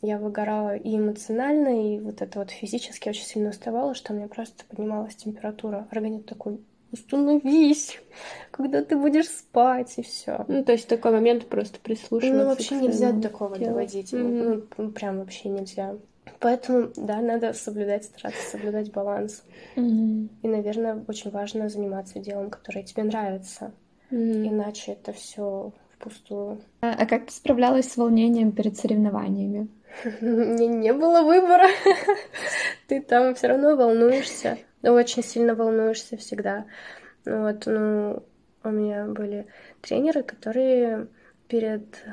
Я 0.02 0.20
выгорала 0.20 0.76
и 0.76 0.96
эмоционально, 0.96 1.96
и 1.96 2.00
вот 2.00 2.22
это 2.22 2.40
вот 2.40 2.52
физически 2.52 3.10
очень 3.10 3.24
сильно 3.24 3.50
уставала, 3.50 3.96
что 3.96 4.14
у 4.14 4.16
меня 4.16 4.28
просто 4.28 4.66
поднималась 4.66 5.16
температура. 5.16 5.88
Организм 5.90 6.24
такой, 6.24 6.60
установись, 6.95 7.99
когда 8.51 8.84
ты 8.84 8.95
будешь 8.95 9.29
спать, 9.29 9.93
и 9.97 10.01
все. 10.01 10.45
Ну, 10.47 10.63
то 10.63 10.71
есть 10.71 10.86
в 10.86 10.88
такой 10.88 11.12
момент 11.12 11.47
просто 11.47 11.79
прислушиваться. 11.79 12.38
Ну, 12.38 12.45
вообще 12.45 12.75
нельзя 12.75 13.12
до 13.12 13.21
такого 13.21 13.58
телу. 13.58 13.69
доводить. 13.69 14.13
Mm-hmm. 14.13 14.67
Ну, 14.77 14.91
прям 14.91 15.19
вообще 15.19 15.49
нельзя. 15.49 15.95
Поэтому, 16.39 16.89
да, 16.95 17.21
надо 17.21 17.53
соблюдать, 17.53 18.05
стараться 18.05 18.51
соблюдать 18.51 18.91
баланс. 18.91 19.43
Mm-hmm. 19.75 20.29
И, 20.41 20.47
наверное, 20.47 21.03
очень 21.08 21.31
важно 21.31 21.69
заниматься 21.69 22.19
делом, 22.19 22.49
которое 22.49 22.84
тебе 22.84 23.03
нравится. 23.03 23.73
Mm-hmm. 24.12 24.47
Иначе 24.47 24.93
это 24.93 25.12
все 25.12 25.73
впустую. 25.93 26.62
А, 26.81 26.93
а 26.93 27.05
как 27.05 27.27
ты 27.27 27.34
справлялась 27.34 27.91
с 27.91 27.97
волнением 27.97 28.51
перед 28.51 28.77
соревнованиями? 28.77 29.67
Мне 30.21 30.67
не 30.67 30.93
было 30.93 31.21
выбора. 31.23 31.67
Ты 32.88 33.01
там 33.01 33.34
все 33.36 33.47
равно 33.47 33.75
волнуешься 33.75 34.58
очень 34.91 35.24
сильно 35.24 35.56
волнуешься 35.56 36.17
всегда. 36.17 36.65
Вот, 37.26 37.65
ну, 37.65 38.24
у 38.63 38.69
меня 38.69 39.06
были 39.06 39.48
тренеры, 39.82 40.24
которые 40.24 41.08
перед 41.48 42.04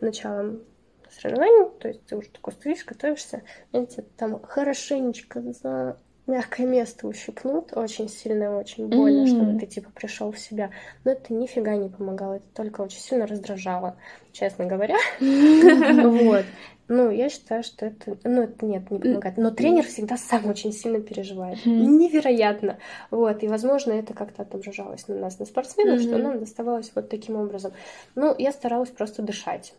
началом 0.00 0.62
соревнований, 1.10 1.70
то 1.78 1.88
есть 1.88 2.04
ты 2.06 2.16
уже 2.16 2.28
такой 2.30 2.52
стоишь, 2.52 2.84
готовишься, 2.84 3.42
тебя 3.72 4.04
там 4.16 4.42
хорошенечко 4.42 5.40
за 5.42 5.98
мягкое 6.26 6.66
место 6.66 7.06
ущипнут, 7.06 7.76
очень 7.76 8.08
сильно 8.08 8.44
и 8.44 8.48
очень 8.48 8.88
больно, 8.88 9.24
mm-hmm. 9.24 9.26
чтобы 9.26 9.60
ты 9.60 9.66
типа 9.66 9.90
пришел 9.94 10.32
в 10.32 10.38
себя. 10.38 10.70
Но 11.04 11.12
это 11.12 11.34
нифига 11.34 11.76
не 11.76 11.88
помогало, 11.88 12.34
это 12.34 12.46
только 12.54 12.80
очень 12.80 13.00
сильно 13.00 13.26
раздражало, 13.26 13.96
честно 14.32 14.66
говоря. 14.66 14.96
Вот. 16.04 16.44
Ну, 16.88 17.10
я 17.10 17.30
считаю, 17.30 17.62
что 17.62 17.86
это... 17.86 18.18
Ну, 18.24 18.42
это 18.42 18.66
нет, 18.66 18.90
не 18.90 18.98
помогает. 18.98 19.38
Но 19.38 19.50
тренер 19.50 19.84
всегда 19.84 20.16
сам 20.16 20.46
очень 20.46 20.72
сильно 20.72 21.00
переживает. 21.00 21.64
Mm-hmm. 21.64 21.70
Невероятно. 21.70 22.78
Вот. 23.10 23.42
И, 23.42 23.48
возможно, 23.48 23.92
это 23.92 24.12
как-то 24.12 24.42
отображалось 24.42 25.08
на 25.08 25.14
нас, 25.16 25.38
на 25.38 25.46
спортсменах, 25.46 26.00
mm-hmm. 26.00 26.06
что 26.06 26.18
нам 26.18 26.40
доставалось 26.40 26.92
вот 26.94 27.08
таким 27.08 27.36
образом. 27.36 27.72
Ну, 28.14 28.34
я 28.36 28.52
старалась 28.52 28.90
просто 28.90 29.22
дышать. 29.22 29.74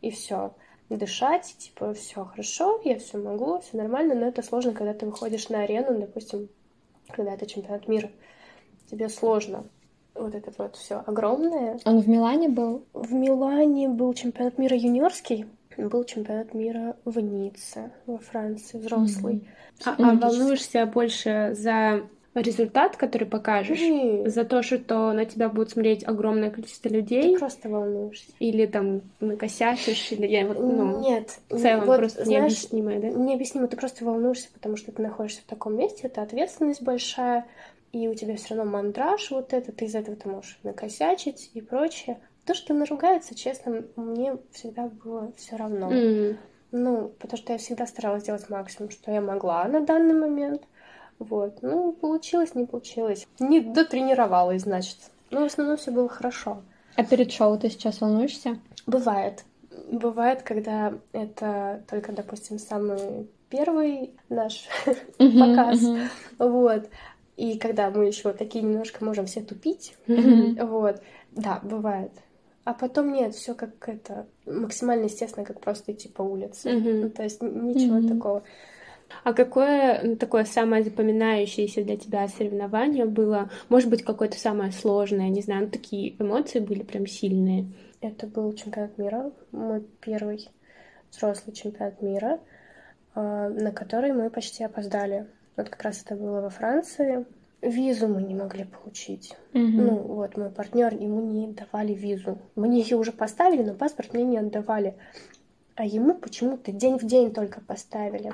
И 0.00 0.10
все. 0.10 0.54
Дышать, 0.88 1.56
типа, 1.58 1.92
все 1.94 2.24
хорошо, 2.24 2.80
я 2.84 2.98
все 2.98 3.18
могу, 3.18 3.60
все 3.60 3.76
нормально, 3.76 4.14
но 4.14 4.26
это 4.26 4.42
сложно, 4.42 4.72
когда 4.72 4.94
ты 4.94 5.04
выходишь 5.04 5.48
на 5.48 5.62
арену, 5.62 5.98
допустим, 5.98 6.48
когда 7.10 7.34
это 7.34 7.44
чемпионат 7.46 7.88
мира. 7.88 8.10
Тебе 8.88 9.08
сложно 9.08 9.64
вот 10.14 10.34
это 10.34 10.52
вот 10.56 10.76
все 10.76 11.02
огромное. 11.06 11.78
Он 11.84 12.00
в 12.00 12.08
Милане 12.08 12.48
был? 12.48 12.84
В 12.92 13.12
Милане 13.12 13.88
был 13.88 14.14
чемпионат 14.14 14.58
мира 14.58 14.76
юниорский 14.76 15.46
был 15.76 16.04
чемпионат 16.04 16.54
мира 16.54 16.96
в 17.04 17.18
Ницце, 17.20 17.92
во 18.06 18.18
Франции, 18.18 18.78
взрослый. 18.78 19.48
Mm-hmm. 19.84 19.94
А, 19.98 20.10
а 20.10 20.14
волнуешься 20.14 20.86
больше 20.86 21.52
за 21.54 22.02
результат, 22.40 22.96
который 22.96 23.26
покажешь, 23.26 23.80
mm. 23.80 24.28
за 24.28 24.44
то, 24.44 24.62
что 24.62 25.12
на 25.12 25.24
тебя 25.24 25.48
будет 25.48 25.70
смотреть 25.70 26.06
огромное 26.06 26.50
количество 26.50 26.88
людей. 26.88 27.32
Ты 27.34 27.38
просто 27.38 27.68
волнуешься. 27.68 28.26
Или 28.38 28.66
там 28.66 29.02
накосячишь, 29.20 30.12
или 30.12 30.26
я 30.26 30.46
вот, 30.46 30.58
ну, 30.58 31.00
Нет, 31.00 31.38
в 31.48 31.58
целом 31.58 31.86
вот, 31.86 31.98
просто 31.98 32.24
знаешь, 32.24 32.70
необъяснимое, 32.70 33.00
да? 33.00 33.08
Необъяснимо, 33.08 33.68
ты 33.68 33.76
просто 33.76 34.04
волнуешься, 34.04 34.48
потому 34.52 34.76
что 34.76 34.92
ты 34.92 35.02
находишься 35.02 35.40
в 35.42 35.44
таком 35.44 35.76
месте, 35.76 36.02
это 36.04 36.22
ответственность 36.22 36.82
большая, 36.82 37.46
и 37.92 38.08
у 38.08 38.14
тебя 38.14 38.36
все 38.36 38.54
равно 38.54 38.70
мандраж 38.70 39.30
вот 39.30 39.52
этот, 39.52 39.76
ты 39.76 39.86
из 39.86 39.94
этого 39.94 40.16
ты 40.16 40.28
можешь 40.28 40.58
накосячить 40.62 41.50
и 41.54 41.60
прочее. 41.60 42.18
То, 42.46 42.54
что 42.54 42.74
наругается, 42.74 43.34
честно, 43.34 43.82
мне 43.96 44.36
всегда 44.52 44.86
было 44.86 45.32
все 45.36 45.56
равно. 45.56 45.92
Mm. 45.92 46.36
Ну, 46.70 47.12
потому 47.18 47.38
что 47.38 47.52
я 47.52 47.58
всегда 47.58 47.86
старалась 47.86 48.22
сделать 48.22 48.48
максимум, 48.48 48.90
что 48.90 49.10
я 49.10 49.20
могла 49.20 49.64
на 49.64 49.80
данный 49.80 50.14
момент. 50.14 50.62
Вот. 51.18 51.58
Ну, 51.62 51.92
получилось, 51.92 52.54
не 52.54 52.66
получилось. 52.66 53.26
Не 53.40 53.60
дотренировалась, 53.60 54.62
значит. 54.62 54.96
Но 55.30 55.40
в 55.40 55.44
основном 55.44 55.76
все 55.76 55.90
было 55.90 56.08
хорошо. 56.08 56.62
А 56.94 57.04
перед 57.04 57.32
шоу 57.32 57.58
ты 57.58 57.68
сейчас 57.68 58.00
волнуешься? 58.00 58.58
Бывает. 58.86 59.44
Бывает, 59.90 60.42
когда 60.42 60.94
это 61.12 61.82
только, 61.90 62.12
допустим, 62.12 62.58
самый 62.58 63.28
первый 63.50 64.14
наш 64.28 64.68
показ. 65.18 65.80
Вот. 66.38 66.88
И 67.36 67.58
когда 67.58 67.90
мы 67.90 68.06
еще 68.06 68.32
такие 68.32 68.62
немножко 68.62 69.04
можем 69.04 69.26
все 69.26 69.40
тупить. 69.40 69.96
Вот. 70.06 71.02
Да, 71.32 71.60
бывает. 71.62 72.12
А 72.66 72.74
потом 72.74 73.12
нет, 73.12 73.32
все 73.32 73.54
как 73.54 73.88
это 73.88 74.26
максимально 74.44 75.04
естественно, 75.04 75.46
как 75.46 75.60
просто 75.60 75.92
идти 75.92 76.08
по 76.08 76.22
улице. 76.22 76.68
Mm-hmm. 76.68 77.00
Ну, 77.00 77.10
то 77.10 77.22
есть 77.22 77.40
ничего 77.40 77.98
mm-hmm. 77.98 78.08
такого. 78.08 78.42
А 79.22 79.32
какое 79.34 80.16
такое 80.16 80.44
самое 80.44 80.82
запоминающееся 80.82 81.84
для 81.84 81.96
тебя 81.96 82.26
соревнование 82.26 83.04
было? 83.04 83.50
Может 83.68 83.88
быть, 83.88 84.02
какое-то 84.02 84.36
самое 84.40 84.72
сложное, 84.72 85.28
не 85.28 85.42
знаю, 85.42 85.66
ну, 85.66 85.70
такие 85.70 86.20
эмоции 86.20 86.58
были 86.58 86.82
прям 86.82 87.06
сильные. 87.06 87.68
Это 88.00 88.26
был 88.26 88.52
чемпионат 88.52 88.98
мира, 88.98 89.30
мой 89.52 89.86
первый 90.00 90.48
взрослый 91.12 91.54
чемпионат 91.54 92.02
мира, 92.02 92.40
а, 93.14 93.48
на 93.48 93.70
который 93.70 94.12
мы 94.12 94.28
почти 94.28 94.64
опоздали. 94.64 95.28
Вот 95.56 95.68
как 95.68 95.84
раз 95.84 96.02
это 96.02 96.16
было 96.16 96.40
во 96.40 96.50
Франции. 96.50 97.26
Визу 97.62 98.06
мы 98.08 98.22
не 98.22 98.34
могли 98.34 98.64
получить. 98.64 99.34
Угу. 99.54 99.62
Ну, 99.62 99.96
вот, 99.98 100.36
мой 100.36 100.50
партнер, 100.50 100.94
ему 100.94 101.20
не 101.22 101.48
давали 101.48 101.94
визу. 101.94 102.38
Мне 102.54 102.80
ее 102.80 102.96
уже 102.96 103.12
поставили, 103.12 103.62
но 103.62 103.74
паспорт 103.74 104.12
мне 104.12 104.24
не 104.24 104.38
отдавали. 104.38 104.94
А 105.74 105.84
ему 105.84 106.14
почему-то 106.14 106.72
день 106.72 106.98
в 106.98 107.04
день 107.04 107.32
только 107.32 107.60
поставили. 107.60 108.32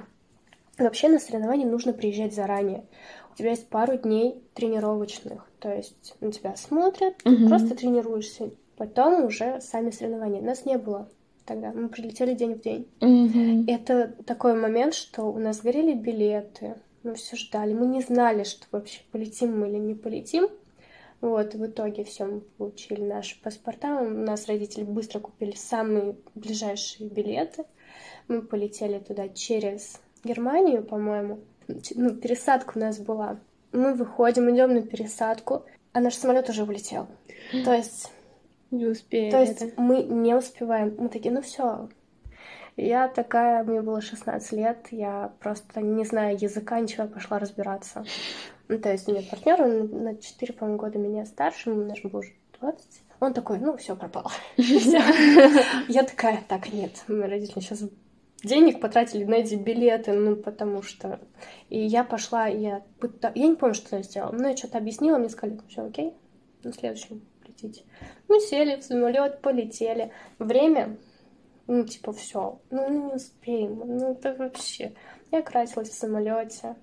Вообще 0.78 1.08
на 1.08 1.18
соревнования 1.18 1.66
нужно 1.66 1.92
приезжать 1.92 2.34
заранее. 2.34 2.84
У 3.32 3.36
тебя 3.36 3.50
есть 3.50 3.68
пару 3.68 3.96
дней 3.96 4.42
тренировочных. 4.54 5.48
То 5.58 5.72
есть 5.72 6.14
на 6.20 6.32
тебя 6.32 6.56
смотрят, 6.56 7.14
угу. 7.24 7.48
просто 7.48 7.76
тренируешься. 7.76 8.50
Потом 8.76 9.24
уже 9.24 9.60
сами 9.60 9.90
соревнования. 9.90 10.42
Нас 10.42 10.64
не 10.64 10.78
было 10.78 11.08
тогда. 11.46 11.72
Мы 11.72 11.88
прилетели 11.88 12.34
день 12.34 12.54
в 12.54 12.60
день. 12.60 12.88
Угу. 13.00 13.70
Это 13.70 14.08
такой 14.26 14.54
момент, 14.54 14.94
что 14.94 15.24
у 15.24 15.38
нас 15.38 15.60
горели 15.60 15.94
билеты 15.94 16.74
мы 17.04 17.14
все 17.14 17.36
ждали. 17.36 17.74
Мы 17.74 17.86
не 17.86 18.00
знали, 18.00 18.44
что 18.44 18.66
вообще 18.70 19.00
полетим 19.10 19.58
мы 19.58 19.68
или 19.68 19.78
не 19.78 19.94
полетим. 19.94 20.48
Вот, 21.20 21.54
в 21.54 21.66
итоге 21.66 22.02
все, 22.02 22.24
мы 22.24 22.40
получили 22.40 23.00
наши 23.00 23.40
паспорта. 23.40 24.00
У 24.00 24.08
нас 24.08 24.48
родители 24.48 24.82
быстро 24.82 25.20
купили 25.20 25.54
самые 25.54 26.16
ближайшие 26.34 27.08
билеты. 27.08 27.64
Мы 28.26 28.42
полетели 28.42 28.98
туда 28.98 29.28
через 29.28 30.00
Германию, 30.24 30.82
по-моему. 30.82 31.40
Ну, 31.68 32.14
пересадка 32.16 32.76
у 32.76 32.80
нас 32.80 32.98
была. 32.98 33.38
Мы 33.72 33.94
выходим, 33.94 34.52
идем 34.52 34.74
на 34.74 34.82
пересадку, 34.82 35.64
а 35.92 36.00
наш 36.00 36.14
самолет 36.14 36.48
уже 36.48 36.64
улетел. 36.64 37.06
То 37.64 37.72
есть... 37.72 38.10
Не 38.70 38.86
успеем. 38.86 39.30
То 39.30 39.40
есть 39.40 39.76
мы 39.76 40.02
не 40.02 40.34
успеваем. 40.34 40.94
Мы 40.98 41.08
такие, 41.08 41.32
ну 41.32 41.42
все, 41.42 41.88
я 42.76 43.08
такая, 43.08 43.62
мне 43.64 43.82
было 43.82 44.00
16 44.00 44.52
лет, 44.52 44.88
я 44.90 45.32
просто 45.40 45.80
не 45.80 46.04
знаю 46.04 46.36
языка, 46.40 46.80
ничего, 46.80 47.06
пошла 47.06 47.38
разбираться. 47.38 48.04
Ну, 48.68 48.78
то 48.78 48.90
есть 48.90 49.08
у 49.08 49.12
меня 49.12 49.22
партнер, 49.28 49.60
он 49.60 50.04
на 50.04 50.16
4, 50.16 50.54
по-моему, 50.54 50.78
года 50.78 50.98
меня 50.98 51.26
старше, 51.26 51.70
ему, 51.70 51.82
наверное, 51.82 52.10
было 52.10 52.20
уже 52.20 52.32
20. 52.60 53.02
Он 53.20 53.34
такой, 53.34 53.58
ну, 53.58 53.76
все 53.76 53.94
пропало. 53.94 54.30
Я 54.56 56.02
такая, 56.02 56.42
так, 56.48 56.72
нет, 56.72 57.04
мои 57.06 57.28
родители 57.28 57.60
сейчас 57.60 57.84
денег 58.42 58.80
потратили 58.80 59.24
на 59.24 59.34
эти 59.34 59.54
билеты, 59.54 60.12
ну, 60.12 60.36
потому 60.36 60.82
что... 60.82 61.20
И 61.68 61.78
я 61.78 62.02
пошла, 62.02 62.46
я... 62.46 62.82
Я 63.34 63.48
не 63.48 63.54
помню, 63.54 63.74
что 63.74 63.96
я 63.96 64.02
сделала, 64.02 64.32
но 64.32 64.48
я 64.48 64.56
что-то 64.56 64.78
объяснила, 64.78 65.18
мне 65.18 65.28
сказали, 65.28 65.60
все 65.68 65.82
окей, 65.84 66.14
на 66.64 66.72
следующем 66.72 67.22
хотите. 67.44 67.84
Мы 68.28 68.40
сели 68.40 68.80
в 68.80 68.82
самолет, 68.82 69.40
полетели. 69.40 70.10
Время, 70.38 70.96
ну, 71.66 71.84
типа, 71.84 72.12
все. 72.12 72.60
Ну, 72.70 72.88
ну, 72.88 73.08
не 73.08 73.14
успеем. 73.14 73.82
Ну, 73.84 74.12
это 74.12 74.34
вообще. 74.34 74.92
Я 75.30 75.42
красилась 75.42 75.90
в 75.90 75.94
самолете. 75.94 76.76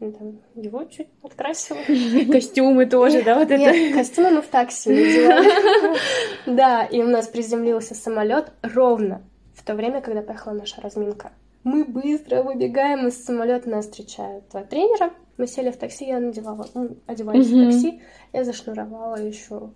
Ну, 0.00 0.12
там, 0.12 0.40
его 0.54 0.84
чуть 0.84 1.10
подкрасила. 1.22 1.78
Костюмы 2.32 2.86
тоже, 2.86 3.22
да, 3.22 3.36
вот 3.36 3.50
это? 3.50 3.56
Нет, 3.56 3.94
костюмы 3.94 4.30
мы 4.30 4.42
в 4.42 4.48
такси 4.48 4.90
надевали. 4.90 5.98
Да, 6.46 6.84
и 6.84 7.00
у 7.00 7.06
нас 7.06 7.28
приземлился 7.28 7.94
самолет 7.94 8.52
ровно 8.62 9.22
в 9.54 9.62
то 9.64 9.74
время, 9.74 10.00
когда 10.02 10.20
поехала 10.20 10.52
наша 10.52 10.80
разминка. 10.80 11.32
Мы 11.62 11.84
быстро 11.84 12.42
выбегаем 12.42 13.06
из 13.06 13.24
самолета, 13.24 13.70
нас 13.70 13.86
встречают 13.86 14.48
два 14.50 14.64
тренера. 14.64 15.14
Мы 15.38 15.46
сели 15.46 15.70
в 15.70 15.78
такси, 15.78 16.06
я 16.06 16.20
надевала, 16.20 16.68
ну, 16.74 16.98
одевались 17.06 17.46
в 17.46 17.64
такси, 17.64 18.02
я 18.32 18.44
зашнуровала 18.44 19.16
еще 19.16 19.70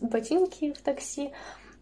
ботинки 0.00 0.72
в 0.72 0.82
такси. 0.82 1.32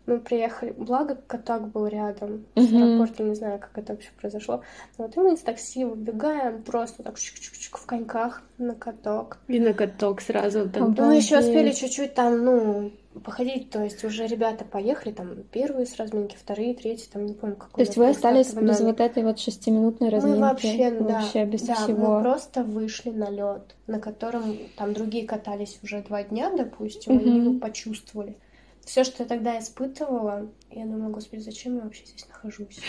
Мы 0.05 0.19
приехали, 0.19 0.73
благо 0.77 1.15
каток 1.15 1.69
был 1.69 1.87
рядом 1.87 2.45
с 2.57 2.69
Мгм. 2.71 2.83
аэропортом, 2.83 3.29
не 3.29 3.35
знаю, 3.37 3.61
как 3.61 3.71
это 3.79 3.93
вообще 3.93 4.11
произошло. 4.21 4.63
Вот 4.99 5.17
и 5.17 5.21
мы 5.21 5.35
из 5.35 5.41
такси 5.41 5.85
выбегаем, 5.85 6.63
просто 6.65 7.05
так 7.05 7.15
чик-чик-чик 7.17 7.79
в 7.79 7.87
коньках 7.87 8.43
на 8.59 8.75
каток. 8.75 9.39
И 9.47 9.61
на 9.61 9.73
каток 9.73 10.21
сразу 10.21 10.69
там. 10.69 10.95
Мы 10.99 11.17
еще 11.17 11.39
успели 11.39 11.71
чуть-чуть 11.71 12.15
там, 12.15 12.45
ну, 12.45 12.93
походить, 13.25 13.71
то 13.71 13.81
есть 13.85 14.03
уже 14.05 14.27
ребята 14.27 14.65
поехали, 14.65 15.13
там, 15.13 15.45
первые 15.53 15.87
с 15.87 15.97
разминки, 15.97 16.37
вторые, 16.37 16.75
третьи, 16.75 17.09
там, 17.09 17.25
не 17.27 17.35
помню, 17.35 17.55
какой 17.55 17.85
То 17.85 17.89
есть 17.89 17.97
вы 17.97 18.09
остались 18.09 18.53
без 18.55 18.81
вот 18.81 18.99
этой 19.01 19.23
вот 19.23 19.39
шестиминутной 19.39 20.09
разминки? 20.09 20.37
Мы 20.37 20.41
вообще, 20.49 20.91
да, 20.91 21.05
Вообще 21.21 21.45
без 21.45 21.63
да, 21.63 21.75
всего. 21.77 22.17
мы 22.17 22.23
просто 22.23 22.65
вышли 22.65 23.11
на 23.11 23.31
лед, 23.31 23.77
на 23.87 24.01
котором 24.01 24.59
там 24.77 24.95
другие 24.95 25.27
катались 25.29 25.79
уже 25.85 26.03
два 26.03 26.25
дня, 26.25 26.51
допустим, 26.51 27.13
они 27.19 27.31
Мгм. 27.39 27.45
его 27.51 27.61
почувствовали. 27.61 28.37
Все, 28.85 29.05
что 29.05 29.23
я 29.23 29.29
тогда 29.29 29.59
испытывала, 29.59 30.51
я 30.71 30.85
думаю, 30.85 31.13
господи, 31.13 31.41
зачем 31.41 31.77
я 31.77 31.83
вообще 31.83 32.05
здесь 32.05 32.27
нахожусь? 32.29 32.81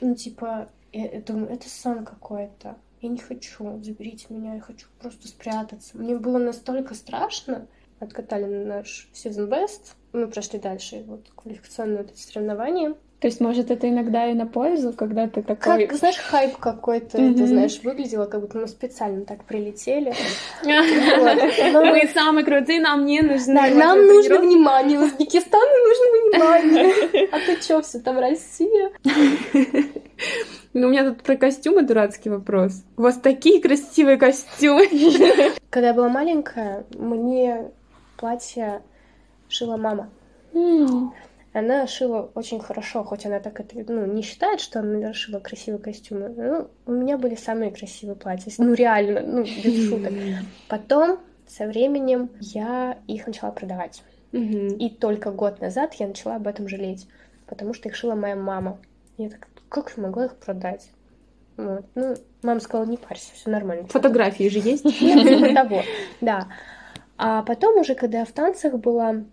Ну, 0.00 0.14
типа, 0.14 0.68
я, 0.92 1.10
я 1.10 1.20
думаю, 1.20 1.50
это 1.50 1.68
сон 1.68 2.04
какой-то. 2.04 2.76
Я 3.00 3.08
не 3.08 3.18
хочу, 3.18 3.82
заберите 3.82 4.26
меня, 4.30 4.54
я 4.54 4.60
хочу 4.60 4.88
просто 4.98 5.28
спрятаться. 5.28 5.96
Мне 5.96 6.16
было 6.16 6.38
настолько 6.38 6.94
страшно. 6.94 7.66
Откатали 7.98 8.44
наш 8.44 9.08
season 9.14 9.48
best, 9.48 9.94
мы 10.12 10.28
прошли 10.28 10.58
дальше, 10.58 11.02
вот, 11.06 11.30
квалификационные 11.34 12.02
вот 12.02 12.10
эти 12.10 12.20
соревнования. 12.20 12.94
То 13.20 13.28
есть, 13.28 13.40
может, 13.40 13.70
это 13.70 13.88
иногда 13.88 14.26
и 14.30 14.34
на 14.34 14.46
пользу, 14.46 14.92
когда 14.92 15.26
ты 15.26 15.42
такой... 15.42 15.86
Как, 15.86 15.96
знаешь, 15.96 16.18
хайп 16.18 16.58
какой-то, 16.58 17.18
Мгм. 17.18 17.34
это, 17.34 17.46
знаешь, 17.46 17.80
выглядело, 17.82 18.26
как 18.26 18.42
будто 18.42 18.58
мы 18.58 18.68
специально 18.68 19.24
так 19.24 19.44
прилетели. 19.44 20.12
Мы 20.62 22.08
самые 22.12 22.44
крутые, 22.44 22.80
нам 22.80 23.06
не 23.06 23.22
нужны. 23.22 23.54
Нам 23.54 24.06
нужно 24.06 24.38
внимание, 24.38 25.00
Узбекистану 25.00 25.64
нужно 25.88 26.06
внимание. 26.12 27.28
А 27.32 27.38
ты 27.40 27.56
чё, 27.66 27.80
все 27.82 28.00
там 28.00 28.18
Россия? 28.18 28.90
Ну, 30.78 30.88
у 30.88 30.90
меня 30.90 31.08
тут 31.08 31.22
про 31.22 31.36
костюмы 31.36 31.82
дурацкий 31.82 32.28
вопрос. 32.28 32.82
У 32.98 33.02
вас 33.02 33.16
такие 33.16 33.62
красивые 33.62 34.18
костюмы. 34.18 34.86
Когда 35.70 35.88
я 35.88 35.94
была 35.94 36.10
маленькая, 36.10 36.84
мне 36.98 37.70
платье 38.18 38.82
шила 39.48 39.78
мама. 39.78 40.10
Она 41.56 41.86
шила 41.86 42.30
очень 42.34 42.60
хорошо, 42.60 43.02
хоть 43.02 43.24
она 43.24 43.40
так 43.40 43.58
это 43.60 43.76
ну, 43.90 44.04
не 44.04 44.20
считает, 44.20 44.60
что 44.60 44.80
она 44.80 45.14
шила 45.14 45.40
красивые 45.40 45.80
костюмы. 45.80 46.28
Ну, 46.28 46.68
у 46.84 46.92
меня 46.92 47.16
были 47.16 47.34
самые 47.34 47.70
красивые 47.70 48.14
платья. 48.14 48.52
Ну, 48.58 48.74
реально, 48.74 49.22
ну, 49.22 49.42
без 49.42 49.88
шуток. 49.88 50.12
Потом, 50.68 51.18
со 51.48 51.66
временем, 51.66 52.28
я 52.40 52.98
их 53.06 53.26
начала 53.26 53.52
продавать. 53.52 54.02
И 54.32 54.90
только 54.90 55.30
год 55.30 55.62
назад 55.62 55.94
я 55.94 56.08
начала 56.08 56.36
об 56.36 56.46
этом 56.46 56.68
жалеть, 56.68 57.08
потому 57.46 57.72
что 57.72 57.88
их 57.88 57.94
шила 57.94 58.14
моя 58.14 58.36
мама. 58.36 58.78
Я 59.16 59.30
так, 59.30 59.48
как 59.70 59.94
я 59.96 60.02
могла 60.02 60.26
их 60.26 60.36
продать? 60.36 60.90
Вот. 61.56 61.86
Ну, 61.94 62.16
мама 62.42 62.60
сказала, 62.60 62.84
не 62.84 62.98
парься, 62.98 63.32
все 63.32 63.48
нормально. 63.48 63.86
Фотографии 63.86 64.50
же 64.50 64.58
есть. 64.58 64.82
Типа 64.82 65.54
того, 65.62 65.82
да. 66.20 66.48
А 67.16 67.42
потом 67.44 67.80
уже, 67.80 67.94
когда 67.94 68.18
я 68.18 68.24
в 68.26 68.32
танцах 68.32 68.74
была, 68.74 69.24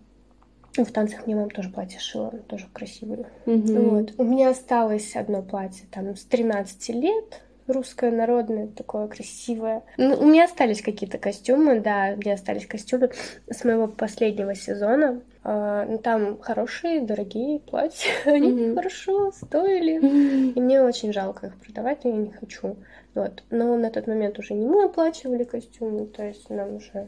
в 0.76 0.90
танцах 0.92 1.26
мне 1.26 1.36
мама 1.36 1.48
тоже 1.50 1.68
платье 1.70 2.00
шила, 2.00 2.30
тоже 2.48 2.66
красивые. 2.72 3.26
Мгм. 3.46 3.90
Вот. 3.90 4.12
У 4.18 4.24
меня 4.24 4.50
осталось 4.50 5.14
одно 5.14 5.42
платье 5.42 5.86
там 5.92 6.16
с 6.16 6.24
13 6.24 6.88
лет, 6.90 7.42
русское 7.66 8.10
народное, 8.10 8.66
такое 8.66 9.06
красивое. 9.06 9.82
Ну, 9.96 10.16
у 10.18 10.24
меня 10.26 10.44
остались 10.44 10.82
какие-то 10.82 11.18
костюмы, 11.18 11.80
да, 11.80 12.12
у 12.14 12.18
меня 12.18 12.34
остались 12.34 12.66
костюмы 12.66 13.10
с 13.48 13.62
моего 13.64 13.86
последнего 13.86 14.54
сезона. 14.54 15.20
А, 15.44 15.84
ну, 15.86 15.98
там 15.98 16.38
хорошие, 16.40 17.02
дорогие 17.02 17.60
платья, 17.60 18.10
они 18.24 18.52
Мгм. 18.52 18.74
хорошо 18.74 19.30
стоили. 19.32 20.52
И 20.54 20.60
мне 20.60 20.82
очень 20.82 21.12
жалко 21.12 21.46
их 21.48 21.56
продавать, 21.56 22.04
но 22.04 22.10
я 22.10 22.16
не 22.16 22.32
хочу. 22.32 22.76
Вот. 23.14 23.44
Но 23.50 23.76
на 23.76 23.90
тот 23.90 24.08
момент 24.08 24.38
уже 24.40 24.54
не 24.54 24.66
мы 24.66 24.84
оплачивали 24.86 25.44
костюмы, 25.44 26.06
то 26.06 26.24
есть 26.24 26.50
нам 26.50 26.76
уже 26.76 27.06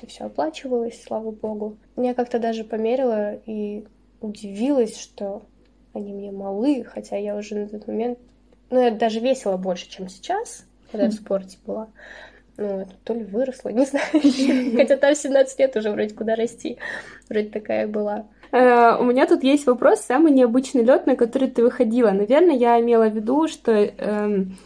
это 0.00 0.10
все 0.10 0.24
оплачивалось, 0.24 1.02
слава 1.02 1.30
богу. 1.30 1.76
Я 1.96 2.14
как-то 2.14 2.38
даже 2.38 2.64
померила 2.64 3.34
и 3.46 3.84
удивилась, 4.20 4.98
что 4.98 5.42
они 5.92 6.14
мне 6.14 6.30
малы, 6.30 6.84
хотя 6.84 7.16
я 7.16 7.36
уже 7.36 7.54
на 7.54 7.68
тот 7.68 7.86
момент... 7.86 8.18
Ну, 8.70 8.80
я 8.80 8.90
даже 8.90 9.20
весила 9.20 9.56
больше, 9.56 9.90
чем 9.90 10.08
сейчас, 10.08 10.64
когда 10.90 11.04
я 11.06 11.10
в 11.10 11.14
спорте 11.14 11.58
была. 11.66 11.88
Ну, 12.56 12.78
вот, 12.78 12.88
то 13.04 13.14
ли 13.14 13.24
выросла, 13.24 13.70
не 13.70 13.84
знаю. 13.86 14.76
Хотя 14.76 14.96
там 14.96 15.14
17 15.14 15.58
лет 15.58 15.76
уже 15.76 15.90
вроде 15.90 16.14
куда 16.14 16.34
расти. 16.34 16.78
Вроде 17.28 17.48
такая 17.48 17.86
была. 17.86 18.26
Э, 18.52 18.96
У 18.98 19.04
меня 19.04 19.26
тут 19.26 19.42
есть 19.42 19.66
вопрос, 19.66 20.00
самый 20.00 20.32
необычный 20.32 20.84
лед, 20.84 21.06
на 21.06 21.16
который 21.16 21.50
ты 21.50 21.62
выходила. 21.62 22.10
Наверное, 22.10 22.56
я 22.56 22.80
имела 22.80 23.08
в 23.08 23.14
виду, 23.14 23.48
что 23.48 23.72
эм, 23.72 24.56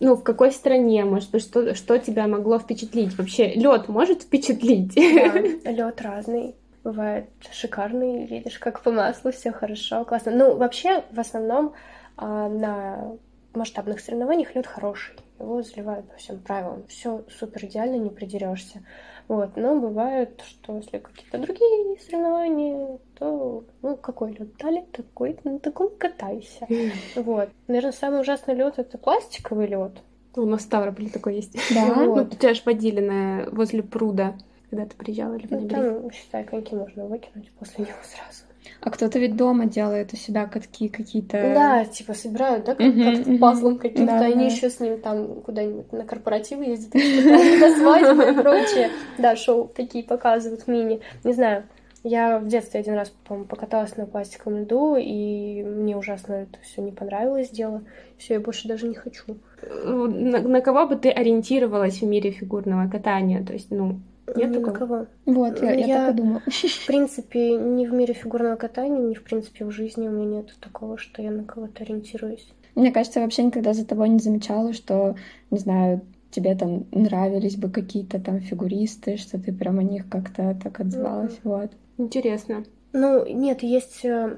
ну, 0.00 0.14
в 0.14 0.22
какой 0.22 0.52
стране, 0.52 1.04
может 1.04 1.30
быть, 1.30 1.42
что, 1.42 1.74
что 1.74 1.98
тебя 1.98 2.26
могло 2.26 2.58
впечатлить? 2.58 3.16
Вообще, 3.18 3.54
лед 3.54 3.88
может 3.88 4.22
впечатлить? 4.22 4.94
лед 4.96 6.00
разный. 6.00 6.54
Бывает 6.84 7.26
шикарный, 7.50 8.24
видишь, 8.26 8.58
как 8.58 8.82
по 8.82 8.92
маслу, 8.92 9.32
все 9.32 9.52
хорошо, 9.52 10.04
классно. 10.04 10.30
Ну, 10.32 10.56
вообще, 10.56 11.02
в 11.10 11.18
основном 11.18 11.74
а, 12.16 12.48
на 12.48 13.16
масштабных 13.54 14.00
соревнованиях 14.00 14.54
лед 14.54 14.66
хороший. 14.66 15.16
Его 15.38 15.62
заливают 15.62 16.08
по 16.10 16.16
всем 16.16 16.38
правилам. 16.38 16.84
Все 16.88 17.24
супер 17.28 17.66
идеально, 17.66 17.96
не 17.96 18.10
придерешься. 18.10 18.82
Вот. 19.28 19.56
Но 19.56 19.78
бывает, 19.78 20.42
что 20.46 20.76
если 20.76 20.98
какие-то 20.98 21.38
другие 21.38 21.98
соревнования, 22.00 22.98
то 23.18 23.64
ну 23.82 23.96
какой 23.96 24.32
лед 24.32 24.56
дали, 24.56 24.86
такой, 24.90 25.38
на 25.44 25.58
таком 25.58 25.90
катайся. 25.96 26.66
Вот. 27.14 27.50
Наверное, 27.66 27.92
самый 27.92 28.20
ужасный 28.20 28.54
лед 28.54 28.78
это 28.78 28.96
пластиковый 28.96 29.66
лед. 29.66 29.92
У 30.34 30.46
нас 30.46 30.60
в 30.60 30.64
Ставрополе 30.64 31.10
такой 31.10 31.36
есть. 31.36 31.56
Да? 31.74 31.94
Ну, 31.94 32.24
тебя 32.24 32.54
ж 32.54 32.62
водили 32.64 33.00
на... 33.00 33.50
возле 33.50 33.82
пруда, 33.82 34.38
когда 34.70 34.86
ты 34.86 34.96
приезжала 34.96 35.34
или 35.34 35.46
в 35.46 35.50
Ну, 35.50 35.68
там, 35.68 36.10
считай, 36.10 36.44
коньки 36.44 36.74
можно 36.74 37.06
выкинуть 37.06 37.50
после 37.52 37.84
него 37.84 37.98
сразу. 38.02 38.47
А 38.80 38.90
кто-то 38.90 39.18
ведь 39.18 39.36
дома 39.36 39.66
делает 39.66 40.12
у 40.12 40.16
себя 40.16 40.46
катки 40.46 40.88
какие-то. 40.88 41.32
Да, 41.54 41.84
типа 41.84 42.14
собирают, 42.14 42.64
да, 42.64 42.74
как, 42.74 42.86
мгм. 42.86 43.38
пазлом 43.38 43.78
каким-то. 43.78 44.06
Да, 44.18 44.20
Они 44.26 44.34
да. 44.34 44.42
еще 44.44 44.70
с 44.70 44.78
ним 44.78 45.00
там 45.00 45.40
куда-нибудь 45.42 45.92
на 45.92 46.04
корпоративы 46.04 46.64
ездят, 46.64 46.94
на 46.94 47.76
свадьбы 47.76 48.30
и 48.30 48.34
прочее. 48.34 48.90
Да, 49.18 49.34
шоу 49.34 49.68
такие 49.68 50.04
показывают 50.04 50.68
мини. 50.68 51.00
Не 51.24 51.32
знаю, 51.32 51.64
я 52.04 52.38
в 52.38 52.46
детстве 52.46 52.80
один 52.80 52.94
раз, 52.94 53.12
по-моему, 53.26 53.48
покаталась 53.48 53.96
на 53.96 54.06
пластиковом 54.06 54.60
льду, 54.62 54.96
и 54.96 55.62
мне 55.64 55.96
ужасно 55.96 56.34
это 56.34 56.58
все 56.62 56.80
не 56.80 56.92
понравилось 56.92 57.50
дело. 57.50 57.82
Все, 58.16 58.34
я 58.34 58.40
больше 58.40 58.68
даже 58.68 58.86
не 58.86 58.94
хочу. 58.94 59.38
Э, 59.62 60.06
На, 60.08 60.40
на 60.40 60.60
кого 60.60 60.86
бы 60.86 60.94
ты 60.96 61.10
ориентировалась 61.10 62.00
в 62.00 62.06
мире 62.06 62.30
фигурного 62.30 62.88
катания? 62.88 63.44
То 63.44 63.52
есть, 63.52 63.70
ну, 63.70 64.00
нет 64.36 64.50
Ни 64.50 64.56
на 64.58 64.64
такого? 64.72 64.74
кого. 64.76 65.06
Вот, 65.26 65.62
я, 65.62 65.72
я 65.72 65.86
Я- 65.86 65.94
так 66.06 66.14
и 66.14 66.16
думала. 66.16 66.42
В 66.46 66.86
принципе, 66.86 67.56
ни 67.56 67.86
в 67.86 67.92
мире 67.92 68.14
фигурного 68.14 68.56
катания, 68.56 69.00
ни 69.00 69.14
в 69.14 69.22
принципе 69.22 69.64
в 69.64 69.70
жизни 69.70 70.08
у 70.08 70.10
меня 70.10 70.38
нет 70.38 70.54
такого, 70.60 70.98
что 70.98 71.22
я 71.22 71.30
на 71.30 71.44
кого-то 71.44 71.82
ориентируюсь. 71.84 72.52
Мне 72.74 72.92
кажется, 72.92 73.20
я 73.20 73.24
вообще 73.26 73.42
никогда 73.42 73.72
за 73.74 73.84
тобой 73.86 74.08
не 74.08 74.18
замечала, 74.20 74.72
что, 74.72 75.16
не 75.50 75.58
знаю, 75.58 76.00
тебе 76.30 76.54
там 76.54 76.86
нравились 76.92 77.56
бы 77.56 77.70
какие-то 77.70 78.20
там 78.20 78.40
фигуристы, 78.40 79.16
что 79.16 79.38
ты 79.38 79.52
прям 79.52 79.78
о 79.78 79.82
них 79.82 80.08
как-то 80.08 80.56
так 80.62 80.78
отзывалась. 80.80 81.38
Вот. 81.42 81.72
Интересно. 81.96 82.64
Ну, 82.92 83.26
нет, 83.26 83.62
есть 83.62 84.04
э, 84.04 84.36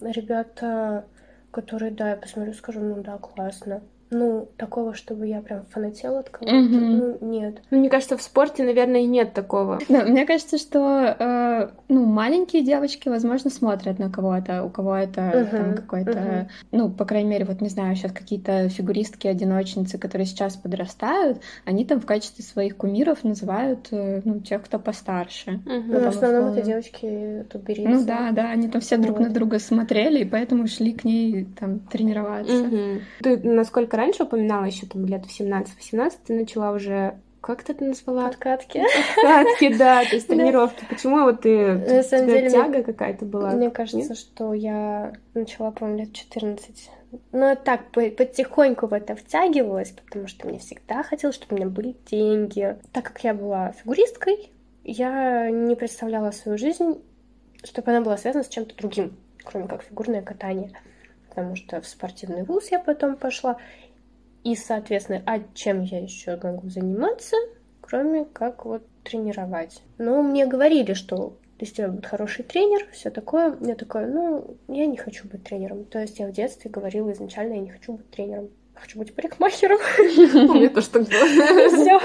ребята, 0.00 1.04
которые, 1.50 1.90
да, 1.90 2.10
я 2.10 2.16
посмотрю, 2.16 2.52
скажу, 2.54 2.80
ну 2.80 3.02
да, 3.02 3.18
классно. 3.18 3.82
Ну, 4.10 4.48
такого, 4.56 4.94
чтобы 4.94 5.26
я 5.26 5.40
прям 5.40 5.64
фанатела 5.70 6.20
от 6.20 6.30
кого-то, 6.30 6.52
ну, 6.52 7.18
нет. 7.20 7.62
Ну, 7.70 7.78
мне 7.78 7.88
кажется, 7.88 8.16
в 8.16 8.22
спорте, 8.22 8.64
наверное, 8.64 9.02
и 9.02 9.06
нет 9.06 9.32
такого. 9.34 9.78
Да, 9.88 10.04
мне 10.04 10.26
кажется, 10.26 10.58
что, 10.58 11.16
э, 11.18 11.68
ну, 11.88 12.04
маленькие 12.06 12.62
девочки, 12.62 13.08
возможно, 13.08 13.50
смотрят 13.50 13.98
на 13.98 14.10
кого-то, 14.10 14.64
у 14.64 14.70
кого 14.70 14.96
это 14.96 15.20
uh-huh, 15.20 15.50
там 15.50 15.74
какой-то, 15.74 16.10
uh-huh. 16.10 16.48
ну, 16.72 16.90
по 16.90 17.04
крайней 17.04 17.30
мере, 17.30 17.44
вот, 17.44 17.60
не 17.60 17.68
знаю, 17.68 17.94
сейчас 17.94 18.12
какие-то 18.12 18.68
фигуристки-одиночницы, 18.68 19.96
которые 19.98 20.26
сейчас 20.26 20.56
подрастают, 20.56 21.40
они 21.64 21.84
там 21.84 22.00
в 22.00 22.06
качестве 22.06 22.44
своих 22.44 22.76
кумиров 22.76 23.22
называют, 23.22 23.88
э, 23.92 24.22
ну, 24.24 24.40
тех, 24.40 24.64
кто 24.64 24.80
постарше. 24.80 25.60
Uh-huh. 25.64 25.84
Ну, 25.86 26.00
в 26.00 26.08
основном 26.08 26.52
это 26.52 26.62
девочки 26.62 27.46
туберийцы. 27.50 27.90
Ну, 27.90 28.04
да, 28.04 28.30
да, 28.32 28.50
они 28.50 28.68
там 28.68 28.80
все 28.80 28.96
вот. 28.96 29.06
друг 29.06 29.20
на 29.20 29.30
друга 29.30 29.60
смотрели, 29.60 30.20
и 30.20 30.24
поэтому 30.24 30.66
шли 30.66 30.92
к 30.92 31.04
ней 31.04 31.46
там 31.58 31.78
тренироваться. 31.78 32.52
Uh-huh. 32.52 33.00
Ты 33.22 33.38
насколько 33.38 33.99
раньше 34.00 34.24
упоминала, 34.24 34.64
еще 34.64 34.86
там 34.86 35.06
лет 35.06 35.24
в 35.26 35.40
17-18 35.40 36.12
ты 36.26 36.34
начала 36.34 36.72
уже 36.72 37.18
как 37.40 37.62
ты 37.62 37.72
это 37.72 37.84
назвала? 37.84 38.24
Подкатки. 38.28 38.82
Подкатки, 39.16 39.74
да, 39.74 40.04
то 40.04 40.14
есть 40.14 40.26
тренировки. 40.28 40.84
Почему 40.90 41.22
вот 41.22 41.40
ты... 41.40 41.72
На 41.74 42.02
самом 42.02 42.26
деле... 42.26 42.50
тяга 42.50 42.82
какая-то 42.82 43.24
была? 43.24 43.52
Мне 43.52 43.70
кажется, 43.70 44.14
что 44.14 44.52
я 44.52 45.14
начала, 45.32 45.70
по-моему, 45.70 46.00
лет 46.00 46.12
14. 46.12 46.90
Но 47.32 47.54
так 47.56 47.90
потихоньку 47.92 48.86
в 48.86 48.92
это 48.92 49.16
втягивалась, 49.16 49.90
потому 49.90 50.28
что 50.28 50.46
мне 50.46 50.58
всегда 50.58 51.02
хотелось, 51.02 51.36
чтобы 51.36 51.54
у 51.54 51.58
меня 51.58 51.68
были 51.68 51.96
деньги. 52.06 52.76
Так 52.92 53.04
как 53.04 53.24
я 53.24 53.32
была 53.32 53.72
фигуристкой, 53.72 54.50
я 54.84 55.50
не 55.50 55.74
представляла 55.76 56.30
свою 56.32 56.58
жизнь, 56.58 57.02
чтобы 57.64 57.90
она 57.90 58.02
была 58.02 58.16
связана 58.16 58.44
с 58.44 58.48
чем-то 58.48 58.76
другим, 58.76 59.16
кроме 59.44 59.66
как 59.66 59.82
фигурное 59.82 60.22
катание. 60.22 60.72
Потому 61.28 61.56
что 61.56 61.80
в 61.80 61.86
спортивный 61.86 62.42
вуз 62.42 62.70
я 62.70 62.78
потом 62.78 63.16
пошла, 63.16 63.56
и, 64.44 64.56
соответственно, 64.56 65.22
а 65.26 65.40
чем 65.54 65.82
я 65.82 66.00
еще 66.00 66.38
могу 66.42 66.68
заниматься, 66.68 67.36
кроме 67.80 68.24
как 68.24 68.64
вот 68.64 68.82
тренировать. 69.04 69.82
Но 69.98 70.22
мне 70.22 70.46
говорили, 70.46 70.94
что 70.94 71.36
если 71.58 71.72
у 71.72 71.76
тебя 71.76 71.88
будет 71.88 72.06
хороший 72.06 72.42
тренер, 72.42 72.86
все 72.92 73.10
такое. 73.10 73.56
Я 73.60 73.74
такая, 73.74 74.06
ну, 74.06 74.56
я 74.68 74.86
не 74.86 74.96
хочу 74.96 75.28
быть 75.28 75.44
тренером. 75.44 75.84
То 75.84 76.00
есть 76.00 76.18
я 76.18 76.26
в 76.26 76.32
детстве 76.32 76.70
говорила 76.70 77.12
изначально, 77.12 77.54
я 77.54 77.60
не 77.60 77.70
хочу 77.70 77.92
быть 77.92 78.10
тренером. 78.10 78.48
Я 78.74 78.80
хочу 78.80 78.98
быть 78.98 79.14
парикмахером. 79.14 79.78
У 79.98 80.54
меня 80.54 80.70
тоже 80.70 80.88
так 80.88 81.02
было. 81.02 81.68
Все. 81.68 82.00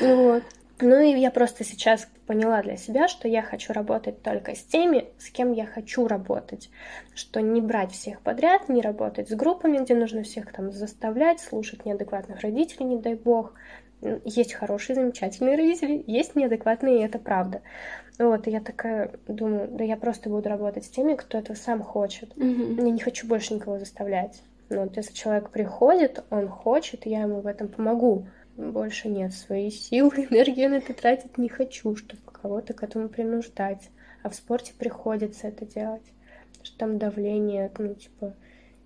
Вот. 0.14 0.42
Ну 0.80 1.00
и 1.00 1.18
я 1.18 1.30
просто 1.30 1.64
сейчас 1.64 2.08
поняла 2.26 2.62
для 2.62 2.76
себя, 2.76 3.08
что 3.08 3.26
я 3.26 3.42
хочу 3.42 3.72
работать 3.72 4.22
только 4.22 4.54
с 4.54 4.62
теми, 4.62 5.06
с 5.18 5.30
кем 5.30 5.52
я 5.52 5.66
хочу 5.66 6.06
работать. 6.06 6.70
Что 7.14 7.40
не 7.40 7.60
брать 7.60 7.92
всех 7.92 8.20
подряд, 8.20 8.68
не 8.68 8.80
работать 8.80 9.28
с 9.28 9.34
группами, 9.34 9.78
где 9.78 9.94
нужно 9.94 10.22
всех 10.22 10.52
там 10.52 10.70
заставлять, 10.70 11.40
слушать 11.40 11.84
неадекватных 11.84 12.40
родителей, 12.42 12.86
не 12.86 12.98
дай 12.98 13.14
бог. 13.14 13.54
Есть 14.24 14.54
хорошие, 14.54 14.94
замечательные 14.94 15.56
родители, 15.56 16.04
есть 16.06 16.36
неадекватные, 16.36 17.00
и 17.00 17.04
это 17.04 17.18
правда. 17.18 17.62
Вот, 18.20 18.46
и 18.46 18.50
я 18.52 18.60
такая 18.60 19.12
думаю, 19.26 19.68
да 19.68 19.82
я 19.82 19.96
просто 19.96 20.30
буду 20.30 20.48
работать 20.48 20.84
с 20.84 20.88
теми, 20.88 21.14
кто 21.14 21.38
этого 21.38 21.56
сам 21.56 21.82
хочет. 21.82 22.36
Mm-hmm. 22.36 22.76
Я 22.76 22.90
не 22.90 23.00
хочу 23.00 23.26
больше 23.26 23.54
никого 23.54 23.78
заставлять. 23.78 24.42
Ну, 24.70 24.82
вот 24.82 24.96
если 24.96 25.14
человек 25.14 25.50
приходит, 25.50 26.22
он 26.30 26.48
хочет, 26.48 27.06
я 27.06 27.22
ему 27.22 27.40
в 27.40 27.46
этом 27.46 27.68
помогу 27.68 28.28
больше 28.58 29.08
нет 29.08 29.32
своей 29.32 29.70
силы, 29.70 30.26
энергии 30.30 30.66
на 30.66 30.74
это 30.74 30.92
тратить 30.92 31.38
не 31.38 31.48
хочу, 31.48 31.96
чтобы 31.96 32.20
кого-то 32.30 32.74
к 32.74 32.82
этому 32.82 33.08
принуждать. 33.08 33.88
А 34.22 34.28
в 34.28 34.34
спорте 34.34 34.72
приходится 34.76 35.46
это 35.48 35.64
делать. 35.64 36.02
Что 36.62 36.76
там 36.78 36.98
давление, 36.98 37.70
ну, 37.78 37.94
типа, 37.94 38.34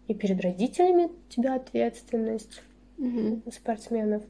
и 0.07 0.15
перед 0.15 0.41
родителями 0.43 1.07
у 1.07 1.33
тебя 1.33 1.55
ответственность 1.55 2.63
угу. 2.99 3.43
спортсменов. 3.51 4.23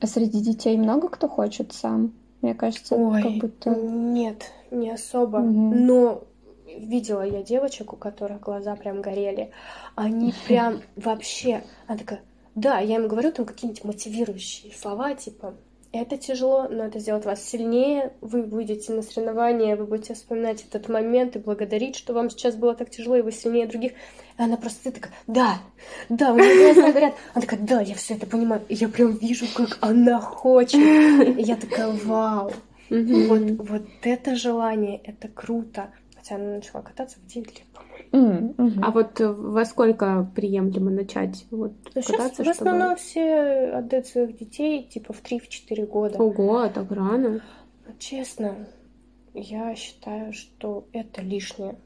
А 0.00 0.06
среди 0.06 0.40
детей 0.40 0.76
много 0.76 1.08
кто 1.08 1.28
хочет 1.28 1.72
сам? 1.72 2.14
Мне 2.40 2.54
кажется, 2.54 2.96
Ой, 2.96 3.22
как 3.22 3.32
будто... 3.32 3.70
Нет, 3.74 4.50
не 4.70 4.90
особо. 4.90 5.38
Угу. 5.38 5.74
Но 5.74 6.24
видела 6.78 7.22
я 7.22 7.42
девочек, 7.42 7.92
у 7.92 7.96
которых 7.96 8.40
глаза 8.40 8.76
прям 8.76 9.02
горели. 9.02 9.50
Они 9.94 10.32
прям 10.46 10.80
вообще... 10.96 11.62
Она 11.86 11.98
такая, 11.98 12.20
да, 12.56 12.80
я 12.80 12.96
им 12.96 13.06
говорю 13.06 13.30
там 13.30 13.46
какие-нибудь 13.46 13.84
мотивирующие 13.84 14.72
слова, 14.74 15.14
типа 15.14 15.54
это 15.92 16.16
тяжело, 16.16 16.68
но 16.68 16.84
это 16.84 16.98
сделает 16.98 17.24
вас 17.24 17.42
сильнее. 17.42 18.12
Вы 18.20 18.42
выйдете 18.42 18.92
на 18.92 19.02
соревнования, 19.02 19.76
вы 19.76 19.86
будете 19.86 20.14
вспоминать 20.14 20.64
этот 20.68 20.88
момент 20.88 21.36
и 21.36 21.38
благодарить, 21.38 21.96
что 21.96 22.12
вам 22.12 22.30
сейчас 22.30 22.54
было 22.56 22.74
так 22.74 22.90
тяжело, 22.90 23.16
и 23.16 23.22
вы 23.22 23.32
сильнее 23.32 23.66
других. 23.66 23.92
И 23.92 24.42
она 24.42 24.56
просто 24.56 24.92
такая, 24.92 25.12
да, 25.26 25.58
да, 26.08 26.32
у 26.32 26.36
меня 26.36 26.74
глаза 26.74 26.90
говорят. 26.90 27.14
Она 27.34 27.42
такая, 27.42 27.60
да, 27.60 27.80
я 27.80 27.94
все 27.94 28.14
это 28.14 28.26
понимаю. 28.26 28.62
И 28.68 28.74
я 28.74 28.88
прям 28.88 29.12
вижу, 29.12 29.46
как 29.54 29.78
она 29.80 30.20
хочет. 30.20 30.80
И 31.38 31.42
я 31.42 31.56
такая, 31.56 31.88
вау. 31.88 32.52
Вот, 32.90 33.68
вот 33.68 33.86
это 34.02 34.36
желание, 34.36 35.00
это 35.02 35.28
круто. 35.28 35.90
Хотя 36.14 36.36
она 36.36 36.56
начала 36.56 36.82
кататься 36.82 37.18
в 37.18 37.26
9 37.26 37.46
лет. 37.46 37.66
Mm, 38.12 38.54
hmm 38.56 38.78
А 38.82 38.90
вот 38.90 39.20
э, 39.20 39.28
во 39.28 39.64
сколько 39.64 40.30
приемлемо 40.34 40.90
начать 40.90 41.46
вот, 41.50 41.72
ну, 41.94 42.02
кататься? 42.02 42.44
Сейчас 42.44 42.46
в 42.46 42.60
основном 42.60 42.96
чтобы... 42.96 43.00
все 43.00 43.70
отдают 43.74 44.06
своих 44.06 44.38
детей 44.38 44.84
типа 44.84 45.12
в 45.12 45.22
3-4 45.22 45.86
года. 45.86 46.18
Ого, 46.18 46.68
так 46.68 46.90
рано. 46.90 47.42
Честно, 47.98 48.56
я 49.34 49.74
считаю, 49.74 50.32
что 50.32 50.86
это 50.92 51.22
лишнее. 51.22 51.76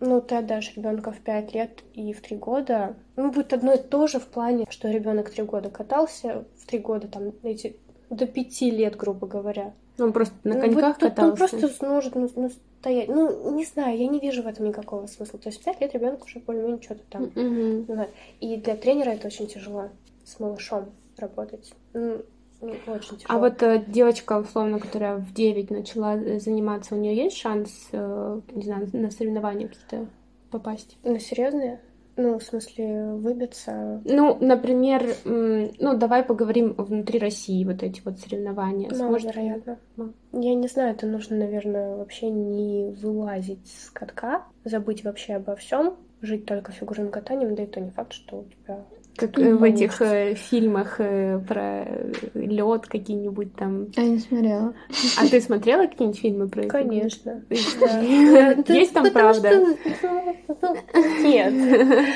Ну, 0.00 0.20
ты 0.22 0.36
отдашь 0.36 0.76
ребенка 0.76 1.12
в 1.12 1.20
5 1.20 1.54
лет 1.54 1.82
и 1.92 2.12
в 2.12 2.22
3 2.22 2.36
года. 2.38 2.96
Ну, 3.16 3.30
будет 3.30 3.52
одно 3.52 3.74
и 3.74 3.78
то 3.78 4.06
же 4.06 4.18
в 4.18 4.26
плане, 4.26 4.66
что 4.70 4.90
ребенок 4.90 5.30
3 5.30 5.44
года 5.44 5.70
катался, 5.70 6.44
в 6.56 6.66
3 6.66 6.78
года 6.78 7.08
там 7.08 7.32
эти 7.42 7.76
до 8.08 8.26
5 8.26 8.60
лет, 8.62 8.96
грубо 8.96 9.26
говоря. 9.26 9.74
Он 10.00 10.12
просто 10.12 10.34
на 10.44 10.54
ну, 10.54 10.60
коньках 10.60 11.00
вот, 11.00 11.10
катался. 11.10 11.30
Он 11.30 11.36
просто 11.36 11.68
сможет 11.68 12.14
ну, 12.14 12.30
ну, 12.34 12.50
стоять. 12.80 13.08
Ну, 13.08 13.54
не 13.54 13.64
знаю, 13.64 13.98
я 13.98 14.08
не 14.08 14.18
вижу 14.18 14.42
в 14.42 14.46
этом 14.46 14.66
никакого 14.66 15.06
смысла. 15.06 15.38
То 15.38 15.48
есть 15.48 15.60
в 15.60 15.64
5 15.64 15.80
лет 15.80 15.94
ребенок 15.94 16.24
уже 16.24 16.40
более-менее 16.40 16.82
что-то 16.82 17.02
там 17.10 17.24
mm-hmm. 17.24 18.08
И 18.40 18.56
для 18.56 18.76
тренера 18.76 19.10
это 19.10 19.26
очень 19.26 19.46
тяжело 19.46 19.88
с 20.24 20.40
малышом 20.40 20.90
работать. 21.16 21.72
Ну, 21.92 22.22
очень 22.60 23.16
тяжело. 23.16 23.26
А 23.28 23.38
вот 23.38 23.62
э, 23.62 23.84
девочка, 23.86 24.38
условно, 24.38 24.78
которая 24.78 25.16
в 25.16 25.32
9 25.32 25.70
начала 25.70 26.16
э, 26.16 26.40
заниматься, 26.40 26.94
у 26.94 26.98
нее 26.98 27.16
есть 27.16 27.36
шанс, 27.36 27.88
э, 27.92 28.40
не 28.52 28.62
знаю, 28.62 28.88
на 28.92 29.10
соревнования 29.10 29.68
какие-то 29.68 30.06
попасть? 30.50 30.96
На 31.02 31.18
серьезные? 31.18 31.80
Ну, 32.16 32.38
в 32.38 32.42
смысле, 32.42 33.14
выбиться? 33.14 34.02
Ну, 34.04 34.36
например, 34.40 35.14
ну, 35.24 35.96
давай 35.96 36.22
поговорим 36.22 36.74
внутри 36.74 37.18
России, 37.18 37.64
вот 37.64 37.82
эти 37.82 38.00
вот 38.04 38.18
соревнования. 38.18 38.90
Мало, 38.90 39.18
Сможет 39.18 39.34
вероятно. 39.34 39.78
Ли? 39.96 40.12
Я 40.32 40.54
не 40.54 40.68
знаю, 40.68 40.94
это 40.94 41.06
нужно, 41.06 41.36
наверное, 41.36 41.96
вообще 41.96 42.28
не 42.28 42.90
вылазить 42.90 43.66
с 43.66 43.90
катка, 43.90 44.44
забыть 44.64 45.04
вообще 45.04 45.34
обо 45.34 45.56
всем, 45.56 45.96
жить 46.20 46.46
только 46.46 46.72
фигурным 46.72 47.10
катанием, 47.10 47.54
да 47.54 47.62
и 47.62 47.66
то 47.66 47.80
не 47.80 47.90
факт, 47.90 48.12
что 48.12 48.40
у 48.40 48.44
тебя 48.44 48.84
как 49.16 49.36
ну, 49.36 49.56
в 49.56 49.62
этих 49.62 50.00
э, 50.00 50.34
фильмах 50.34 50.96
э, 50.98 51.38
про 51.46 51.86
лед 52.34 52.86
какие-нибудь 52.86 53.54
там. 53.54 53.86
Я 53.96 54.04
не 54.04 54.18
смотрела. 54.18 54.74
А 55.18 55.26
ты 55.26 55.40
смотрела 55.40 55.86
какие-нибудь 55.86 56.20
фильмы 56.20 56.48
про 56.48 56.62
это? 56.62 56.70
Конечно. 56.70 57.42
Есть 57.50 58.92
там 58.92 59.10
правда? 59.10 59.50
Нет. 61.22 62.08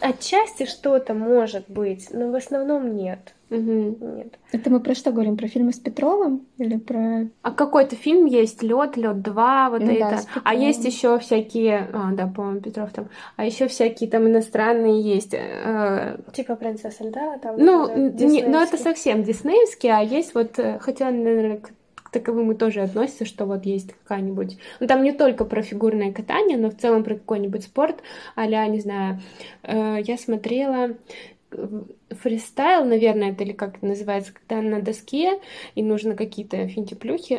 Отчасти 0.00 0.66
что-то 0.66 1.14
может 1.14 1.64
быть, 1.68 2.08
но 2.12 2.30
в 2.30 2.34
основном 2.34 2.96
нет. 2.96 3.34
Угу. 3.52 4.16
Нет. 4.16 4.38
Это 4.50 4.70
мы 4.70 4.80
про 4.80 4.94
что 4.94 5.12
говорим? 5.12 5.36
Про 5.36 5.46
фильмы 5.46 5.72
с 5.72 5.78
Петровым 5.78 6.46
или 6.56 6.78
про? 6.78 7.28
А 7.42 7.50
какой-то 7.50 7.96
фильм 7.96 8.24
есть 8.24 8.62
Лед, 8.62 8.96
Лед 8.96 9.20
2, 9.20 9.70
вот 9.70 9.80
ну, 9.82 9.92
это. 9.92 10.00
Да, 10.10 10.40
а 10.42 10.54
есть 10.54 10.84
еще 10.84 11.18
всякие, 11.18 11.90
а, 11.92 12.12
да, 12.12 12.26
по-моему, 12.26 12.60
Петров 12.60 12.90
там. 12.92 13.08
А 13.36 13.44
еще 13.44 13.68
всякие 13.68 14.08
там 14.08 14.26
иностранные 14.26 15.02
есть. 15.02 15.34
Э... 15.34 16.16
Типа 16.32 16.56
принцесса 16.56 17.04
льда, 17.04 17.38
там. 17.38 17.56
Ну, 17.58 18.10
не, 18.10 18.42
ну 18.42 18.62
это 18.62 18.78
совсем 18.78 19.22
диснеевские, 19.22 19.92
а 19.92 20.00
есть 20.00 20.34
вот, 20.34 20.58
э, 20.58 20.78
хотя, 20.80 21.10
наверное, 21.10 21.58
к 21.58 21.70
таковым 22.10 22.52
и 22.52 22.54
тоже 22.54 22.80
относится, 22.80 23.24
что 23.24 23.44
вот 23.46 23.66
есть 23.66 23.92
какая-нибудь... 23.92 24.58
Ну, 24.80 24.86
там 24.86 25.02
не 25.02 25.12
только 25.12 25.44
про 25.44 25.62
фигурное 25.62 26.12
катание, 26.12 26.56
но 26.56 26.70
в 26.70 26.76
целом 26.76 27.04
про 27.04 27.14
какой-нибудь 27.14 27.64
спорт, 27.64 28.02
а 28.34 28.46
не 28.46 28.80
знаю, 28.80 29.20
э, 29.62 29.98
я 30.04 30.16
смотрела 30.16 30.96
фристайл, 32.10 32.84
наверное, 32.84 33.32
это 33.32 33.44
или 33.44 33.52
как 33.52 33.76
это 33.76 33.86
называется, 33.86 34.32
когда 34.32 34.62
на 34.62 34.80
доске 34.80 35.40
и 35.74 35.82
нужно 35.82 36.14
какие-то 36.14 36.66
финтиплюхи. 36.68 37.38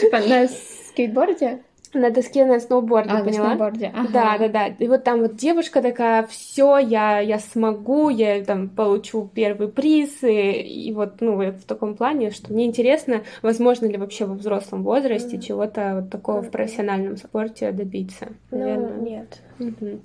Типа 0.00 0.20
на 0.20 0.48
скейтборде? 0.48 1.62
На 1.92 2.10
доске 2.10 2.44
на 2.44 2.60
сноуборде, 2.60 3.10
а, 3.10 3.24
поняла? 3.24 3.48
на 3.48 3.56
сноуборде, 3.56 3.92
ага. 3.94 4.08
Да, 4.12 4.38
да, 4.38 4.48
да. 4.48 4.66
И 4.68 4.86
вот 4.86 5.02
там 5.02 5.22
вот 5.22 5.36
девушка 5.36 5.82
такая, 5.82 6.24
все, 6.26 6.78
я, 6.78 7.18
я 7.18 7.38
смогу, 7.40 8.10
я 8.10 8.44
там 8.44 8.68
получу 8.68 9.28
первый 9.34 9.68
приз. 9.68 10.22
И, 10.22 10.52
и 10.52 10.92
вот, 10.92 11.20
ну, 11.20 11.36
в 11.36 11.64
таком 11.64 11.96
плане, 11.96 12.30
что 12.30 12.52
мне 12.52 12.66
интересно, 12.66 13.22
возможно 13.42 13.86
ли 13.86 13.96
вообще 13.96 14.24
во 14.24 14.34
взрослом 14.34 14.84
возрасте 14.84 15.36
mm. 15.36 15.40
чего-то 15.40 16.00
вот 16.00 16.10
такого 16.10 16.38
mm. 16.38 16.42
в 16.42 16.50
профессиональном 16.50 17.16
спорте 17.16 17.72
добиться. 17.72 18.28
Наверное. 18.50 18.90
Ну, 18.90 19.02
нет. 19.02 19.40
Угу. 19.58 20.00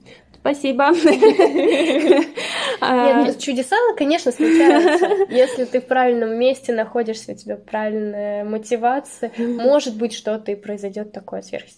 Спасибо. 0.46 0.92
А, 2.82 3.24
Нет, 3.24 3.36
ну, 3.36 3.42
чудеса, 3.42 3.78
конечно, 3.98 4.34
случаются. 4.34 5.08
Если 5.34 5.64
ты 5.64 5.80
в 5.80 5.86
правильном 5.86 6.38
месте 6.38 6.74
находишься, 6.74 7.32
у 7.32 7.36
тебя 7.36 7.56
правильная 7.56 8.44
мотивация, 8.44 9.32
может 9.38 9.98
быть, 9.98 10.14
что-то 10.14 10.52
и 10.52 10.56
произойдет 10.56 11.14
такое 11.14 11.42
сверхъестественное. 11.42 11.75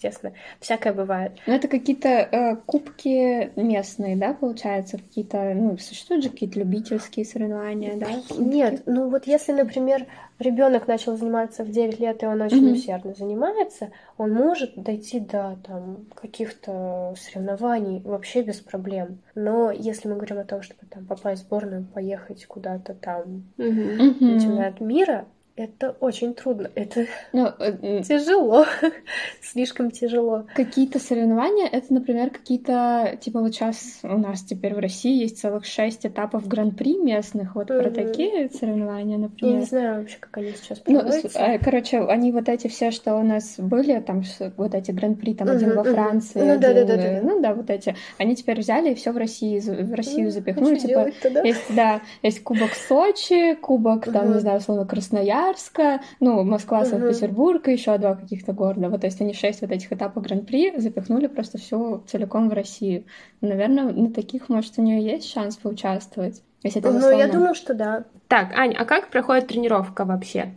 Всякое 0.60 0.92
бывает. 0.92 1.32
Ну, 1.46 1.54
это 1.54 1.68
какие-то 1.68 2.08
э, 2.08 2.56
кубки 2.66 3.52
местные, 3.56 4.16
да, 4.16 4.34
получается? 4.34 4.98
Какие-то, 4.98 5.54
ну, 5.54 5.78
существуют 5.78 6.24
же 6.24 6.30
какие-то 6.30 6.58
любительские 6.58 7.24
соревнования, 7.24 7.96
да? 7.96 8.08
Нет, 8.36 8.82
ну 8.86 9.08
вот 9.10 9.26
если, 9.26 9.52
например, 9.52 10.06
ребенок 10.38 10.86
начал 10.86 11.16
заниматься 11.16 11.64
в 11.64 11.70
9 11.70 11.98
лет, 12.00 12.22
и 12.22 12.26
он 12.26 12.40
очень 12.40 12.68
mm-hmm. 12.68 12.72
усердно 12.72 13.14
занимается, 13.14 13.90
он 14.16 14.32
может 14.32 14.74
дойти 14.76 15.20
до 15.20 15.58
там 15.66 16.06
каких-то 16.14 17.14
соревнований 17.18 18.00
вообще 18.04 18.42
без 18.42 18.56
проблем. 18.60 19.18
Но 19.34 19.70
если 19.70 20.08
мы 20.08 20.16
говорим 20.16 20.38
о 20.38 20.44
том, 20.44 20.62
чтобы 20.62 20.82
там 20.88 21.06
попасть 21.06 21.42
в 21.42 21.46
сборную, 21.46 21.84
поехать 21.84 22.46
куда-то 22.46 22.94
там 22.94 23.44
mm-hmm. 23.56 24.16
на 24.20 24.40
чемпионат 24.40 24.80
мира, 24.80 25.26
это 25.58 25.96
очень 26.00 26.34
трудно. 26.34 26.70
Это 26.74 27.06
ну, 27.32 27.46
э, 27.58 28.02
тяжело. 28.02 28.64
Слишком 29.42 29.90
тяжело. 29.90 30.46
Какие-то 30.54 30.98
соревнования, 30.98 31.66
это, 31.66 31.92
например, 31.92 32.30
какие-то, 32.30 33.18
типа 33.20 33.40
вот 33.40 33.54
сейчас 33.54 34.00
у 34.02 34.18
нас 34.18 34.42
теперь 34.42 34.74
в 34.74 34.78
России 34.78 35.20
есть 35.20 35.40
целых 35.40 35.64
шесть 35.64 36.06
этапов 36.06 36.46
гран-при 36.46 36.96
местных. 36.98 37.54
Вот 37.54 37.70
mm-hmm. 37.70 37.82
про 37.82 37.90
такие 37.90 38.50
соревнования, 38.50 39.18
например. 39.18 39.54
Я 39.54 39.60
не 39.60 39.66
знаю 39.66 40.00
вообще, 40.00 40.18
как 40.20 40.36
они 40.38 40.52
сейчас 40.52 40.78
проводятся. 40.78 41.38
Ну, 41.38 41.44
э, 41.44 41.58
короче, 41.58 42.00
они 42.00 42.32
вот 42.32 42.48
эти 42.48 42.68
все, 42.68 42.90
что 42.90 43.16
у 43.16 43.22
нас 43.22 43.54
были, 43.58 44.00
там 44.00 44.22
вот 44.56 44.74
эти 44.74 44.90
гран-при, 44.90 45.34
там 45.34 45.48
mm-hmm, 45.48 45.56
один 45.56 45.74
во 45.74 45.84
Франции, 45.84 46.40
mm-hmm. 46.40 46.54
ну, 46.54 46.60
да, 46.60 46.74
да, 46.74 46.84
да, 46.84 46.96
да, 46.96 47.20
ну 47.22 47.40
да, 47.40 47.54
вот 47.54 47.70
эти. 47.70 47.96
Они 48.18 48.36
теперь 48.36 48.60
взяли 48.60 48.92
и 48.92 48.94
все 48.94 49.12
в 49.12 49.16
России, 49.16 49.58
в 49.60 49.94
Россию 49.94 50.28
mm-hmm. 50.28 50.30
запихнули. 50.30 50.78
Типа, 50.78 51.10
есть, 51.44 51.74
да, 51.74 52.00
есть 52.22 52.42
Кубок 52.42 52.74
Сочи, 52.74 53.54
Кубок, 53.54 54.04
там, 54.04 54.26
mm-hmm. 54.26 54.34
не 54.34 54.40
знаю, 54.40 54.58
условно, 54.58 54.86
Красноярск, 54.86 55.47
Красноярска, 55.48 56.00
ну, 56.20 56.42
Москва, 56.44 56.84
Санкт-Петербург 56.84 57.68
и 57.68 57.72
еще 57.72 57.96
два 57.98 58.14
каких-то 58.14 58.52
города. 58.52 58.88
Вот, 58.88 59.00
то 59.00 59.06
есть 59.06 59.20
они 59.20 59.34
шесть 59.34 59.60
вот 59.60 59.70
этих 59.70 59.92
этапов 59.92 60.24
Гран-при 60.24 60.78
запихнули 60.78 61.26
просто 61.26 61.58
все 61.58 62.02
целиком 62.06 62.48
в 62.48 62.52
Россию. 62.52 63.04
Наверное, 63.40 63.92
на 63.92 64.12
таких, 64.12 64.48
может, 64.48 64.78
у 64.78 64.82
нее 64.82 65.02
есть 65.02 65.30
шанс 65.30 65.56
поучаствовать. 65.56 66.42
Если 66.62 66.80
это 66.80 66.90
ну, 66.90 67.16
я 67.16 67.28
думаю, 67.28 67.54
что 67.54 67.74
да. 67.74 68.04
Так, 68.26 68.52
Ань, 68.58 68.74
а 68.74 68.84
как 68.84 69.10
проходит 69.10 69.46
тренировка 69.46 70.04
вообще 70.04 70.54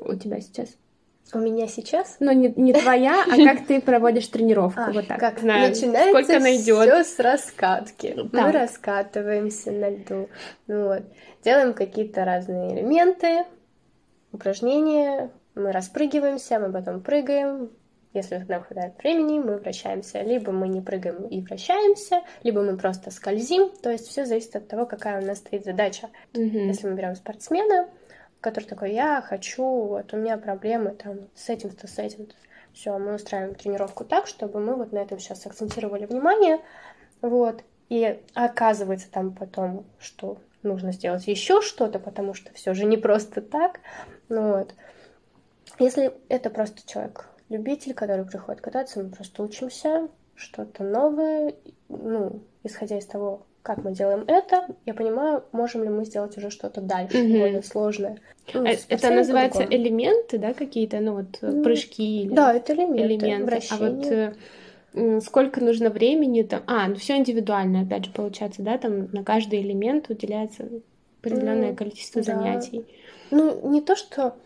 у 0.00 0.14
тебя 0.14 0.40
сейчас? 0.40 0.76
У 1.34 1.38
меня 1.38 1.66
сейчас? 1.66 2.16
Ну, 2.20 2.30
не, 2.32 2.52
не 2.56 2.74
твоя, 2.74 3.24
а 3.24 3.36
как 3.36 3.66
ты 3.66 3.80
проводишь 3.80 4.26
тренировку. 4.26 4.82
А, 4.82 4.92
вот 4.92 5.06
так. 5.06 5.18
Как 5.18 5.38
Знаю, 5.38 5.70
начинается 5.70 6.10
сколько 6.10 6.38
найдет. 6.38 6.82
Все 6.82 7.04
с 7.04 7.18
раскатки. 7.18 8.14
Да. 8.30 8.46
Мы 8.46 8.52
раскатываемся 8.52 9.70
на 9.70 9.90
льду. 9.90 10.28
Ну, 10.66 10.88
вот. 10.88 11.02
Делаем 11.42 11.72
какие-то 11.72 12.26
разные 12.26 12.74
элементы, 12.74 13.44
упражнение, 14.32 15.30
мы 15.54 15.72
распрыгиваемся, 15.72 16.58
мы 16.58 16.72
потом 16.72 17.00
прыгаем, 17.00 17.70
если 18.14 18.44
нам 18.48 18.62
хватает 18.62 18.98
времени, 18.98 19.38
мы 19.38 19.56
вращаемся. 19.56 20.20
Либо 20.20 20.52
мы 20.52 20.68
не 20.68 20.80
прыгаем 20.82 21.26
и 21.26 21.40
вращаемся, 21.40 22.22
либо 22.42 22.62
мы 22.62 22.76
просто 22.76 23.10
скользим. 23.10 23.70
То 23.82 23.90
есть 23.90 24.06
все 24.06 24.26
зависит 24.26 24.54
от 24.56 24.68
того, 24.68 24.86
какая 24.86 25.22
у 25.22 25.24
нас 25.24 25.38
стоит 25.38 25.64
задача. 25.64 26.10
Mm-hmm. 26.34 26.66
Если 26.66 26.88
мы 26.88 26.94
берем 26.94 27.14
спортсмена, 27.14 27.88
который 28.40 28.64
такой, 28.64 28.92
я 28.92 29.22
хочу, 29.22 29.64
вот 29.64 30.12
у 30.12 30.16
меня 30.16 30.36
проблемы 30.36 30.90
там 30.90 31.28
с 31.34 31.48
этим-то, 31.48 31.86
с 31.86 31.98
этим-то. 31.98 32.34
Все, 32.74 32.98
мы 32.98 33.14
устраиваем 33.14 33.54
тренировку 33.54 34.04
так, 34.04 34.26
чтобы 34.26 34.60
мы 34.60 34.76
вот 34.76 34.92
на 34.92 34.98
этом 34.98 35.18
сейчас 35.18 35.46
акцентировали 35.46 36.06
внимание. 36.06 36.58
Вот. 37.20 37.62
И 37.88 38.20
оказывается 38.34 39.10
там 39.10 39.34
потом, 39.34 39.84
что 39.98 40.38
нужно 40.62 40.92
сделать 40.92 41.26
еще 41.26 41.60
что-то, 41.60 41.98
потому 41.98 42.34
что 42.34 42.52
все 42.54 42.74
же 42.74 42.84
не 42.84 42.96
просто 42.96 43.40
так. 43.40 43.80
Ну 44.28 44.58
вот. 44.58 44.74
Если 45.78 46.12
это 46.28 46.50
просто 46.50 46.86
человек, 46.86 47.28
любитель, 47.48 47.94
который 47.94 48.24
приходит 48.24 48.60
кататься, 48.60 49.02
мы 49.02 49.10
просто 49.10 49.42
учимся 49.42 50.08
что-то 50.34 50.84
новое, 50.84 51.54
ну, 51.88 52.42
исходя 52.62 52.98
из 52.98 53.06
того, 53.06 53.46
как 53.62 53.78
мы 53.84 53.92
делаем 53.92 54.24
это, 54.26 54.66
я 54.86 54.94
понимаю, 54.94 55.44
можем 55.52 55.84
ли 55.84 55.88
мы 55.88 56.04
сделать 56.04 56.36
уже 56.36 56.50
что-то 56.50 56.80
дальше, 56.80 57.16
mm-hmm. 57.16 57.38
более 57.38 57.62
сложное. 57.62 58.18
Ну, 58.52 58.64
а 58.66 58.70
это 58.88 59.10
называется 59.10 59.60
другом. 59.60 59.76
элементы, 59.76 60.38
да, 60.38 60.52
какие-то, 60.52 60.98
ну 61.00 61.14
вот 61.14 61.38
mm-hmm. 61.40 61.62
прыжки 61.62 62.22
или 62.22 62.34
да, 62.34 62.52
это 62.52 62.74
элементы, 62.74 63.26
элементы. 63.26 63.44
вращения. 63.46 63.86
А 63.86 63.90
вот 63.90 64.06
э, 64.06 64.34
сколько 65.20 65.62
нужно 65.62 65.90
времени 65.90 66.42
там. 66.42 66.62
А, 66.66 66.88
ну 66.88 66.96
все 66.96 67.16
индивидуально, 67.16 67.82
опять 67.82 68.06
же, 68.06 68.12
получается, 68.12 68.62
да, 68.62 68.78
там 68.78 69.10
на 69.12 69.24
каждый 69.24 69.62
элемент 69.62 70.10
уделяется 70.10 70.68
определенное 71.20 71.70
ну, 71.70 71.76
количество 71.76 72.22
да. 72.22 72.34
занятий. 72.34 72.86
Ну, 73.30 73.70
не 73.70 73.80
то, 73.80 73.96
что 73.96 74.36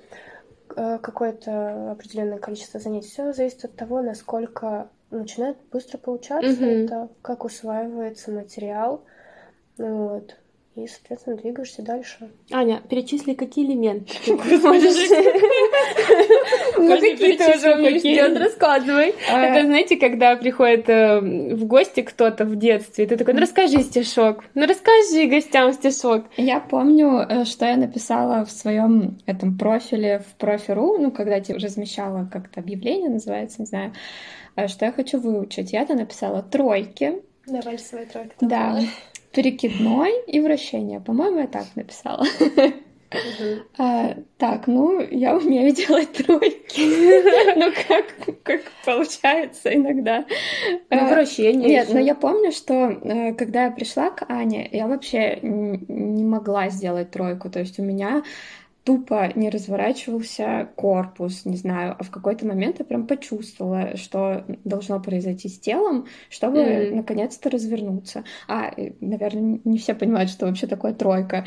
э, 0.77 0.99
какое-то 0.99 1.93
определенное 1.93 2.39
количество 2.39 2.79
занятий, 2.79 3.09
все 3.09 3.33
зависит 3.33 3.65
от 3.65 3.75
того, 3.75 4.03
насколько 4.03 4.89
начинает 5.11 5.57
быстро 5.73 5.99
получаться, 5.99 6.51
угу. 6.51 6.65
это 6.65 7.09
как 7.23 7.45
усваивается 7.45 8.31
материал. 8.31 9.03
Вот 9.79 10.37
и, 10.77 10.87
соответственно, 10.87 11.37
двигаешься 11.37 11.83
дальше.Аня, 11.83 12.83
перечисли, 12.89 13.33
какие 13.33 13.66
элементы 13.66 14.12
ты. 14.24 14.37
Ну, 16.79 17.01
какие 17.01 17.37
ты 17.37 17.57
уже 17.57 17.74
умеешь 17.74 18.03
делать, 18.03 18.39
рассказывай. 18.39 19.14
А. 19.33 19.41
Это, 19.41 19.66
знаете, 19.66 19.97
когда 19.97 20.37
приходит 20.37 20.89
э, 20.89 21.20
в 21.20 21.64
гости 21.64 22.03
кто-то 22.03 22.45
в 22.45 22.57
детстве, 22.57 23.07
ты 23.07 23.16
такой, 23.16 23.33
ну 23.33 23.41
расскажи 23.41 23.81
стишок, 23.81 24.45
ну 24.55 24.66
расскажи 24.66 25.27
гостям 25.27 25.72
стишок. 25.72 26.27
Я 26.37 26.61
помню, 26.61 27.27
э, 27.29 27.45
что 27.45 27.64
я 27.64 27.77
написала 27.77 28.45
в 28.45 28.51
своем 28.51 29.18
этом 29.24 29.57
профиле 29.57 30.18
в 30.18 30.39
профи.ру, 30.39 30.99
ну, 30.99 31.11
когда 31.11 31.37
я 31.37 31.55
размещала 31.55 32.29
как-то 32.31 32.61
объявление, 32.61 33.09
называется, 33.09 33.62
не 33.62 33.66
знаю, 33.66 33.93
э, 34.57 34.68
что 34.68 34.85
я 34.85 34.93
хочу 34.93 35.18
выучить. 35.18 35.72
Я-то 35.72 35.95
написала 35.95 36.43
тройки. 36.43 37.22
Да, 37.47 37.61
вальсовая 37.62 38.07
тройка. 38.07 38.35
Да, 38.41 38.79
перекидной 39.37 40.24
и 40.26 40.41
вращение. 40.41 40.99
По-моему, 40.99 41.41
я 41.41 41.47
так 41.47 41.66
написала. 41.74 42.24
Uh-huh. 43.09 43.62
А, 43.78 44.16
так, 44.39 44.66
ну, 44.66 45.01
я 45.01 45.37
умею 45.37 45.74
делать 45.74 46.12
тройки. 46.12 47.55
ну, 47.57 47.70
как, 47.87 48.43
как 48.43 48.62
получается 48.84 49.74
иногда. 49.74 50.24
Ну, 50.91 50.99
а, 50.99 51.07
вращение. 51.07 51.68
Нет, 51.68 51.89
но 51.93 52.01
я 52.01 52.14
помню, 52.14 52.51
что 52.51 52.74
э, 52.74 53.34
когда 53.34 53.66
я 53.66 53.70
пришла 53.70 54.11
к 54.11 54.24
Ане, 54.28 54.68
я 54.72 54.87
вообще 54.87 55.39
не 55.43 56.24
могла 56.24 56.70
сделать 56.70 57.11
тройку. 57.11 57.51
То 57.51 57.61
есть 57.61 57.78
у 57.78 57.82
меня 57.82 58.22
тупо 58.87 59.32
не 59.34 59.51
разворачивался 59.51 60.68
корпус, 60.76 61.45
не 61.45 61.57
знаю, 61.57 61.97
а 61.99 62.05
в 62.05 62.11
какой-то 62.11 62.47
момент 62.47 62.78
я 62.78 62.84
прям 62.84 63.09
почувствовала, 63.09 63.97
что 63.97 64.45
должно 64.62 65.01
произойти 65.01 65.49
с 65.49 65.59
телом, 65.59 66.07
чтобы 66.30 66.59
mm-hmm. 66.59 66.95
наконец-то 66.95 67.51
развернуться. 67.51 68.22
А, 68.47 68.72
наверное, 69.01 69.61
не 69.64 69.78
все 69.78 69.95
понимают, 69.95 70.30
что 70.30 70.47
вообще 70.47 70.68
такое 70.68 70.95
тройка. 70.95 71.47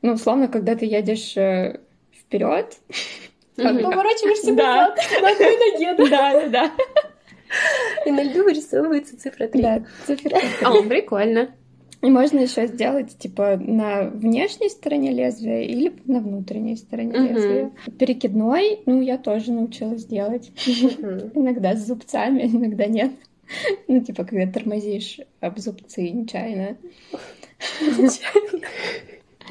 Ну, 0.00 0.14
условно, 0.14 0.48
когда 0.48 0.76
ты 0.76 0.86
едешь 0.86 1.36
э, 1.36 1.78
вперед, 2.10 2.78
поворачиваешься 3.56 4.52
назад 4.54 4.98
на 5.20 5.28
одной 5.28 5.56
ноге, 5.58 6.10
да, 6.10 6.32
да, 6.32 6.48
да. 6.48 6.72
И 8.06 8.10
на 8.10 8.22
льду 8.22 8.44
вырисовывается 8.44 9.20
цифра 9.20 9.46
3. 9.48 9.62
Да, 9.62 9.84
цифра 10.06 10.30
3. 10.30 10.40
О, 10.64 10.82
прикольно. 10.84 11.50
И 12.00 12.06
можно 12.06 12.38
еще 12.38 12.66
сделать 12.68 13.18
типа 13.18 13.56
на 13.60 14.04
внешней 14.04 14.68
стороне 14.68 15.12
лезвия 15.12 15.62
или 15.62 15.92
на 16.06 16.20
внутренней 16.20 16.76
стороне 16.76 17.12
uh-huh. 17.12 17.34
лезвия. 17.34 17.70
Перекидной, 17.98 18.80
ну, 18.86 19.00
я 19.00 19.18
тоже 19.18 19.52
научилась 19.52 20.04
делать. 20.04 20.52
Uh-huh. 20.54 21.32
иногда 21.34 21.74
с 21.74 21.86
зубцами, 21.86 22.42
иногда 22.42 22.86
нет. 22.86 23.12
Ну, 23.88 24.00
типа, 24.00 24.24
когда 24.24 24.50
тормозишь 24.50 25.20
об 25.40 25.58
зубцы 25.58 26.10
нечаянно. 26.10 26.76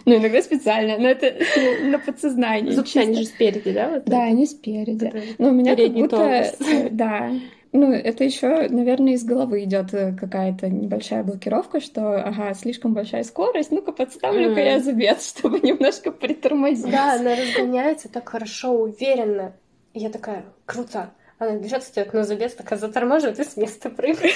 Ну, 0.06 0.16
иногда 0.16 0.42
специально, 0.42 0.98
но 0.98 1.10
это 1.10 1.36
на 1.84 2.00
подсознании. 2.00 2.72
Зубцы, 2.72 2.98
они 2.98 3.16
же 3.16 3.26
спереди, 3.26 3.74
да? 3.74 3.90
Вот 3.90 4.06
да, 4.06 4.24
они 4.24 4.46
спереди. 4.46 5.12
Но 5.38 5.50
у 5.50 5.52
меня 5.52 5.76
как 5.76 5.92
будто... 5.92 6.50
Да, 6.92 7.32
ну, 7.72 7.92
это 7.92 8.24
еще, 8.24 8.68
наверное, 8.70 9.14
из 9.14 9.24
головы 9.24 9.64
идет 9.64 9.94
э, 9.94 10.14
какая-то 10.14 10.70
небольшая 10.70 11.24
блокировка, 11.24 11.80
что, 11.80 12.22
ага, 12.22 12.54
слишком 12.54 12.94
большая 12.94 13.24
скорость, 13.24 13.72
ну-ка 13.72 13.92
подставлю-ка 13.92 14.60
mm. 14.60 14.66
я 14.66 14.80
зубец, 14.80 15.30
чтобы 15.38 15.60
немножко 15.60 16.12
притормозить. 16.12 16.92
Да, 16.92 17.16
она 17.16 17.36
разгоняется 17.36 18.10
так 18.10 18.30
хорошо, 18.30 18.74
уверенно. 18.74 19.54
И 19.94 20.00
я 20.00 20.10
такая, 20.10 20.46
круто. 20.66 21.12
Она 21.40 21.56
бежит, 21.58 21.84
встает 21.84 22.14
на 22.14 22.24
забес, 22.24 22.56
такая 22.56 22.80
заторможивает 22.80 23.40
и 23.40 23.44
с 23.44 23.58
места 23.58 23.92
прыгает. 23.92 24.34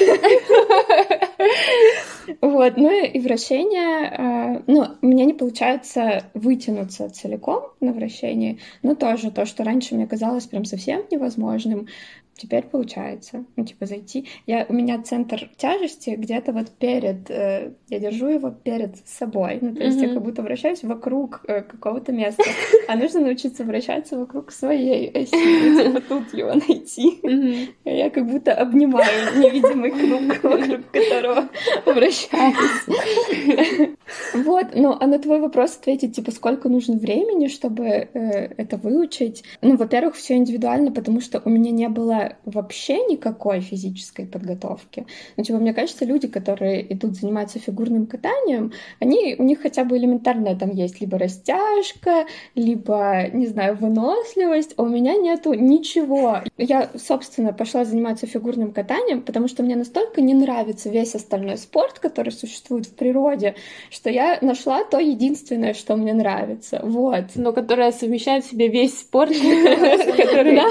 Вот, 2.39 2.77
ну 2.77 3.03
и 3.03 3.19
вращение, 3.19 4.07
а, 4.07 4.63
ну, 4.67 4.85
меня 5.01 5.25
не 5.25 5.33
получается 5.33 6.23
вытянуться 6.35 7.09
целиком 7.09 7.71
на 7.79 7.93
вращении, 7.93 8.59
но 8.83 8.93
тоже 8.93 9.31
то, 9.31 9.45
что 9.45 9.63
раньше 9.63 9.95
мне 9.95 10.05
казалось 10.05 10.45
прям 10.45 10.65
совсем 10.65 11.03
невозможным, 11.09 11.87
теперь 12.41 12.63
получается. 12.63 13.45
Ну, 13.55 13.65
типа, 13.65 13.85
зайти. 13.85 14.27
Я, 14.47 14.65
у 14.67 14.73
меня 14.73 15.01
центр 15.01 15.49
тяжести 15.57 16.11
где-то 16.11 16.53
вот 16.53 16.71
перед... 16.71 17.29
Э, 17.29 17.73
я 17.87 17.99
держу 17.99 18.27
его 18.27 18.49
перед 18.49 18.95
собой. 19.07 19.59
Ну, 19.61 19.75
то 19.75 19.83
есть 19.83 19.99
mm-hmm. 19.99 20.07
я 20.07 20.13
как 20.13 20.23
будто 20.23 20.41
вращаюсь 20.41 20.83
вокруг 20.83 21.41
э, 21.47 21.61
какого-то 21.61 22.11
места. 22.11 22.43
А 22.87 22.95
нужно 22.95 23.21
научиться 23.21 23.63
вращаться 23.63 24.17
вокруг 24.17 24.51
своей 24.51 25.09
оси. 25.09 25.31
Типа 25.31 26.01
тут 26.01 26.33
его 26.33 26.53
найти. 26.53 27.19
Mm-hmm. 27.23 27.67
Я 27.85 28.09
как 28.09 28.25
будто 28.25 28.53
обнимаю 28.53 29.37
невидимый 29.37 29.91
круг, 29.91 30.43
вокруг 30.43 30.91
которого 30.91 31.49
вращаюсь. 31.85 32.85
Вот. 34.33 34.67
Ну, 34.73 34.97
а 34.99 35.07
на 35.07 35.19
твой 35.19 35.39
вопрос 35.39 35.77
ответить, 35.77 36.15
типа, 36.15 36.31
сколько 36.31 36.69
нужно 36.69 36.95
времени, 36.95 37.47
чтобы 37.47 37.85
э, 37.85 38.07
это 38.57 38.77
выучить? 38.77 39.43
Ну, 39.61 39.77
во-первых, 39.77 40.15
все 40.15 40.35
индивидуально, 40.35 40.91
потому 40.91 41.21
что 41.21 41.41
у 41.45 41.49
меня 41.49 41.71
не 41.71 41.89
было 41.89 42.30
вообще 42.45 43.05
никакой 43.05 43.61
физической 43.61 44.25
подготовки. 44.25 45.05
Ну, 45.37 45.43
типа, 45.43 45.59
мне 45.59 45.73
кажется, 45.73 46.05
люди, 46.05 46.27
которые 46.27 46.93
идут 46.93 47.15
заниматься 47.15 47.59
фигурным 47.59 48.07
катанием, 48.07 48.71
они, 48.99 49.35
у 49.37 49.43
них 49.43 49.61
хотя 49.61 49.83
бы 49.83 49.97
элементарная 49.97 50.55
там 50.55 50.71
есть 50.71 51.01
либо 51.01 51.17
растяжка, 51.17 52.25
либо, 52.55 53.27
не 53.33 53.47
знаю, 53.47 53.75
выносливость, 53.75 54.73
а 54.77 54.83
у 54.83 54.87
меня 54.87 55.15
нету 55.15 55.53
ничего. 55.53 56.41
Я, 56.57 56.89
собственно, 56.95 57.53
пошла 57.53 57.85
заниматься 57.85 58.27
фигурным 58.27 58.71
катанием, 58.71 59.21
потому 59.21 59.47
что 59.47 59.63
мне 59.63 59.75
настолько 59.75 60.21
не 60.21 60.33
нравится 60.33 60.89
весь 60.89 61.15
остальной 61.15 61.57
спорт, 61.57 61.99
который 61.99 62.31
существует 62.31 62.85
в 62.85 62.95
природе, 62.95 63.55
что 63.89 64.09
я 64.09 64.37
нашла 64.41 64.83
то 64.83 64.99
единственное, 64.99 65.73
что 65.73 65.95
мне 65.95 66.13
нравится. 66.13 66.81
Вот. 66.83 67.25
Но 67.35 67.53
которое 67.53 67.91
совмещает 67.91 68.45
в 68.45 68.49
себе 68.51 68.67
весь 68.67 68.99
спорт, 68.99 69.31
который... 70.17 70.61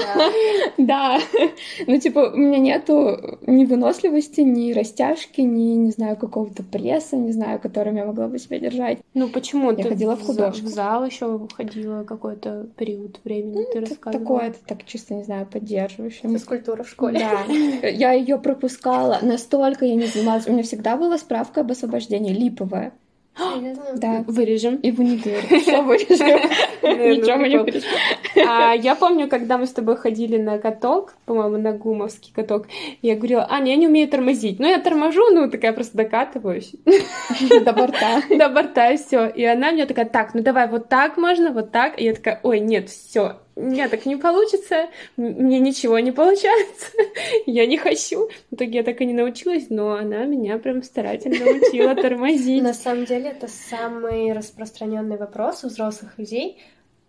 Да, 0.77 1.19
ну, 1.87 1.99
типа, 1.99 2.31
у 2.33 2.37
меня 2.37 2.59
нету 2.59 3.39
ни 3.47 3.65
выносливости, 3.65 4.41
ни 4.41 4.73
растяжки, 4.73 5.41
ни, 5.41 5.75
не 5.75 5.91
знаю, 5.91 6.17
какого-то 6.17 6.63
пресса, 6.63 7.17
не 7.17 7.31
знаю, 7.31 7.59
которым 7.59 7.95
я 7.95 8.05
могла 8.05 8.27
бы 8.27 8.39
себя 8.39 8.59
держать. 8.59 8.99
Ну, 9.13 9.29
почему? 9.29 9.71
Я 9.71 9.83
ты 9.83 9.89
ходила 9.89 10.15
в 10.15 10.21
художку. 10.21 10.65
В 10.65 10.69
зал 10.69 11.05
еще 11.05 11.47
ходила 11.55 12.03
какой-то 12.03 12.67
период 12.77 13.19
времени, 13.23 13.59
ну, 13.59 13.65
ты 13.71 13.79
рассказывала. 13.81 14.25
Такое, 14.25 14.49
это 14.49 14.59
так 14.65 14.85
чисто, 14.85 15.13
не 15.13 15.23
знаю, 15.23 15.45
поддерживающее. 15.45 16.31
Физкультура 16.31 16.83
в 16.83 16.89
школе. 16.89 17.19
Да. 17.19 17.87
Я 17.87 18.13
ее 18.13 18.37
пропускала. 18.37 19.19
Настолько 19.21 19.85
я 19.85 19.95
не 19.95 20.05
занималась. 20.05 20.47
У 20.47 20.51
меня 20.51 20.63
всегда 20.63 20.97
была 20.97 21.17
справка 21.17 21.61
об 21.61 21.71
освобождении 21.71 22.33
липовая. 22.33 22.93
Да. 23.95 24.23
Вырежем. 24.27 24.75
И 24.75 24.91
не 24.91 25.17
говорите, 25.17 25.59
что 25.59 25.81
вырежем. 25.81 26.27
Ничего 26.81 27.37
мы 27.37 27.49
не 27.49 27.57
вырежем. 27.57 27.89
А 28.47 28.73
я 28.73 28.95
помню, 28.95 29.27
когда 29.27 29.57
мы 29.57 29.65
с 29.65 29.71
тобой 29.71 29.95
ходили 29.95 30.37
на 30.37 30.57
каток, 30.57 31.15
по-моему, 31.25 31.57
на 31.57 31.71
гумовский 31.71 32.31
каток, 32.33 32.67
я 33.01 33.15
говорила, 33.15 33.47
Аня, 33.49 33.71
я 33.71 33.77
не 33.77 33.87
умею 33.87 34.07
тормозить. 34.07 34.59
Ну, 34.59 34.67
я 34.67 34.79
торможу, 34.79 35.21
ну, 35.31 35.49
такая 35.49 35.73
просто 35.73 35.97
докатываюсь. 35.97 36.73
До 37.65 37.73
борта. 37.73 38.21
До 38.29 38.49
борта, 38.49 38.91
и 38.91 38.97
все. 38.97 39.27
И 39.27 39.43
она 39.43 39.71
мне 39.71 39.85
такая, 39.85 40.05
так, 40.05 40.33
ну 40.33 40.41
давай 40.41 40.67
вот 40.67 40.89
так 40.89 41.17
можно, 41.17 41.51
вот 41.51 41.71
так. 41.71 41.99
И 41.99 42.05
я 42.05 42.13
такая, 42.13 42.39
ой, 42.43 42.59
нет, 42.59 42.89
все, 42.89 43.37
у 43.61 43.65
меня 43.65 43.89
так 43.89 44.05
не 44.05 44.15
получится, 44.15 44.89
мне 45.17 45.59
ничего 45.59 45.99
не 45.99 46.11
получается, 46.11 46.87
я 47.45 47.65
не 47.65 47.77
хочу. 47.77 48.29
В 48.49 48.55
итоге 48.55 48.79
я 48.79 48.83
так 48.83 48.99
и 49.01 49.05
не 49.05 49.13
научилась, 49.13 49.67
но 49.69 49.93
она 49.93 50.25
меня 50.25 50.57
прям 50.57 50.83
старательно 50.83 51.45
учила 51.51 51.95
тормозить. 51.95 52.63
На 52.63 52.73
самом 52.73 53.05
деле 53.05 53.29
это 53.29 53.47
самый 53.47 54.33
распространенный 54.33 55.17
вопрос 55.17 55.63
у 55.63 55.67
взрослых 55.67 56.17
людей, 56.17 56.61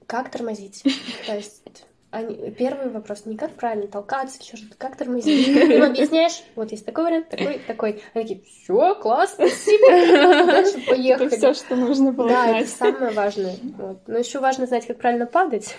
как 0.06 0.30
тормозить. 0.30 0.82
То 1.26 1.36
есть 1.36 1.62
они, 2.10 2.50
первый 2.50 2.90
вопрос 2.90 3.24
не 3.24 3.38
как 3.38 3.52
правильно 3.52 3.86
толкаться, 3.86 4.38
что-то, 4.42 4.76
как 4.76 4.96
тормозить. 4.96 5.48
Ну, 5.48 5.86
объясняешь, 5.86 6.42
вот 6.54 6.70
есть 6.70 6.84
такой 6.84 7.04
вариант, 7.04 7.30
такой, 7.30 7.58
такой. 7.66 8.02
Они 8.12 8.24
такие, 8.24 8.42
все, 8.42 8.94
класс, 8.96 9.32
спасибо, 9.32 9.88
дальше 9.88 10.78
поехали. 10.86 11.26
Это 11.28 11.36
все, 11.36 11.54
что 11.54 11.74
нужно 11.74 12.12
было 12.12 12.28
Да, 12.28 12.58
это 12.58 12.68
самое 12.68 13.12
важное. 13.12 13.56
Вот. 13.78 14.00
Но 14.06 14.18
еще 14.18 14.40
важно 14.40 14.66
знать, 14.66 14.86
как 14.86 14.98
правильно 14.98 15.24
падать. 15.24 15.74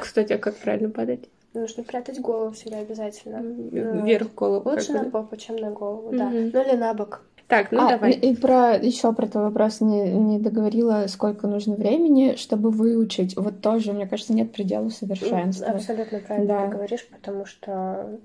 Кстати, 0.00 0.32
а 0.32 0.38
как 0.38 0.56
правильно 0.56 0.90
падать? 0.90 1.28
Нужно 1.54 1.84
прятать 1.84 2.20
голову 2.20 2.52
всегда 2.52 2.78
обязательно. 2.78 3.38
Вверх 3.40 4.34
голову. 4.34 4.68
Лучше 4.68 4.92
на 4.92 5.10
попу, 5.10 5.36
чем 5.36 5.56
на 5.56 5.70
голову, 5.70 6.10
да. 6.12 6.28
Ну 6.30 6.62
или 6.62 6.76
на 6.76 6.92
бок. 6.94 7.22
Так, 7.48 7.70
ну 7.70 7.86
а, 7.86 7.90
давай. 7.90 8.10
И 8.10 8.34
про 8.34 8.76
еще 8.76 9.12
про 9.12 9.26
твой 9.26 9.44
вопрос 9.44 9.80
не, 9.80 10.10
не 10.12 10.40
договорила, 10.40 11.06
сколько 11.06 11.46
нужно 11.46 11.76
времени, 11.76 12.34
чтобы 12.34 12.70
выучить. 12.70 13.36
Вот 13.36 13.60
тоже, 13.60 13.92
мне 13.92 14.08
кажется, 14.08 14.32
нет 14.32 14.52
предела 14.52 14.88
совершенства. 14.88 15.68
Абсолютно 15.68 16.18
правильно 16.18 16.48
да. 16.48 16.64
ты 16.64 16.72
говоришь, 16.72 17.06
потому 17.08 17.44
что 17.46 18.18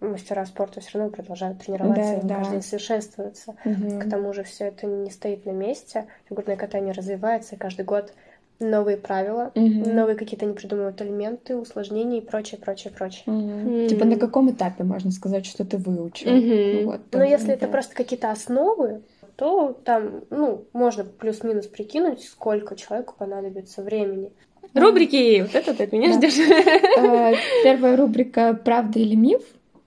мастера 0.00 0.46
спорта 0.46 0.80
все 0.80 0.98
равно 0.98 1.12
продолжают 1.12 1.58
тренироваться, 1.58 2.14
да, 2.14 2.18
и 2.18 2.22
да. 2.22 2.34
каждый 2.36 2.52
день 2.52 2.62
совершенствуются. 2.62 3.54
Угу. 3.64 4.00
К 4.00 4.10
тому 4.10 4.32
же 4.32 4.42
все 4.42 4.68
это 4.68 4.86
не 4.86 5.10
стоит 5.10 5.44
на 5.44 5.50
месте. 5.50 6.06
Фигурное 6.30 6.56
катание 6.56 6.94
развивается, 6.94 7.56
и 7.56 7.58
каждый 7.58 7.84
год 7.84 8.14
новые 8.62 8.96
правила, 8.96 9.52
mm-hmm. 9.54 9.92
новые 9.92 10.16
какие-то 10.16 10.46
не 10.46 10.54
придумывают 10.54 11.00
элементы, 11.02 11.56
усложнения 11.56 12.18
и 12.18 12.24
прочее, 12.24 12.60
прочее, 12.60 12.92
прочее. 12.96 13.24
Mm-hmm. 13.26 13.64
Mm-hmm. 13.64 13.88
Типа 13.88 14.04
на 14.04 14.16
каком 14.16 14.50
этапе 14.50 14.84
можно 14.84 15.10
сказать, 15.10 15.46
что 15.46 15.64
ты 15.64 15.76
выучил? 15.76 16.30
Mm-hmm. 16.30 16.84
Вот, 16.84 17.00
Но 17.12 17.24
если 17.24 17.48
да. 17.48 17.52
это 17.54 17.68
просто 17.68 17.94
какие-то 17.94 18.30
основы, 18.30 19.02
то 19.36 19.78
там, 19.84 20.24
ну, 20.30 20.64
можно 20.72 21.04
плюс-минус 21.04 21.66
прикинуть, 21.66 22.22
сколько 22.22 22.76
человеку 22.76 23.14
понадобится 23.18 23.82
времени. 23.82 24.30
Рубрики! 24.74 25.42
Вот 25.42 25.54
это 25.54 25.74
ты 25.74 25.84
от 25.84 25.92
меня 25.92 26.08
да. 26.08 26.28
ждешь. 26.28 26.38
Э, 26.38 27.34
первая 27.64 27.96
рубрика 27.96 28.54
«Правда 28.54 28.98
или 28.98 29.14
миф?» 29.14 29.42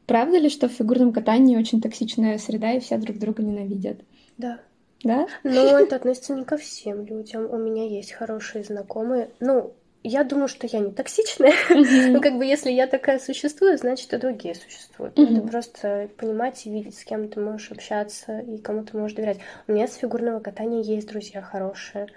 Правда 0.06 0.38
ли, 0.38 0.50
что 0.50 0.70
в 0.70 0.72
фигурном 0.72 1.12
катании 1.14 1.58
очень 1.58 1.82
токсичная 1.82 2.38
среда 2.38 2.74
и 2.74 2.80
все 2.80 2.98
друг 2.98 3.18
друга 3.18 3.42
ненавидят? 3.42 3.98
Да. 4.38 4.60
Да? 5.06 5.28
Но 5.44 5.80
это 5.80 5.96
относится 5.96 6.34
не 6.34 6.44
ко 6.44 6.58
всем 6.58 7.06
людям. 7.06 7.48
У 7.50 7.58
меня 7.58 7.88
есть 7.88 8.12
хорошие 8.12 8.64
знакомые. 8.64 9.30
Ну, 9.40 9.72
я 10.02 10.24
думаю, 10.24 10.48
что 10.48 10.66
я 10.66 10.80
не 10.80 10.92
токсичная. 10.92 11.54
Mm-hmm. 11.70 12.12
ну, 12.12 12.22
как 12.22 12.38
бы, 12.38 12.46
если 12.46 12.72
я 12.72 12.88
такая 12.88 13.20
существую, 13.20 13.78
значит, 13.78 14.12
и 14.14 14.18
другие 14.18 14.56
существуют. 14.56 15.18
Mm-hmm. 15.18 15.38
Это 15.38 15.48
просто 15.48 16.10
понимать 16.18 16.66
и 16.66 16.72
видеть, 16.72 16.98
с 16.98 17.04
кем 17.04 17.30
ты 17.30 17.40
можешь 17.40 17.72
общаться 17.72 18.40
и 18.40 18.58
кому 18.58 18.84
ты 18.84 18.98
можешь 18.98 19.16
доверять. 19.16 19.38
У 19.68 19.74
меня 19.74 19.88
с 19.88 19.94
фигурного 19.94 20.40
катания 20.40 20.82
есть 20.82 21.08
друзья 21.08 21.44
хорошие. 21.44 22.08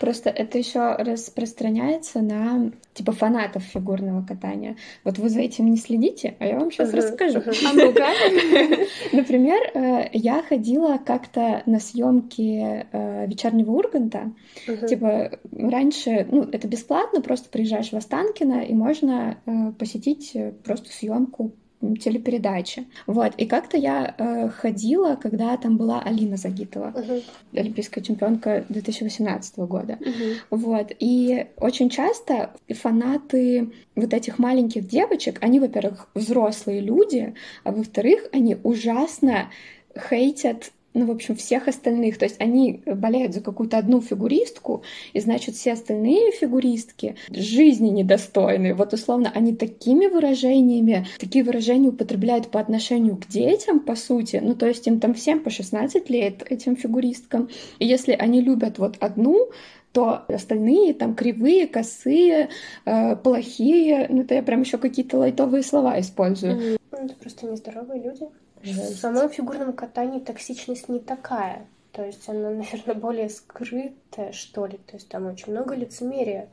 Просто 0.00 0.30
это 0.30 0.58
еще 0.58 0.94
распространяется 0.96 2.20
на 2.20 2.72
типа 2.94 3.12
фанатов 3.12 3.62
фигурного 3.62 4.24
катания. 4.24 4.76
Вот 5.04 5.18
вы 5.18 5.28
за 5.28 5.40
этим 5.40 5.70
не 5.70 5.76
следите, 5.76 6.36
а 6.38 6.46
я 6.46 6.58
вам 6.58 6.70
сейчас 6.70 6.92
uh-huh, 6.92 6.96
расскажу. 6.96 7.38
Uh-huh. 7.38 7.98
А. 8.00 9.16
Например, 9.16 9.60
э, 9.74 10.10
я 10.12 10.42
ходила 10.42 10.98
как-то 10.98 11.62
на 11.66 11.80
съемки 11.80 12.86
э, 12.90 13.26
вечернего 13.26 13.72
Урганта. 13.72 14.32
Uh-huh. 14.66 14.86
Типа 14.86 15.38
раньше, 15.52 16.26
ну 16.30 16.42
это 16.42 16.68
бесплатно, 16.68 17.20
просто 17.20 17.48
приезжаешь 17.50 17.90
в 17.90 17.96
Останкино 17.96 18.62
и 18.64 18.74
можно 18.74 19.38
э, 19.46 19.72
посетить 19.78 20.36
просто 20.64 20.90
съемку 20.90 21.52
телепередачи. 21.80 22.86
Вот. 23.06 23.34
И 23.36 23.46
как-то 23.46 23.76
я 23.76 24.14
э, 24.16 24.48
ходила, 24.48 25.16
когда 25.16 25.56
там 25.56 25.76
была 25.76 26.00
Алина 26.00 26.36
Загитова, 26.36 26.92
uh-huh. 26.94 27.22
олимпийская 27.54 28.02
чемпионка 28.02 28.64
2018 28.68 29.58
года. 29.58 29.98
Uh-huh. 30.00 30.34
Вот. 30.50 30.92
И 30.98 31.46
очень 31.56 31.90
часто 31.90 32.50
фанаты 32.70 33.72
вот 33.94 34.14
этих 34.14 34.38
маленьких 34.38 34.86
девочек, 34.86 35.38
они, 35.42 35.60
во-первых, 35.60 36.08
взрослые 36.14 36.80
люди, 36.80 37.34
а 37.64 37.72
во-вторых, 37.72 38.28
они 38.32 38.56
ужасно 38.62 39.50
хейтят 39.96 40.72
ну, 40.94 41.06
в 41.06 41.10
общем, 41.10 41.34
всех 41.34 41.68
остальных. 41.68 42.18
То 42.18 42.24
есть 42.24 42.40
они 42.40 42.82
болеют 42.86 43.34
за 43.34 43.40
какую-то 43.40 43.76
одну 43.76 44.00
фигуристку, 44.00 44.84
и, 45.12 45.20
значит, 45.20 45.56
все 45.56 45.72
остальные 45.72 46.32
фигуристки 46.32 47.16
жизни 47.30 47.88
недостойны. 47.88 48.74
Вот, 48.74 48.92
условно, 48.92 49.30
они 49.34 49.54
такими 49.54 50.06
выражениями, 50.06 51.06
такие 51.18 51.44
выражения 51.44 51.88
употребляют 51.88 52.48
по 52.48 52.60
отношению 52.60 53.16
к 53.16 53.26
детям, 53.26 53.80
по 53.80 53.96
сути. 53.96 54.40
Ну, 54.42 54.54
то 54.54 54.66
есть 54.66 54.86
им 54.86 55.00
там 55.00 55.14
всем 55.14 55.40
по 55.40 55.50
16 55.50 56.08
лет, 56.10 56.42
этим 56.48 56.76
фигуристкам. 56.76 57.48
И 57.78 57.86
если 57.86 58.12
они 58.12 58.40
любят 58.40 58.78
вот 58.78 58.96
одну, 59.00 59.50
то 59.92 60.24
остальные 60.28 60.94
там 60.94 61.14
кривые, 61.14 61.68
косые, 61.68 62.50
э, 62.84 63.16
плохие. 63.16 64.06
Ну, 64.08 64.22
это 64.22 64.34
я 64.34 64.42
прям 64.42 64.62
еще 64.62 64.78
какие-то 64.78 65.18
лайтовые 65.18 65.62
слова 65.62 66.00
использую. 66.00 66.78
Это 66.90 67.14
просто 67.14 67.46
нездоровые 67.46 68.02
люди. 68.02 68.26
В 68.64 68.96
самом 68.96 69.28
фигурном 69.28 69.72
катании 69.72 70.20
токсичность 70.20 70.88
не 70.88 70.98
такая. 71.00 71.66
То 71.92 72.04
есть 72.04 72.28
она, 72.28 72.50
наверное, 72.50 72.94
более 72.94 73.28
скрытая, 73.28 74.32
что 74.32 74.66
ли. 74.66 74.78
То 74.86 74.96
есть 74.96 75.08
там 75.08 75.26
очень 75.26 75.52
много 75.52 75.74
лицемерия. 75.74 76.48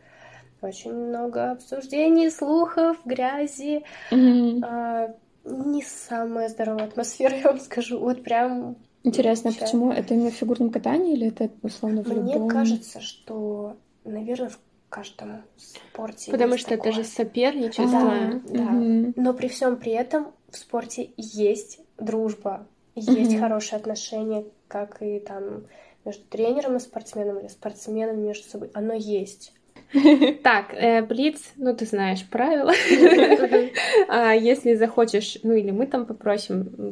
очень 0.61 0.93
много 0.93 1.51
обсуждений, 1.51 2.29
слухов, 2.29 2.97
грязи. 3.05 3.83
А, 4.11 5.13
не 5.45 5.81
самая 5.83 6.49
здоровая 6.49 6.85
атмосфера, 6.85 7.35
я 7.43 7.43
вам 7.43 7.59
скажу. 7.59 7.99
Вот 7.99 8.23
прям 8.23 8.75
Интересно, 9.03 9.49
а 9.49 9.53
Ча- 9.53 9.61
почему? 9.65 9.91
Это 9.91 10.13
именно 10.13 10.29
в 10.29 10.35
фигурном 10.35 10.69
катании 10.69 11.13
или 11.13 11.29
это 11.29 11.49
условно 11.63 12.03
в 12.03 12.07
Мне 12.07 12.33
любом? 12.35 12.49
кажется, 12.49 13.01
что, 13.01 13.75
наверное, 14.03 14.49
в 14.49 14.59
каждом 14.89 15.41
спорте 15.57 16.29
Потому 16.29 16.53
есть 16.53 16.65
что 16.65 16.75
это 16.75 16.91
же 16.91 16.99
такое. 17.03 17.11
соперничество. 17.15 17.99
А, 17.99 18.41
Да. 18.47 18.61
мгм. 18.61 19.13
Но 19.15 19.33
при 19.33 19.47
всем 19.47 19.77
при 19.77 19.93
этом 19.93 20.27
в 20.51 20.57
спорте 20.57 21.09
есть 21.17 21.79
дружба, 22.01 22.67
есть 22.95 23.31
Мгм. 23.33 23.39
хорошие 23.39 23.77
отношения, 23.77 24.45
как 24.67 25.01
и 25.01 25.19
там 25.19 25.63
между 26.05 26.23
тренером 26.25 26.75
и 26.77 26.79
спортсменом 26.79 27.39
или 27.39 27.47
спортсменами 27.47 28.27
между 28.27 28.49
собой. 28.49 28.71
Оно 28.73 28.93
есть. 28.93 29.53
Так, 30.43 30.73
э, 30.73 31.01
Блиц, 31.01 31.51
ну 31.57 31.75
ты 31.75 31.85
знаешь 31.85 32.27
правила. 32.29 32.71
А 34.09 34.33
Если 34.33 34.75
захочешь, 34.75 35.37
ну 35.43 35.53
или 35.53 35.71
мы 35.71 35.87
там 35.87 36.05
попросим 36.05 36.91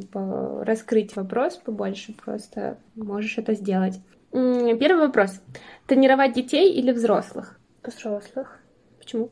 раскрыть 0.62 1.16
вопрос 1.16 1.56
побольше, 1.56 2.14
просто 2.14 2.78
можешь 2.94 3.38
это 3.38 3.54
сделать. 3.54 4.00
Первый 4.32 5.06
вопрос. 5.06 5.40
Тренировать 5.86 6.32
детей 6.34 6.72
или 6.72 6.92
взрослых? 6.92 7.58
Взрослых. 7.82 8.60
Почему? 8.98 9.30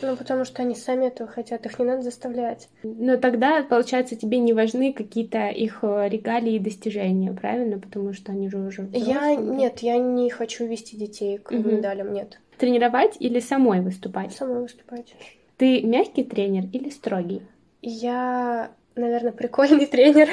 Ну, 0.00 0.16
потому 0.16 0.44
что 0.44 0.62
они 0.62 0.74
сами 0.74 1.06
этого 1.06 1.28
хотят, 1.28 1.66
их 1.66 1.78
не 1.78 1.84
надо 1.84 2.02
заставлять. 2.02 2.68
Но 2.82 3.16
тогда, 3.16 3.62
получается, 3.62 4.14
тебе 4.16 4.38
не 4.38 4.52
важны 4.52 4.92
какие-то 4.92 5.48
их 5.48 5.80
э, 5.82 6.08
регалии 6.08 6.54
и 6.54 6.58
достижения, 6.60 7.32
правильно? 7.32 7.78
Потому 7.78 8.12
что 8.12 8.32
они 8.32 8.48
же 8.48 8.58
уже 8.58 8.82
Я, 8.92 9.34
взрослые. 9.34 9.36
нет, 9.38 9.78
я 9.80 9.98
не 9.98 10.30
хочу 10.30 10.66
вести 10.66 10.96
детей 10.96 11.38
к 11.38 11.50
Мгм. 11.50 11.76
медалям, 11.76 12.12
нет. 12.12 12.38
Тренировать 12.58 13.16
или 13.18 13.40
самой 13.40 13.80
выступать? 13.80 14.32
Самой 14.32 14.62
выступать. 14.62 15.14
Ты 15.56 15.82
мягкий 15.82 16.22
тренер 16.24 16.64
или 16.72 16.90
строгий? 16.90 17.42
Я, 17.82 18.70
наверное, 18.94 19.32
прикольный 19.32 19.86
тренер, 19.86 20.28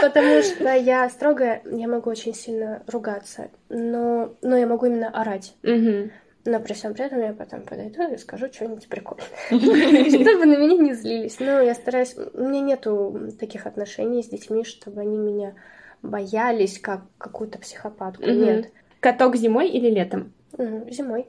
потому 0.00 0.42
что 0.42 0.74
я 0.74 1.08
строгая, 1.10 1.62
я 1.70 1.88
могу 1.88 2.08
очень 2.10 2.34
сильно 2.34 2.82
ругаться, 2.86 3.48
но, 3.68 4.34
но 4.42 4.56
я 4.56 4.66
могу 4.66 4.86
именно 4.86 5.08
орать. 5.08 5.54
Но 6.48 6.60
при 6.60 6.72
всем 6.72 6.94
при 6.94 7.04
этом 7.04 7.20
я 7.20 7.34
потом 7.34 7.60
подойду 7.60 8.10
и 8.10 8.16
скажу 8.16 8.46
что-нибудь 8.50 8.88
прикольное. 8.88 9.28
Чтобы 9.50 10.46
на 10.46 10.56
меня 10.56 10.82
не 10.82 10.94
злились. 10.94 11.38
Но 11.40 11.60
я 11.60 11.74
стараюсь... 11.74 12.16
У 12.32 12.42
меня 12.42 12.60
нету 12.60 13.32
таких 13.38 13.66
отношений 13.66 14.22
с 14.22 14.28
детьми, 14.28 14.64
чтобы 14.64 15.02
они 15.02 15.18
меня 15.18 15.54
боялись 16.00 16.78
как 16.78 17.02
какую-то 17.18 17.58
психопатку. 17.58 18.24
Нет. 18.24 18.70
Каток 19.00 19.36
зимой 19.36 19.68
или 19.68 19.90
летом? 19.90 20.32
Зимой. 20.56 21.26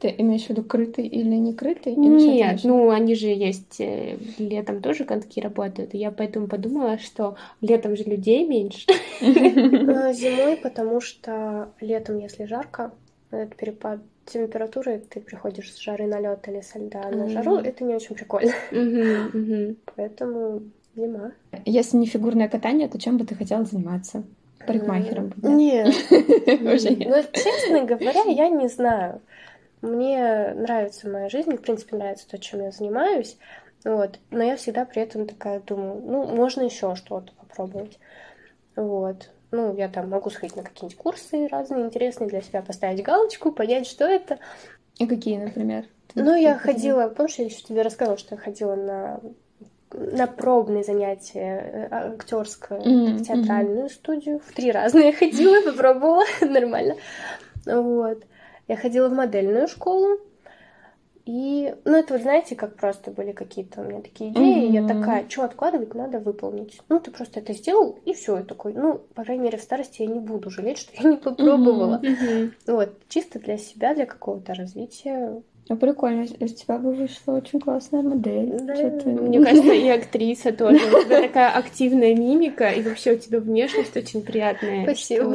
Ты 0.00 0.14
имеешь 0.18 0.46
в 0.46 0.50
виду 0.50 0.64
крытый 0.64 1.06
или 1.06 1.34
не 1.34 1.52
крытый? 1.52 1.92
Или 1.92 2.00
Нет, 2.00 2.60
ну 2.64 2.90
они 2.90 3.14
же 3.14 3.26
есть 3.28 3.78
э, 3.78 4.16
летом 4.38 4.80
тоже 4.80 5.04
катки 5.04 5.40
работают. 5.40 5.92
Я 5.92 6.10
поэтому 6.10 6.48
подумала, 6.48 6.98
что 6.98 7.36
летом 7.60 7.94
же 7.94 8.04
людей 8.04 8.46
меньше. 8.46 8.86
А, 9.20 10.12
Зимой, 10.14 10.56
потому 10.56 11.00
что 11.00 11.72
летом, 11.78 12.18
если 12.18 12.46
жарко, 12.46 12.92
этот 13.30 13.54
перепад 13.54 14.00
температуры, 14.26 14.98
ты 14.98 15.20
приходишь 15.20 15.72
с 15.72 15.78
жары 15.78 16.06
на 16.06 16.20
лед 16.20 16.46
или 16.48 16.60
со 16.60 16.78
льда 16.78 17.10
на 17.10 17.28
жару, 17.28 17.56
это 17.56 17.84
не 17.84 17.94
очень 17.94 18.14
прикольно. 18.14 18.52
Поэтому 19.96 20.62
зима. 20.94 21.32
Если 21.64 21.96
не 21.96 22.06
фигурное 22.06 22.48
катание, 22.48 22.88
то 22.88 22.98
чем 22.98 23.18
бы 23.18 23.24
ты 23.24 23.34
хотела 23.34 23.64
заниматься? 23.64 24.24
Парикмахером 24.66 25.32
да? 25.36 25.48
Нет. 25.52 25.94
Ну, 26.10 26.76
честно 26.78 27.84
говоря, 27.84 28.22
я 28.24 28.48
не 28.48 28.68
знаю. 28.68 29.20
Мне 29.80 30.54
нравится 30.54 31.08
моя 31.08 31.28
жизнь, 31.28 31.56
в 31.56 31.60
принципе, 31.60 31.96
нравится 31.96 32.28
то, 32.28 32.38
чем 32.38 32.62
я 32.62 32.70
занимаюсь. 32.70 33.36
Вот. 33.84 34.20
Но 34.30 34.44
я 34.44 34.56
всегда 34.56 34.84
при 34.84 35.02
этом 35.02 35.26
такая 35.26 35.60
думаю, 35.60 36.00
ну, 36.00 36.24
можно 36.26 36.62
еще 36.62 36.94
что-то 36.94 37.32
попробовать. 37.32 37.98
Вот. 38.76 39.30
Ну, 39.52 39.76
я 39.76 39.88
там 39.88 40.08
могу 40.08 40.30
сходить 40.30 40.56
на 40.56 40.62
какие-нибудь 40.62 40.96
курсы 40.98 41.46
разные, 41.46 41.84
интересные 41.84 42.28
для 42.28 42.40
себя, 42.40 42.62
поставить 42.62 43.02
галочку, 43.04 43.52
понять, 43.52 43.86
что 43.86 44.04
это. 44.06 44.38
И 44.98 45.06
какие, 45.06 45.38
например? 45.38 45.84
Ну, 46.14 46.34
я 46.34 46.56
ходила, 46.56 47.08
помнишь, 47.08 47.36
я 47.36 47.44
еще 47.44 47.62
тебе 47.62 47.82
рассказывала, 47.82 48.18
что 48.18 48.34
я 48.34 48.40
ходила 48.40 48.74
на 48.74 49.20
на 49.94 50.26
пробные 50.26 50.84
занятия 50.84 51.88
актерскую, 51.90 52.80
Мгм, 52.80 53.24
театральную 53.24 53.90
студию. 53.90 54.40
В 54.40 54.52
три 54.52 54.72
разные 54.72 55.06
я 55.06 55.12
ходила, 55.16 55.60
попробовала, 55.60 56.24
нормально. 56.40 56.96
Вот. 57.66 58.22
Я 58.68 58.76
ходила 58.76 59.08
в 59.08 59.12
модельную 59.12 59.68
школу. 59.68 60.18
И, 61.24 61.74
ну, 61.84 61.96
это 61.96 62.14
вот 62.14 62.22
знаете, 62.22 62.56
как 62.56 62.76
просто 62.76 63.10
были 63.10 63.32
какие-то 63.32 63.80
у 63.80 63.84
меня 63.84 64.00
такие 64.00 64.30
идеи. 64.30 64.66
и 64.68 64.72
Я 64.72 64.86
такая, 64.86 65.28
что 65.28 65.44
откладывать 65.44 65.94
надо 65.94 66.18
выполнить. 66.18 66.80
Ну, 66.88 66.98
ты 66.98 67.10
просто 67.10 67.40
это 67.40 67.52
сделал, 67.52 67.98
и 68.04 68.12
все. 68.12 68.38
Я 68.38 68.44
такой, 68.44 68.72
ну, 68.74 68.98
по 69.14 69.22
крайней 69.24 69.44
мере, 69.44 69.58
в 69.58 69.62
старости 69.62 70.02
я 70.02 70.08
не 70.08 70.18
буду 70.18 70.50
жалеть, 70.50 70.78
что 70.78 70.92
я 71.00 71.08
не 71.10 71.16
попробовала. 71.16 72.00
Мгм. 72.02 72.52
Вот, 72.66 72.90
чисто 73.08 73.38
для 73.38 73.56
себя, 73.56 73.94
для 73.94 74.06
какого-то 74.06 74.54
развития. 74.54 75.42
Ну, 75.68 75.76
прикольно, 75.76 76.24
из 76.24 76.54
тебя 76.54 76.76
бы 76.76 76.92
вышла 76.92 77.34
очень 77.36 77.60
классная 77.60 78.02
модель. 78.02 78.52
Да. 78.62 78.74
Ты- 78.74 79.08
Мне 79.10 79.42
кажется, 79.42 79.72
и 79.72 79.88
актриса 80.00 80.52
тоже. 80.52 80.76
У 80.76 81.04
тебя 81.04 81.22
такая 81.22 81.50
активная 81.50 82.14
мимика, 82.14 82.68
и 82.70 82.82
вообще 82.82 83.12
у 83.12 83.16
тебя 83.16 83.38
внешность 83.38 83.96
очень 83.96 84.22
приятная. 84.22 84.82
Спасибо 84.82 85.34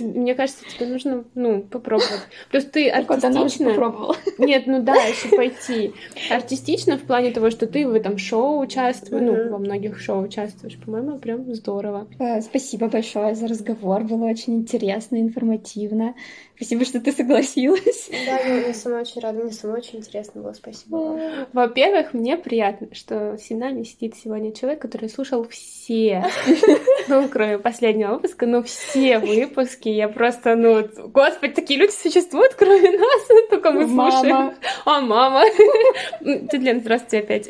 Мне 0.00 0.34
кажется, 0.34 0.64
тебе 0.72 0.86
нужно, 0.86 1.24
ну, 1.34 1.62
попробовать. 1.62 2.20
Плюс 2.50 2.64
ты 2.64 2.88
артистична. 2.88 3.70
попробовала. 3.70 4.16
Нет, 4.38 4.64
ну 4.66 4.82
да, 4.82 4.94
еще 4.94 5.28
пойти. 5.36 5.92
Артистично 6.30 6.96
в 6.96 7.02
плане 7.02 7.32
того, 7.32 7.50
что 7.50 7.66
ты 7.66 7.86
в 7.86 7.92
этом 7.94 8.18
шоу 8.18 8.60
участвуешь, 8.60 9.22
ну, 9.22 9.50
во 9.50 9.58
многих 9.58 9.98
шоу 10.00 10.22
участвуешь. 10.22 10.78
По-моему, 10.78 11.18
прям 11.18 11.52
здорово. 11.54 12.06
Э, 12.18 12.40
Спасибо 12.40 12.86
большое 12.88 13.34
за 13.34 13.48
разговор, 13.48 14.04
было 14.04 14.26
очень 14.26 14.56
интересно, 14.56 15.20
информативно. 15.20 16.14
Спасибо, 16.60 16.84
что 16.84 17.00
ты 17.00 17.10
согласилась. 17.12 18.10
Да, 18.26 18.38
я, 18.38 18.66
я 18.66 18.74
сама 18.74 19.00
очень 19.00 19.22
рада, 19.22 19.42
мне 19.42 19.50
самой 19.50 19.78
очень 19.78 20.00
интересно 20.00 20.42
было, 20.42 20.52
спасибо 20.52 20.96
вам. 20.96 21.46
Во-первых, 21.54 22.12
мне 22.12 22.36
приятно, 22.36 22.88
что 22.92 23.38
с 23.38 23.48
нами 23.48 23.82
сидит 23.84 24.14
сегодня 24.22 24.52
человек, 24.52 24.82
который 24.82 25.08
слушал 25.08 25.48
все, 25.48 26.22
ну, 27.08 27.28
кроме 27.30 27.58
последнего 27.58 28.12
выпуска, 28.12 28.44
но 28.44 28.62
все 28.62 29.18
выпуски. 29.18 29.88
Я 29.88 30.08
просто, 30.08 30.54
ну, 30.54 30.86
господи, 31.06 31.54
такие 31.54 31.80
люди 31.80 31.92
существуют, 31.92 32.52
кроме 32.52 32.90
нас, 32.90 33.28
только 33.48 33.70
мы 33.70 33.86
слушаем. 33.86 34.36
Мама. 34.36 34.54
А, 34.84 35.00
мама. 35.00 35.44
Ты, 36.20 36.58
Лен, 36.58 36.80
здравствуйте 36.80 37.20
опять. 37.20 37.48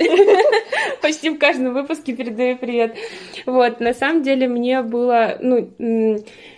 Почти 1.02 1.30
в 1.30 1.38
каждом 1.38 1.74
выпуске 1.74 2.14
передаю 2.14 2.56
привет. 2.58 2.94
Вот, 3.44 3.80
на 3.80 3.92
самом 3.92 4.22
деле 4.22 4.46
мне 4.46 4.82
было, 4.82 5.36
ну, 5.40 5.68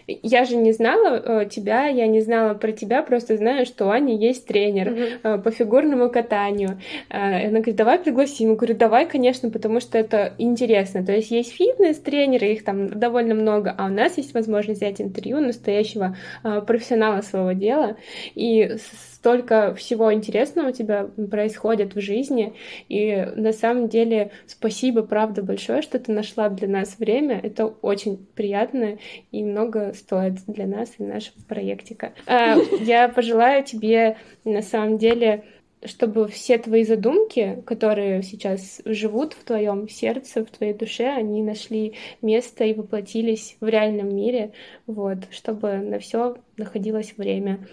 я 0.07 0.45
же 0.45 0.57
не 0.57 0.73
знала 0.73 1.43
э, 1.43 1.47
тебя, 1.49 1.87
я 1.87 2.07
не 2.07 2.21
знала 2.21 2.55
про 2.55 2.73
тебя, 2.73 3.03
просто 3.03 3.37
знаю, 3.37 3.67
что 3.67 3.87
у 3.87 3.91
Ани 3.91 4.17
есть 4.17 4.47
тренер 4.47 5.19
э, 5.23 5.39
по 5.39 5.51
фигурному 5.51 6.11
катанию. 6.11 6.81
Э, 7.11 7.47
Она 7.49 7.59
говорит, 7.59 7.77
давай 7.77 7.99
пригласим. 7.99 8.51
Я 8.51 8.57
говорю, 8.57 8.75
давай, 8.75 9.07
конечно, 9.07 9.51
потому 9.51 9.81
что 9.81 9.99
это 9.99 10.35
интересно. 10.39 11.05
То 11.05 11.13
есть 11.13 11.31
есть 11.31 11.53
фитнес-тренеры, 11.53 12.53
их 12.53 12.65
там 12.65 12.89
довольно 12.99 13.35
много, 13.35 13.75
а 13.77 13.87
у 13.87 13.91
нас 13.91 14.17
есть 14.17 14.35
возможность 14.35 14.81
взять 14.81 15.01
интервью 15.01 15.41
настоящего 15.41 16.17
профессионала 16.43 17.21
своего 17.23 17.53
дела. 17.53 17.97
И 18.35 18.63
с- 18.63 19.12
столько 19.23 19.73
всего 19.77 20.13
интересного 20.13 20.71
у 20.71 20.73
тебя 20.73 21.09
происходит 21.31 21.95
в 21.95 22.01
жизни. 22.01 22.55
И 22.89 23.25
на 23.37 23.53
самом 23.53 23.89
деле 23.89 24.33
спасибо, 24.47 25.03
правда, 25.03 25.43
большое, 25.43 25.81
что 25.81 26.01
ты 26.01 26.11
нашла 26.11 26.49
для 26.49 26.67
нас 26.67 26.99
время. 26.99 27.39
Это 27.41 27.67
очень 27.67 28.27
приятно 28.35 28.99
и 29.31 29.45
много 29.45 29.93
стоит 29.95 30.45
для 30.49 30.67
нас 30.67 30.95
и 30.99 31.05
нашего 31.05 31.41
проектика. 31.47 32.15
А, 32.27 32.57
Я 32.81 33.09
пожелаю 33.09 33.63
тебе 33.63 34.17
на 34.45 34.61
самом 34.61 34.99
деле 34.99 35.45
чтобы 35.85 36.29
все 36.29 36.59
твои 36.59 36.85
задумки, 36.85 37.61
которые 37.67 38.23
сейчас 38.23 38.81
живут 38.85 39.33
в 39.33 39.43
твоем 39.43 39.89
сердце, 39.89 40.45
в 40.45 40.51
твоей 40.51 40.75
душе, 40.75 41.09
они 41.09 41.43
нашли 41.43 41.95
место 42.23 42.63
и 42.63 42.73
воплотились 42.73 43.57
в 43.59 43.67
реальном 43.67 44.15
мире, 44.15 44.53
вот, 44.87 45.19
чтобы 45.33 45.79
на 45.79 45.99
все 45.99 46.37
находилось 46.57 47.15
время. 47.17 47.67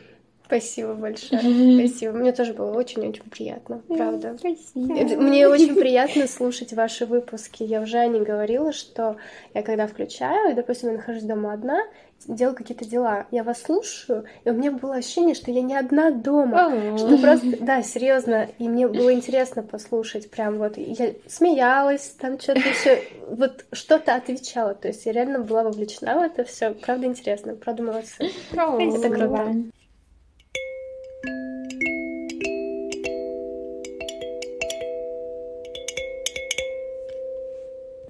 Спасибо 0.49 0.95
большое. 0.95 1.39
Спасибо. 1.41 2.13
Мне 2.13 2.31
тоже 2.31 2.53
было 2.53 2.71
очень-очень 2.71 3.29
приятно, 3.29 3.83
правда. 3.87 4.35
Спасибо. 4.35 5.21
Мне 5.21 5.47
очень 5.47 5.75
приятно 5.75 6.27
слушать 6.27 6.73
ваши 6.73 7.05
выпуски. 7.05 7.61
Я 7.61 7.81
уже 7.81 7.99
Ане 7.99 8.21
говорила, 8.21 8.73
что 8.73 9.17
я 9.53 9.61
когда 9.61 9.85
включаю, 9.85 10.51
и, 10.51 10.55
допустим, 10.55 10.89
я 10.89 10.95
нахожусь 10.95 11.21
дома 11.21 11.53
одна, 11.53 11.83
делаю 12.27 12.55
какие-то 12.55 12.83
дела, 12.83 13.27
я 13.29 13.43
вас 13.43 13.61
слушаю, 13.61 14.25
и 14.43 14.49
у 14.49 14.53
меня 14.53 14.71
было 14.71 14.95
ощущение, 14.95 15.35
что 15.35 15.51
я 15.51 15.61
не 15.61 15.75
одна 15.75 16.09
дома. 16.09 16.97
Что 16.97 17.15
просто, 17.19 17.63
да, 17.63 17.83
серьезно, 17.83 18.49
и 18.57 18.67
мне 18.67 18.87
было 18.87 19.13
интересно 19.13 19.61
послушать, 19.61 20.31
прям 20.31 20.57
вот, 20.57 20.77
я 20.77 21.13
смеялась, 21.27 22.15
там 22.19 22.39
что-то 22.39 22.61
еще, 22.61 23.03
вот 23.29 23.65
что-то 23.71 24.15
отвечала, 24.15 24.73
то 24.73 24.87
есть 24.87 25.05
я 25.05 25.11
реально 25.11 25.39
была 25.41 25.61
вовлечена 25.63 26.15
в 26.15 26.23
это 26.23 26.43
все, 26.43 26.71
правда 26.71 27.05
интересно, 27.05 27.53
правда 27.53 27.83
молодцы. 27.83 28.31
Это 28.51 29.09
круто. 29.09 29.53